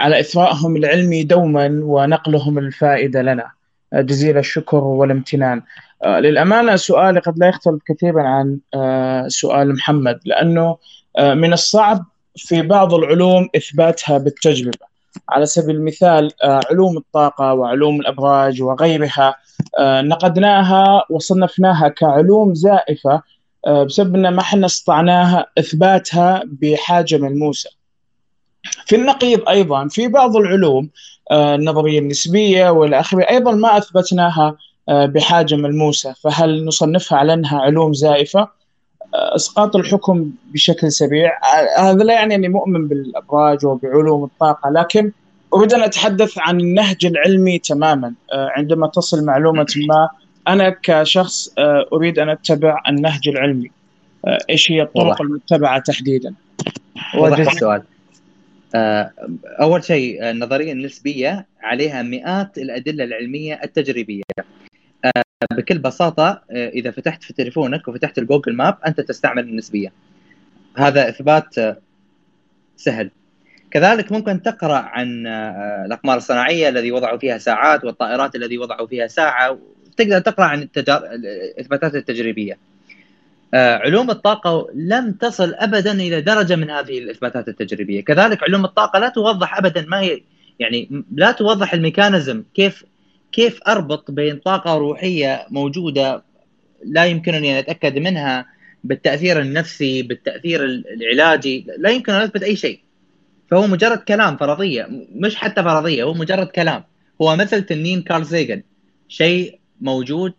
[0.00, 3.50] على إثرائهم العلمي دوما ونقلهم الفائدة لنا.
[3.94, 5.62] جزيل الشكر والامتنان.
[6.06, 8.58] للأمانة سؤالي قد لا يختلف كثيرا عن
[9.28, 10.78] سؤال محمد لأنه آه،
[11.18, 12.04] من الصعب
[12.36, 14.92] في بعض العلوم إثباتها بالتجربة.
[15.28, 19.36] على سبيل المثال آه، علوم الطاقة وعلوم الأبراج وغيرها
[19.78, 23.22] آه، نقدناها وصنفناها كعلوم زائفة
[23.66, 27.70] آه، بسبب أن ما حنا استطعناها إثباتها بحاجة ملموسة.
[28.86, 30.90] في النقيض أيضا في بعض العلوم
[31.30, 34.56] آه، النظرية النسبية والآخرة أيضا ما أثبتناها
[34.88, 36.12] آه، بحاجة ملموسة.
[36.12, 38.48] فهل نصنفها على أنها علوم زائفة؟
[39.14, 41.32] اسقاط الحكم بشكل سريع.
[41.78, 45.12] هذا لا يعني أني مؤمن بالأبراج وبعلوم الطاقة لكن
[45.54, 48.14] أريد أن أتحدث عن النهج العلمي تماما.
[48.32, 50.08] آه، عندما تصل معلومة ما
[50.48, 53.70] أنا كشخص آه، أريد أن أتبع النهج العلمي.
[54.26, 55.22] آه، إيش هي الطرق.
[55.22, 56.34] المتبعة تحديدا؟
[57.18, 57.82] وضح السؤال.
[58.74, 59.10] آه،
[59.60, 64.22] أول شيء النظريه النسبيه عليها مئات الأدلة العلمية التجريبية.
[64.38, 64.44] آه،
[65.52, 69.92] بكل بساطة آه، إذا فتحت في تليفونك وفتحت الجوجل ماب أنت تستعمل النسبية.
[70.76, 71.76] هذا إثبات آه،
[72.76, 73.10] سهل.
[73.70, 79.06] كذلك ممكن تقرأ عن آه، الأقمار الصناعية الذي وضعوا فيها ساعات والطائرات الذي وضعوا فيها
[79.06, 79.58] ساعة
[79.96, 81.02] تقدر تقرأ عن التجار...
[81.04, 82.58] الإثباتات التجريبية.
[83.54, 88.04] آه، علوم الطاقة لم تصل ابدا إلى درجة من هذه الإثباتات التجريبية.
[88.04, 90.20] كذلك علوم الطاقة لا توضح ابدا ما هي
[90.58, 92.84] يعني لا توضح الميكانيزم كيف
[93.32, 96.24] كيف أربط بين طاقة روحية موجودة
[96.84, 98.46] لا يمكنني ان أتأكد منها
[98.84, 102.80] بالتأثير النفسي بالتأثير العلاجي لا يمكن أن أثبت أي شيء.
[103.50, 106.84] فهو مجرد كلام فرضية مش حتى فرضية هو مجرد كلام.
[107.22, 108.62] هو مثل تنين كارل سيجن
[109.08, 110.32] شيء موجود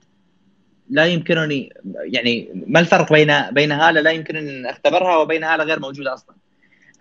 [0.89, 5.79] لا يمكنني يعني ما الفرق بين بين هاله لا يمكنني أن أختبرها وبين هاله غير
[5.79, 6.35] موجوده أصلا.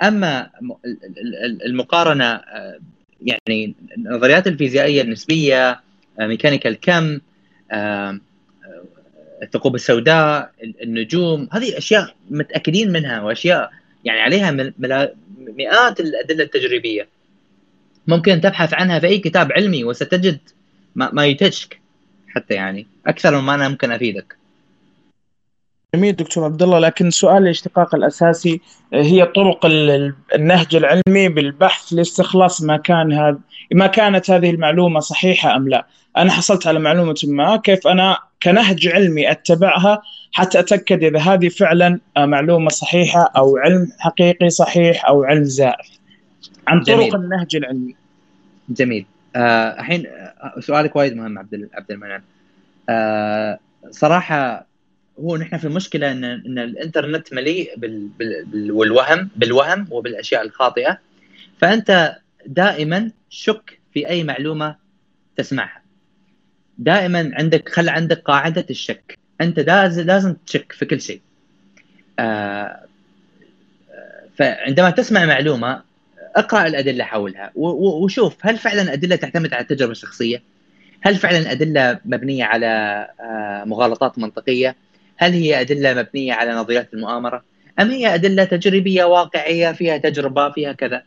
[0.02, 0.51] أما
[1.66, 2.40] المقارنة
[3.27, 5.81] يعني النظريات الفيزيائية النسبية
[6.20, 7.20] ميكانيكا الكم
[9.43, 13.70] الثقوب السوداء النجوم هذه أشياء متأكدين منها وأشياء
[14.05, 14.51] يعني عليها
[15.39, 17.09] مئات الأدلة التجريبية.
[18.07, 20.39] ممكن تبحث عنها في أي كتاب علمي وستجد
[20.97, 21.81] ما يتجك
[22.28, 22.86] حتى يعني.
[23.07, 24.36] أكثر مما أنا ممكن أفيدك.
[25.94, 28.60] جميل دكتور عبد الله لكن سؤال الاشتقاق الأساسي
[28.93, 29.66] هي طرق
[30.35, 33.39] النهج العلمي بالبحث لاستخلاص ما كان هذا
[33.73, 35.86] ما كانت هذه المعلومة صحيحة أم لا؟
[36.16, 40.02] أنا حصلت على معلومة ما كيف أنا كنهج علمي أتبعها
[40.32, 45.86] حتى أتأكد إذا هذه فعلا معلومة صحيحة أو علم حقيقي صحيح أو علم زائف.
[46.69, 47.14] عن طرق جميل.
[47.14, 47.94] النهج العلمي.
[48.69, 49.06] جميل.
[49.36, 52.23] آه، الحين آه سؤالك وايد مهم عبد عبد المنعم.
[52.89, 53.59] آه
[53.90, 54.72] صراحة
[55.23, 60.99] هو نحن في مشكله إن إن الإنترنت مليء بال بال بالوهم بالوهم وبالأشياء الخاطئة
[61.59, 62.16] فأنت
[62.47, 64.77] دائما شك في أي معلومة
[65.36, 65.82] تسمعها
[66.78, 71.20] دائما عندك خل عندك قاعدة الشك أنت لازم لازم تشك في كل شيء
[72.19, 72.86] آه
[74.39, 75.82] فعندما تسمع معلومة
[76.36, 80.43] اقرأ الأدلة حولها وشوف هل فعلا الادله تعتمد على التجربة الشخصية؟
[81.01, 82.66] هل فعلا الادله مبنية على
[83.20, 84.77] آه، مغالطات منطقية؟
[85.16, 87.44] هل هي أدلة مبنية على نظريات المؤامرة؟
[87.80, 91.02] أم هي أدلة تجريبية واقعية فيها تجربة فيها كذا؟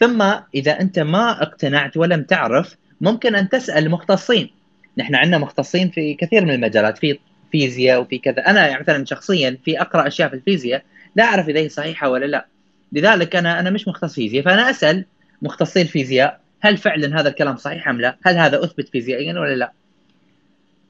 [0.00, 0.22] ثم
[0.54, 4.50] إذا أنت ما اقتنعت ولم تعرف ممكن أن تسأل مختصين
[4.98, 7.18] نحن عندنا مختصين في كثير من المجالات في
[7.52, 10.82] فيزياء وفي كذا أنا يعني مثلا شخصيا في أقرأ أشياء في الفيزياء
[11.16, 12.46] لا أعرف إذا هي صحيحة ولا لا
[12.92, 15.04] لذلك أنا أنا مش مختص فيزياء فأنا أسأل
[15.42, 19.72] مختصين فيزياء هل فعلا هذا الكلام صحيح أم لا؟ هل هذا أثبت فيزيائيا ولا لا؟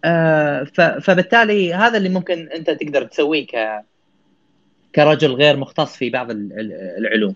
[0.05, 0.65] آه
[1.01, 3.85] فبالتالي هذا اللي ممكن أنت تقدر تسويه ك
[4.95, 6.27] كرجل غير مختص في بعض
[6.99, 7.35] العلوم.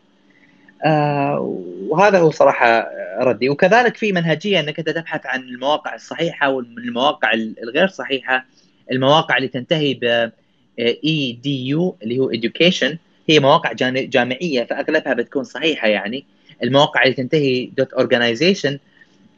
[0.84, 2.90] آه وهذا هو صراحة
[3.20, 3.48] ردي.
[3.48, 8.46] وكذلك في منهجية أنك أنت تبحث عن المواقع الصحيحة والمواقع الغير صحيحة
[8.92, 10.30] المواقع اللي تنتهي ب
[10.78, 12.96] edu اللي هو education.
[13.28, 16.24] هي مواقع جامعية فأغلبها بتكون صحيحة يعني.
[16.62, 18.78] المواقع اللي تنتهي dot organization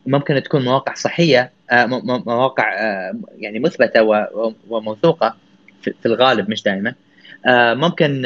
[0.07, 1.51] ممكن تكون مواقع صحية.
[1.73, 4.03] مواقع آه، يعني مثبتة
[4.69, 5.37] وموثوقة
[5.83, 6.95] في الغالب مش دائما
[7.47, 8.23] آه، ممكن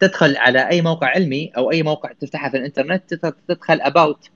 [0.00, 3.14] تدخل على أي موقع علمي أو أي موقع تفتحه في الإنترنت
[3.48, 4.30] تدخل about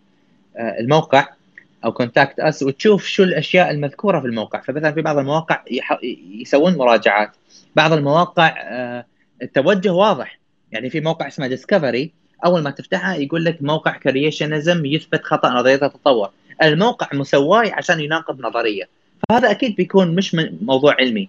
[0.57, 1.29] الموقع
[1.85, 4.61] أو contact us وتشوف شو الأشياء المذكورة في الموقع.
[4.61, 5.65] فمثلا في بعض المواقع
[6.41, 7.31] يسوون مراجعات.
[7.77, 8.55] بعض المواقع
[9.43, 10.39] التوجه واضح.
[10.73, 12.13] يعني في موقع اسمه Discovery
[12.45, 16.31] أول ما تفتحها يقول لك موقع كرييشنزم يثبت خطأ نظرية التطور
[16.63, 18.89] الموقع مسواه عشان يناقض نظرية.
[19.29, 21.29] فهذا أكيد بيكون مش موضوع علمي.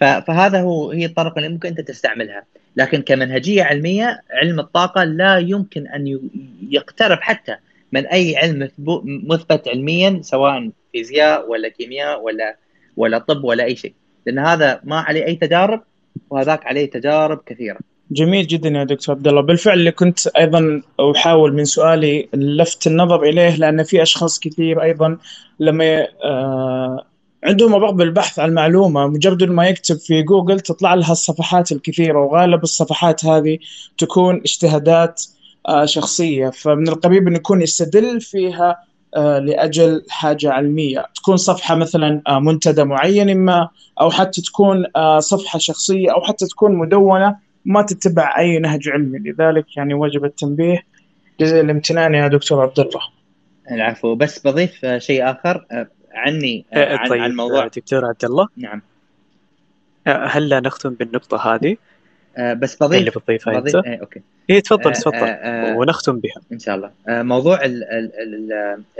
[0.00, 2.44] فهذا هو هي الطرق اللي ممكن أنت تستعملها.
[2.76, 6.30] لكن كمنهجية علمية علم الطاقة لا يمكن أن
[6.70, 7.56] يقترب حتى
[7.92, 8.68] من أي علم
[9.04, 12.56] مثبت علميا سواء فيزياء ولا كيمياء ولا
[12.96, 13.94] ولا طب ولا أي شيء.
[14.26, 15.82] لأن هذا ما عليه أي تجارب
[16.30, 17.78] وهذاك عليه تجارب كثيرة.
[18.10, 19.40] جميل جدا يا دكتور عبد الله.
[19.40, 20.82] بالفعل اللي كنت أيضا
[21.16, 25.18] أحاول من سؤالي لفت النظر إليه لأن في أشخاص كثير أيضا
[25.60, 27.04] لما آه
[27.44, 32.62] عندهم رغبة بالبحث عن المعلومه مجرد ما يكتب في جوجل تطلع لها الصفحات الكثيرة وغالب
[32.62, 33.58] الصفحات هذه
[33.98, 35.24] تكون اجتهادات
[35.68, 36.50] آه شخصية.
[36.50, 38.76] فمن القريب انه يكون يستدل فيها
[39.16, 41.06] آه لأجل حاجة علمية.
[41.14, 43.68] تكون صفحة مثلا منتدى معين اما
[44.00, 44.84] أو حتى تكون
[45.18, 49.18] صفحة شخصية أو حتى تكون مدونة ما تتبع أي نهج علمي.
[49.18, 50.82] لذلك يعني وجب التنبيه
[51.40, 53.00] جزء الامتنان يا دكتور عبد الله.
[53.70, 54.14] العفو.
[54.14, 55.66] بس بضيف شيء آخر.
[56.14, 58.48] عني عن, طيب عن موضوع دكتور عبد الله.
[58.56, 58.82] نعم.
[60.06, 61.76] هل لا نختم بالنقطة هذه؟
[62.38, 64.20] بس بضيف اللي بتضيفها بضيف انت؟ إيه أوكي.
[64.50, 65.36] إيه تفضل تفضل.
[65.76, 66.42] ونختم بها.
[66.52, 66.90] إن شاء الله.
[67.08, 67.58] موضوع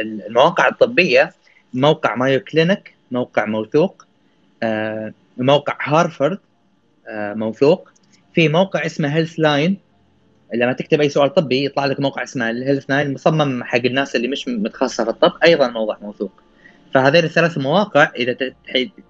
[0.00, 1.32] المواقع الطبية.
[1.74, 4.06] موقع Mayo Clinic موقع موثوق.
[5.38, 6.38] موقع هارفرد
[7.10, 7.92] موثوق.
[8.36, 9.78] في موقع اسمه Healthline
[10.54, 14.28] لما تكتب أي سؤال طبي يطلع لك موقع اسمه ال Healthline مصمم حق الناس اللي
[14.28, 16.32] مش متخصصة في الطب أيضا موقع موثوق.
[16.94, 18.36] فهذين الثلاث مواقع إذا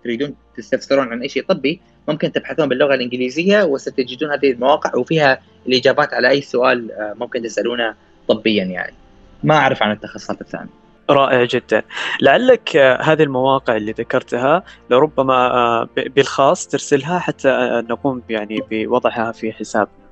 [0.05, 6.15] تريدون تستفسرون عن أي شيء طبي ممكن تبحثون باللغة الإنجليزية وستجدون هذه المواقع وفيها الإجابات
[6.15, 7.94] على أي سؤال آه، ممكن تسألونه
[8.28, 8.94] طبيا يعني.
[9.44, 10.86] ما أعرف عن التخصصات الثانية.
[11.11, 11.83] رائع جدا.
[12.23, 19.53] لعلك آه، هذه المواقع اللي ذكرتها لربما آه، بالخاص ترسلها حتى نقوم يعني بوضعها في
[19.53, 20.07] حسابنا.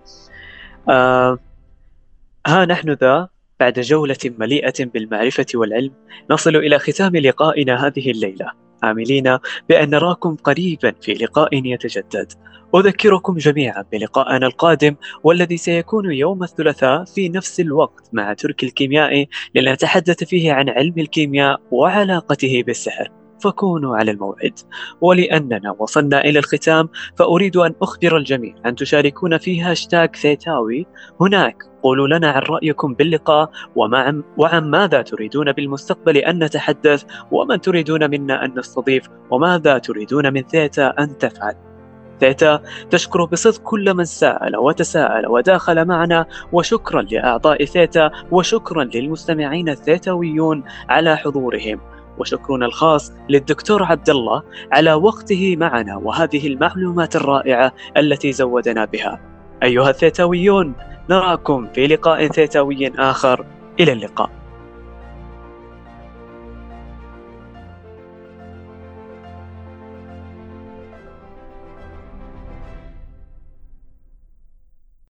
[2.47, 3.29] ها نحن ذا
[3.61, 5.93] بعد جولة مليئة بالمعرفة والعلم
[6.31, 8.51] نصل إلى ختام لقائنا هذه الليلة.
[8.85, 9.39] عاملين
[9.69, 12.32] بأن نراكم قريبا في لقاء يتجدد.
[12.74, 14.94] أذكركم جميعا بلقائنا القادم
[15.24, 21.61] والذي سيكون يوم الثلاثاء في نفس الوقت مع ترك الكيميائي لنتحدث فيه عن علم الكيمياء
[21.70, 23.24] وعلاقته بالسحر.
[23.40, 24.59] فكونوا على الموعد.
[25.01, 30.86] ولأننا وصلنا إلى الختام فأريد أن أخبر الجميع أن تشاركونا في هاشتاج ثيتاوي.
[31.20, 38.44] هناك قولوا لنا عن رأيكم باللقاء وعن ماذا تريدون بالمستقبل أن نتحدث ومن تريدون منا
[38.44, 41.55] أن نستضيف وماذا تريدون من ثيتا أن تفعل.
[42.20, 50.65] ثيتا تشكر بصدق كل من سأل وتساءل وداخل معنا وشكرا لأعضاء ثيتا وشكرا للمستمعين الثيتاويون
[50.89, 51.81] على حضورهم.
[52.19, 54.43] وشكرنا الخاص للدكتور عبد الله
[54.73, 59.20] على وقته معنا وهذه المعلومات الرائعة التي زودنا بها.
[59.62, 60.74] أيها الثيتاويون
[61.11, 63.47] نراكم في لقاء ثيتاوي آخر.
[63.81, 64.44] إلى اللقاء.